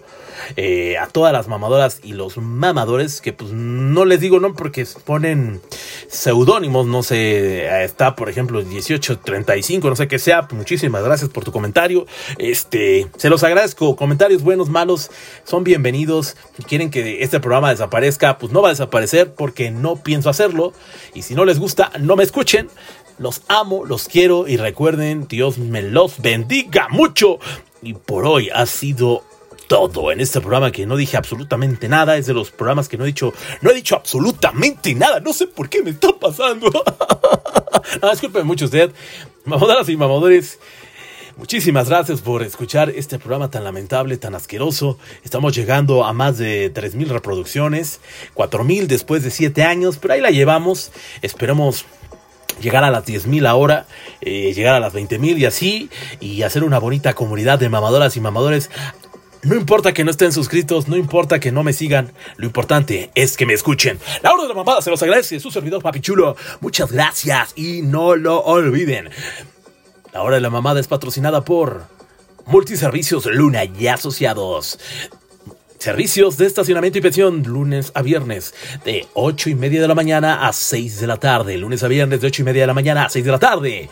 eh, 0.56 0.98
a 0.98 1.06
todas 1.06 1.32
las 1.32 1.48
mamadoras 1.48 2.00
y 2.02 2.12
los 2.12 2.36
mamadores, 2.36 3.20
que 3.20 3.32
pues 3.32 3.52
no 3.52 4.04
les 4.04 4.20
digo 4.20 4.40
no 4.40 4.54
porque 4.54 4.86
ponen 5.04 5.62
seudónimos, 6.08 6.86
no 6.86 7.02
sé, 7.02 7.84
está 7.84 8.14
por 8.14 8.28
ejemplo 8.28 8.62
1835, 8.62 9.88
no 9.88 9.96
sé 9.96 10.06
qué 10.06 10.18
sea. 10.18 10.46
Muchísimas 10.52 11.02
gracias 11.02 11.30
por 11.30 11.44
tu 11.44 11.52
comentario. 11.52 12.06
Este, 12.38 13.08
se 13.16 13.30
los 13.30 13.42
agradezco. 13.42 13.96
Comentarios 13.96 14.42
buenos, 14.42 14.68
malos, 14.68 15.10
son 15.44 15.64
bienvenidos. 15.64 16.36
Si 16.56 16.62
quieren 16.62 16.90
que 16.90 17.22
este 17.22 17.40
programa 17.40 17.70
desaparezca, 17.70 18.38
pues 18.38 18.52
no 18.52 18.60
va 18.60 18.68
a 18.68 18.72
desaparecer 18.72 19.13
porque 19.22 19.70
no 19.70 19.96
pienso 19.96 20.30
hacerlo. 20.30 20.72
Y 21.14 21.22
si 21.22 21.34
no 21.34 21.44
les 21.44 21.58
gusta, 21.58 21.92
no 22.00 22.16
me 22.16 22.24
escuchen. 22.24 22.68
Los 23.18 23.42
amo, 23.48 23.84
los 23.84 24.08
quiero 24.08 24.48
y 24.48 24.56
recuerden, 24.56 25.28
Dios 25.28 25.58
me 25.58 25.82
los 25.82 26.20
bendiga 26.20 26.88
mucho. 26.88 27.38
Y 27.82 27.94
por 27.94 28.26
hoy 28.26 28.50
ha 28.52 28.66
sido 28.66 29.22
todo 29.68 30.12
en 30.12 30.20
este 30.20 30.40
programa 30.40 30.72
que 30.72 30.86
no 30.86 30.96
dije 30.96 31.16
absolutamente 31.16 31.88
nada. 31.88 32.16
Es 32.16 32.26
de 32.26 32.34
los 32.34 32.50
programas 32.50 32.88
que 32.88 32.96
no 32.96 33.04
he 33.04 33.08
dicho, 33.08 33.32
no 33.60 33.70
he 33.70 33.74
dicho 33.74 33.94
absolutamente 33.94 34.94
nada. 34.94 35.20
No 35.20 35.32
sé 35.32 35.46
por 35.46 35.68
qué 35.68 35.82
me 35.82 35.90
está 35.90 36.12
pasando. 36.18 36.70
no, 38.02 38.10
disculpen 38.10 38.46
mucho 38.46 38.64
usted. 38.64 38.90
Mamadoras 39.44 39.88
y 39.88 39.96
mamadores. 39.96 40.58
Muchísimas 41.36 41.88
gracias 41.88 42.20
por 42.20 42.44
escuchar 42.44 42.90
este 42.90 43.18
programa 43.18 43.50
tan 43.50 43.64
lamentable, 43.64 44.16
tan 44.18 44.36
asqueroso. 44.36 44.98
Estamos 45.24 45.52
llegando 45.52 46.04
a 46.04 46.12
más 46.12 46.38
de 46.38 46.72
3.000 46.72 47.08
reproducciones, 47.08 48.00
4.000 48.34 48.86
después 48.86 49.24
de 49.24 49.30
7 49.30 49.64
años, 49.64 49.98
pero 50.00 50.14
ahí 50.14 50.20
la 50.20 50.30
llevamos. 50.30 50.92
Esperemos 51.22 51.86
llegar 52.60 52.84
a 52.84 52.90
las 52.92 53.04
10.000 53.04 53.48
ahora, 53.48 53.86
eh, 54.20 54.52
llegar 54.54 54.76
a 54.76 54.80
las 54.80 54.94
20.000 54.94 55.38
y 55.38 55.44
así, 55.44 55.90
y 56.20 56.42
hacer 56.42 56.62
una 56.62 56.78
bonita 56.78 57.14
comunidad 57.14 57.58
de 57.58 57.68
mamadoras 57.68 58.16
y 58.16 58.20
mamadores. 58.20 58.70
No 59.42 59.56
importa 59.56 59.92
que 59.92 60.04
no 60.04 60.12
estén 60.12 60.32
suscritos, 60.32 60.86
no 60.86 60.96
importa 60.96 61.40
que 61.40 61.50
no 61.50 61.64
me 61.64 61.72
sigan, 61.72 62.12
lo 62.36 62.46
importante 62.46 63.10
es 63.16 63.36
que 63.36 63.44
me 63.44 63.54
escuchen. 63.54 63.98
La 64.22 64.32
hora 64.32 64.44
de 64.44 64.50
la 64.50 64.54
mamada 64.54 64.80
se 64.82 64.90
los 64.90 65.02
agradece, 65.02 65.40
su 65.40 65.50
servidor 65.50 65.82
Papi 65.82 66.00
Chulo. 66.00 66.36
Muchas 66.60 66.92
gracias 66.92 67.52
y 67.56 67.82
no 67.82 68.14
lo 68.14 68.40
olviden. 68.40 69.10
La 70.14 70.22
hora 70.22 70.36
de 70.36 70.40
la 70.40 70.48
mamada 70.48 70.78
es 70.78 70.86
patrocinada 70.86 71.44
por 71.44 71.86
Multiservicios 72.46 73.26
Luna 73.26 73.64
y 73.64 73.88
Asociados. 73.88 74.78
Servicios 75.78 76.36
de 76.36 76.46
estacionamiento 76.46 76.98
y 76.98 77.02
pensión 77.02 77.42
lunes 77.42 77.90
a 77.96 78.02
viernes 78.02 78.54
de 78.84 79.08
8 79.14 79.50
y 79.50 79.54
media 79.56 79.80
de 79.80 79.88
la 79.88 79.96
mañana 79.96 80.46
a 80.46 80.52
6 80.52 81.00
de 81.00 81.08
la 81.08 81.16
tarde. 81.16 81.58
Lunes 81.58 81.82
a 81.82 81.88
viernes 81.88 82.20
de 82.20 82.28
8 82.28 82.42
y 82.42 82.44
media 82.44 82.62
de 82.62 82.68
la 82.68 82.74
mañana 82.74 83.06
a 83.06 83.08
6 83.08 83.24
de 83.24 83.32
la 83.32 83.40
tarde. 83.40 83.90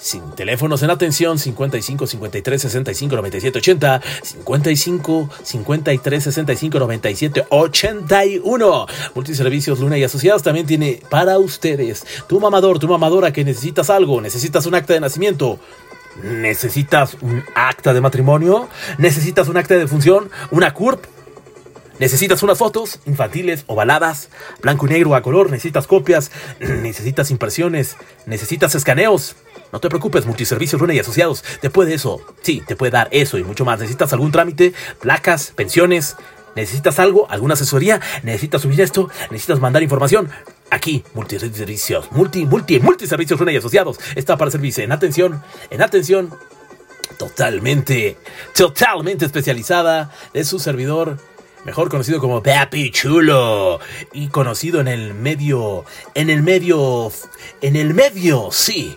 Sin 0.00 0.30
teléfonos 0.30 0.82
en 0.82 0.90
atención 0.90 1.38
55 1.38 2.06
53 2.06 2.62
65 2.62 3.16
97 3.16 3.58
80 3.58 4.00
55 4.22 5.30
53 5.42 6.24
65 6.24 6.78
97 6.78 7.46
81 7.50 8.86
Multiservicios 9.14 9.78
Luna 9.78 9.98
y 9.98 10.04
Asociados 10.04 10.42
también 10.42 10.66
tiene 10.66 11.00
para 11.10 11.38
ustedes 11.38 12.06
tu 12.26 12.40
mamador, 12.40 12.78
tu 12.78 12.88
mamadora 12.88 13.30
que 13.32 13.44
necesitas 13.44 13.90
algo, 13.90 14.22
necesitas 14.22 14.64
un 14.64 14.74
acta 14.74 14.94
de 14.94 15.00
nacimiento, 15.00 15.60
necesitas 16.22 17.18
un 17.20 17.44
acta 17.54 17.92
de 17.92 18.00
matrimonio, 18.00 18.70
necesitas 18.96 19.48
un 19.48 19.58
acta 19.58 19.76
de 19.76 19.86
función, 19.86 20.30
una 20.50 20.72
CURP 20.72 21.04
Necesitas 22.00 22.42
unas 22.42 22.56
fotos 22.56 22.98
infantiles, 23.04 23.64
ovaladas, 23.66 24.30
blanco 24.62 24.86
y 24.86 24.88
negro 24.88 25.14
a 25.14 25.20
color, 25.20 25.50
necesitas 25.50 25.86
copias, 25.86 26.32
necesitas 26.58 27.30
impresiones, 27.30 27.98
necesitas 28.24 28.74
escaneos. 28.74 29.36
No 29.72 29.80
te 29.80 29.88
preocupes, 29.88 30.26
Multiservicios 30.26 30.80
Runa 30.80 30.94
y 30.94 30.98
Asociados 30.98 31.44
te 31.60 31.70
puede 31.70 31.94
eso. 31.94 32.20
Sí, 32.42 32.62
te 32.66 32.76
puede 32.76 32.92
dar 32.92 33.08
eso 33.12 33.38
y 33.38 33.44
mucho 33.44 33.64
más. 33.64 33.78
¿Necesitas 33.78 34.12
algún 34.12 34.32
trámite? 34.32 34.72
¿Placas? 35.00 35.52
¿Pensiones? 35.54 36.16
¿Necesitas 36.56 36.98
algo? 36.98 37.30
¿Alguna 37.30 37.54
asesoría? 37.54 38.00
¿Necesitas 38.22 38.62
subir 38.62 38.80
esto? 38.80 39.08
¿Necesitas 39.30 39.60
mandar 39.60 39.82
información? 39.82 40.28
Aquí, 40.70 41.04
Multiservicios, 41.14 42.10
multi, 42.12 42.46
multi, 42.46 42.80
Multiservicios 42.80 43.38
Runa 43.38 43.52
y 43.52 43.56
Asociados 43.56 43.98
está 44.14 44.36
para 44.36 44.50
servirse 44.50 44.84
en 44.84 44.92
atención, 44.92 45.42
en 45.70 45.82
atención 45.82 46.30
totalmente, 47.18 48.16
totalmente 48.54 49.26
especializada 49.26 50.10
de 50.32 50.44
su 50.44 50.58
servidor 50.58 51.18
mejor 51.64 51.88
conocido 51.88 52.20
como 52.20 52.42
Papi 52.42 52.90
Chulo 52.90 53.80
y 54.12 54.28
conocido 54.28 54.80
en 54.80 54.88
el 54.88 55.14
medio, 55.14 55.84
en 56.14 56.30
el 56.30 56.42
medio, 56.42 57.12
en 57.60 57.76
el 57.76 57.94
medio, 57.94 58.48
sí, 58.50 58.96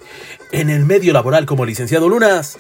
en 0.52 0.70
el 0.70 0.86
medio 0.86 1.14
laboral 1.14 1.46
como 1.46 1.66
licenciado 1.66 2.10
Lunas, 2.10 2.58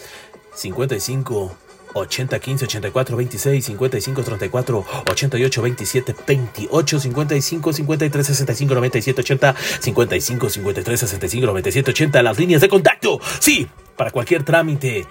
55 0.55 1.57
80 1.93 2.39
15 2.39 2.65
84 2.65 3.17
26 3.17 3.65
55 3.65 4.23
34 4.23 4.85
88 5.09 5.61
27 5.61 6.15
28 6.27 6.99
55 6.99 7.73
53 7.73 8.27
65 8.27 8.73
97 8.73 9.21
80 9.21 9.55
55 9.79 10.49
53 10.49 10.99
65 10.99 11.45
97 11.45 11.91
80 11.91 12.23
las 12.23 12.39
líneas 12.39 12.61
de 12.61 12.69
contacto. 12.69 13.19
Sí, 13.39 13.67
para 13.95 14.11
cualquier 14.11 14.43
trámite. 14.43 15.05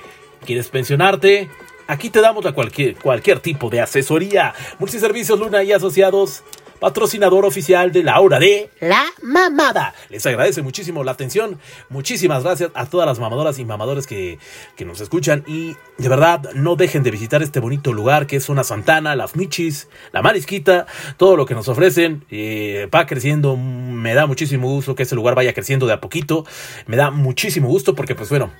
¿Quieres 0.44 0.68
pensionarte? 0.68 1.48
Aquí 1.92 2.08
te 2.08 2.22
damos 2.22 2.46
a 2.46 2.52
cualquier, 2.52 2.96
cualquier 2.96 3.40
tipo 3.40 3.68
de 3.68 3.82
asesoría. 3.82 4.54
Multiservicios 4.78 5.38
Luna 5.38 5.62
y 5.62 5.72
Asociados, 5.72 6.42
patrocinador 6.80 7.44
oficial 7.44 7.92
de 7.92 8.02
la 8.02 8.18
hora 8.18 8.38
de 8.38 8.70
La 8.80 9.04
Mamada. 9.20 9.94
Les 10.08 10.24
agradece 10.24 10.62
muchísimo 10.62 11.04
la 11.04 11.12
atención. 11.12 11.60
Muchísimas 11.90 12.44
gracias 12.44 12.70
a 12.72 12.86
todas 12.86 13.06
las 13.06 13.18
mamadoras 13.18 13.58
y 13.58 13.66
mamadores 13.66 14.06
que, 14.06 14.38
que 14.74 14.86
nos 14.86 15.02
escuchan. 15.02 15.44
Y 15.46 15.76
de 15.98 16.08
verdad, 16.08 16.54
no 16.54 16.76
dejen 16.76 17.02
de 17.02 17.10
visitar 17.10 17.42
este 17.42 17.60
bonito 17.60 17.92
lugar 17.92 18.26
que 18.26 18.36
es 18.36 18.48
una 18.48 18.64
Santana, 18.64 19.14
las 19.14 19.36
Michis, 19.36 19.90
la 20.12 20.22
Marisquita, 20.22 20.86
todo 21.18 21.36
lo 21.36 21.44
que 21.44 21.54
nos 21.54 21.68
ofrecen. 21.68 22.24
Eh, 22.30 22.88
va 22.92 23.04
creciendo. 23.04 23.58
Me 23.58 24.14
da 24.14 24.24
muchísimo 24.24 24.66
gusto 24.70 24.94
que 24.94 25.02
ese 25.02 25.14
lugar 25.14 25.34
vaya 25.34 25.52
creciendo 25.52 25.86
de 25.86 25.92
a 25.92 26.00
poquito. 26.00 26.46
Me 26.86 26.96
da 26.96 27.10
muchísimo 27.10 27.68
gusto 27.68 27.94
porque, 27.94 28.14
pues 28.14 28.30
bueno, 28.30 28.50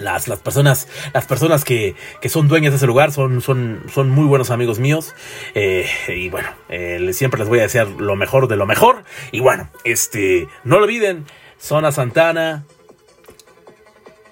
las, 0.00 0.28
las 0.28 0.38
personas, 0.40 0.88
las 1.12 1.26
personas 1.26 1.64
que, 1.64 1.94
que, 2.20 2.28
son 2.28 2.48
dueñas 2.48 2.72
de 2.72 2.76
ese 2.76 2.86
lugar 2.86 3.12
son, 3.12 3.40
son, 3.40 3.84
son 3.92 4.10
muy 4.10 4.24
buenos 4.24 4.50
amigos 4.50 4.78
míos. 4.78 5.14
Eh, 5.54 5.86
y 6.08 6.28
bueno, 6.28 6.48
eh, 6.68 7.10
siempre 7.12 7.38
les 7.38 7.48
voy 7.48 7.58
a 7.60 7.62
desear 7.62 7.88
lo 7.88 8.16
mejor 8.16 8.48
de 8.48 8.56
lo 8.56 8.66
mejor. 8.66 9.04
Y 9.30 9.40
bueno, 9.40 9.68
este, 9.84 10.48
no 10.64 10.78
lo 10.78 10.84
olviden, 10.84 11.26
Zona 11.58 11.92
Santana, 11.92 12.64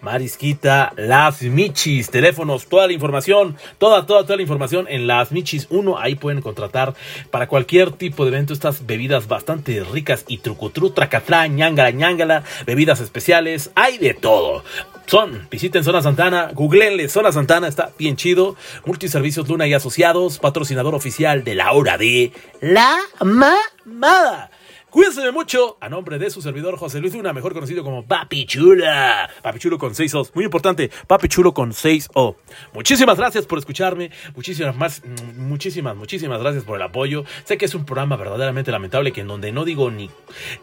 Marisquita, 0.00 0.92
Las 0.96 1.42
Michis, 1.42 2.10
teléfonos, 2.10 2.66
toda 2.66 2.86
la 2.86 2.92
información, 2.92 3.56
toda, 3.78 4.06
toda, 4.06 4.22
toda 4.22 4.36
la 4.36 4.42
información 4.42 4.86
en 4.88 5.06
Las 5.06 5.30
Michis 5.30 5.66
1. 5.70 5.98
Ahí 5.98 6.14
pueden 6.14 6.40
contratar 6.40 6.94
para 7.30 7.48
cualquier 7.48 7.92
tipo 7.92 8.24
de 8.24 8.30
evento 8.30 8.52
estas 8.52 8.86
bebidas 8.86 9.28
bastante 9.28 9.84
ricas 9.84 10.24
y 10.26 10.38
trucutru, 10.38 10.90
tracatlá, 10.90 11.46
ñangala, 11.46 11.90
ñangala, 11.90 12.44
bebidas 12.66 13.00
especiales, 13.00 13.70
hay 13.74 13.98
de 13.98 14.14
todo. 14.14 14.64
Son, 15.10 15.48
visiten 15.50 15.82
Zona 15.82 16.02
Santana, 16.02 16.52
googleenle 16.54 17.08
Zona 17.08 17.32
Santana, 17.32 17.66
está 17.66 17.90
bien 17.98 18.14
chido. 18.14 18.54
Multiservicios 18.84 19.48
Luna 19.48 19.66
y 19.66 19.74
Asociados, 19.74 20.38
patrocinador 20.38 20.94
oficial 20.94 21.42
de 21.42 21.56
la 21.56 21.72
hora 21.72 21.98
de 21.98 22.30
La 22.60 22.96
Mamada. 23.20 24.52
Cuídense 24.90 25.30
mucho. 25.30 25.76
A 25.80 25.88
nombre 25.88 26.18
de 26.18 26.30
su 26.30 26.42
servidor 26.42 26.76
José 26.76 26.98
Luis 26.98 27.14
Luna, 27.14 27.32
mejor 27.32 27.52
conocido 27.52 27.84
como 27.84 28.04
Papi 28.04 28.44
Chula. 28.44 29.30
Papi 29.40 29.60
Chulo 29.60 29.78
con 29.78 29.94
6 29.94 30.14
O. 30.16 30.26
Muy 30.34 30.44
importante, 30.44 30.90
Papi 31.06 31.28
Chulo 31.28 31.54
con 31.54 31.72
6 31.72 32.08
O. 32.14 32.34
Muchísimas 32.72 33.16
gracias 33.16 33.46
por 33.46 33.60
escucharme. 33.60 34.10
Muchísimas 34.34 34.76
más, 34.76 35.02
mm, 35.04 35.40
muchísimas, 35.40 35.94
muchísimas 35.94 36.40
gracias 36.40 36.64
por 36.64 36.74
el 36.74 36.82
apoyo. 36.82 37.24
Sé 37.44 37.56
que 37.56 37.66
es 37.66 37.74
un 37.76 37.84
programa 37.84 38.16
verdaderamente 38.16 38.72
lamentable 38.72 39.12
que 39.12 39.20
en 39.20 39.28
donde 39.28 39.52
no 39.52 39.64
digo 39.64 39.92
ni, 39.92 40.10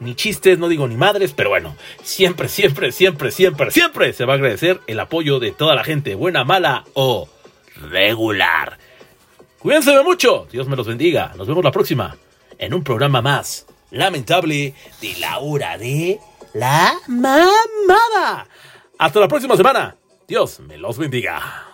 ni 0.02 0.14
chistes, 0.14 0.60
no 0.60 0.68
digo 0.68 0.90
ni 0.90 0.98
madres, 0.98 1.32
pero 1.32 1.50
bueno, 1.50 1.78
siempre, 2.04 2.50
siempre, 2.50 2.92
siempre, 2.92 3.32
siempre, 3.32 3.72
siempre 3.72 4.12
se 4.12 4.26
va 4.26 4.34
a 4.34 4.36
agradecer 4.36 4.82
el 4.88 5.00
apoyo 5.00 5.40
de 5.40 5.52
toda 5.54 5.74
la 5.74 5.86
gente, 5.86 6.16
buena, 6.16 6.44
mala 6.44 6.84
o 6.96 7.30
regular. 7.90 8.78
Cuídense 9.60 10.04
mucho. 10.04 10.48
Dios 10.52 10.68
me 10.68 10.76
los 10.76 10.86
bendiga. 10.86 11.34
Nos 11.38 11.48
vemos 11.48 11.64
la 11.64 11.72
próxima 11.72 12.18
en 12.60 12.74
un 12.74 12.84
programa 12.84 13.22
más 13.22 13.68
lamentable 13.92 14.74
de 15.02 15.16
la 15.20 15.40
hora 15.40 15.78
de 15.78 16.20
la 16.54 16.94
mamada. 17.08 18.48
Hasta 18.98 19.20
la 19.20 19.28
próxima 19.28 19.56
semana. 19.56 19.96
Dios 20.28 20.60
me 20.60 20.78
los 20.78 20.98
bendiga. 20.98 21.67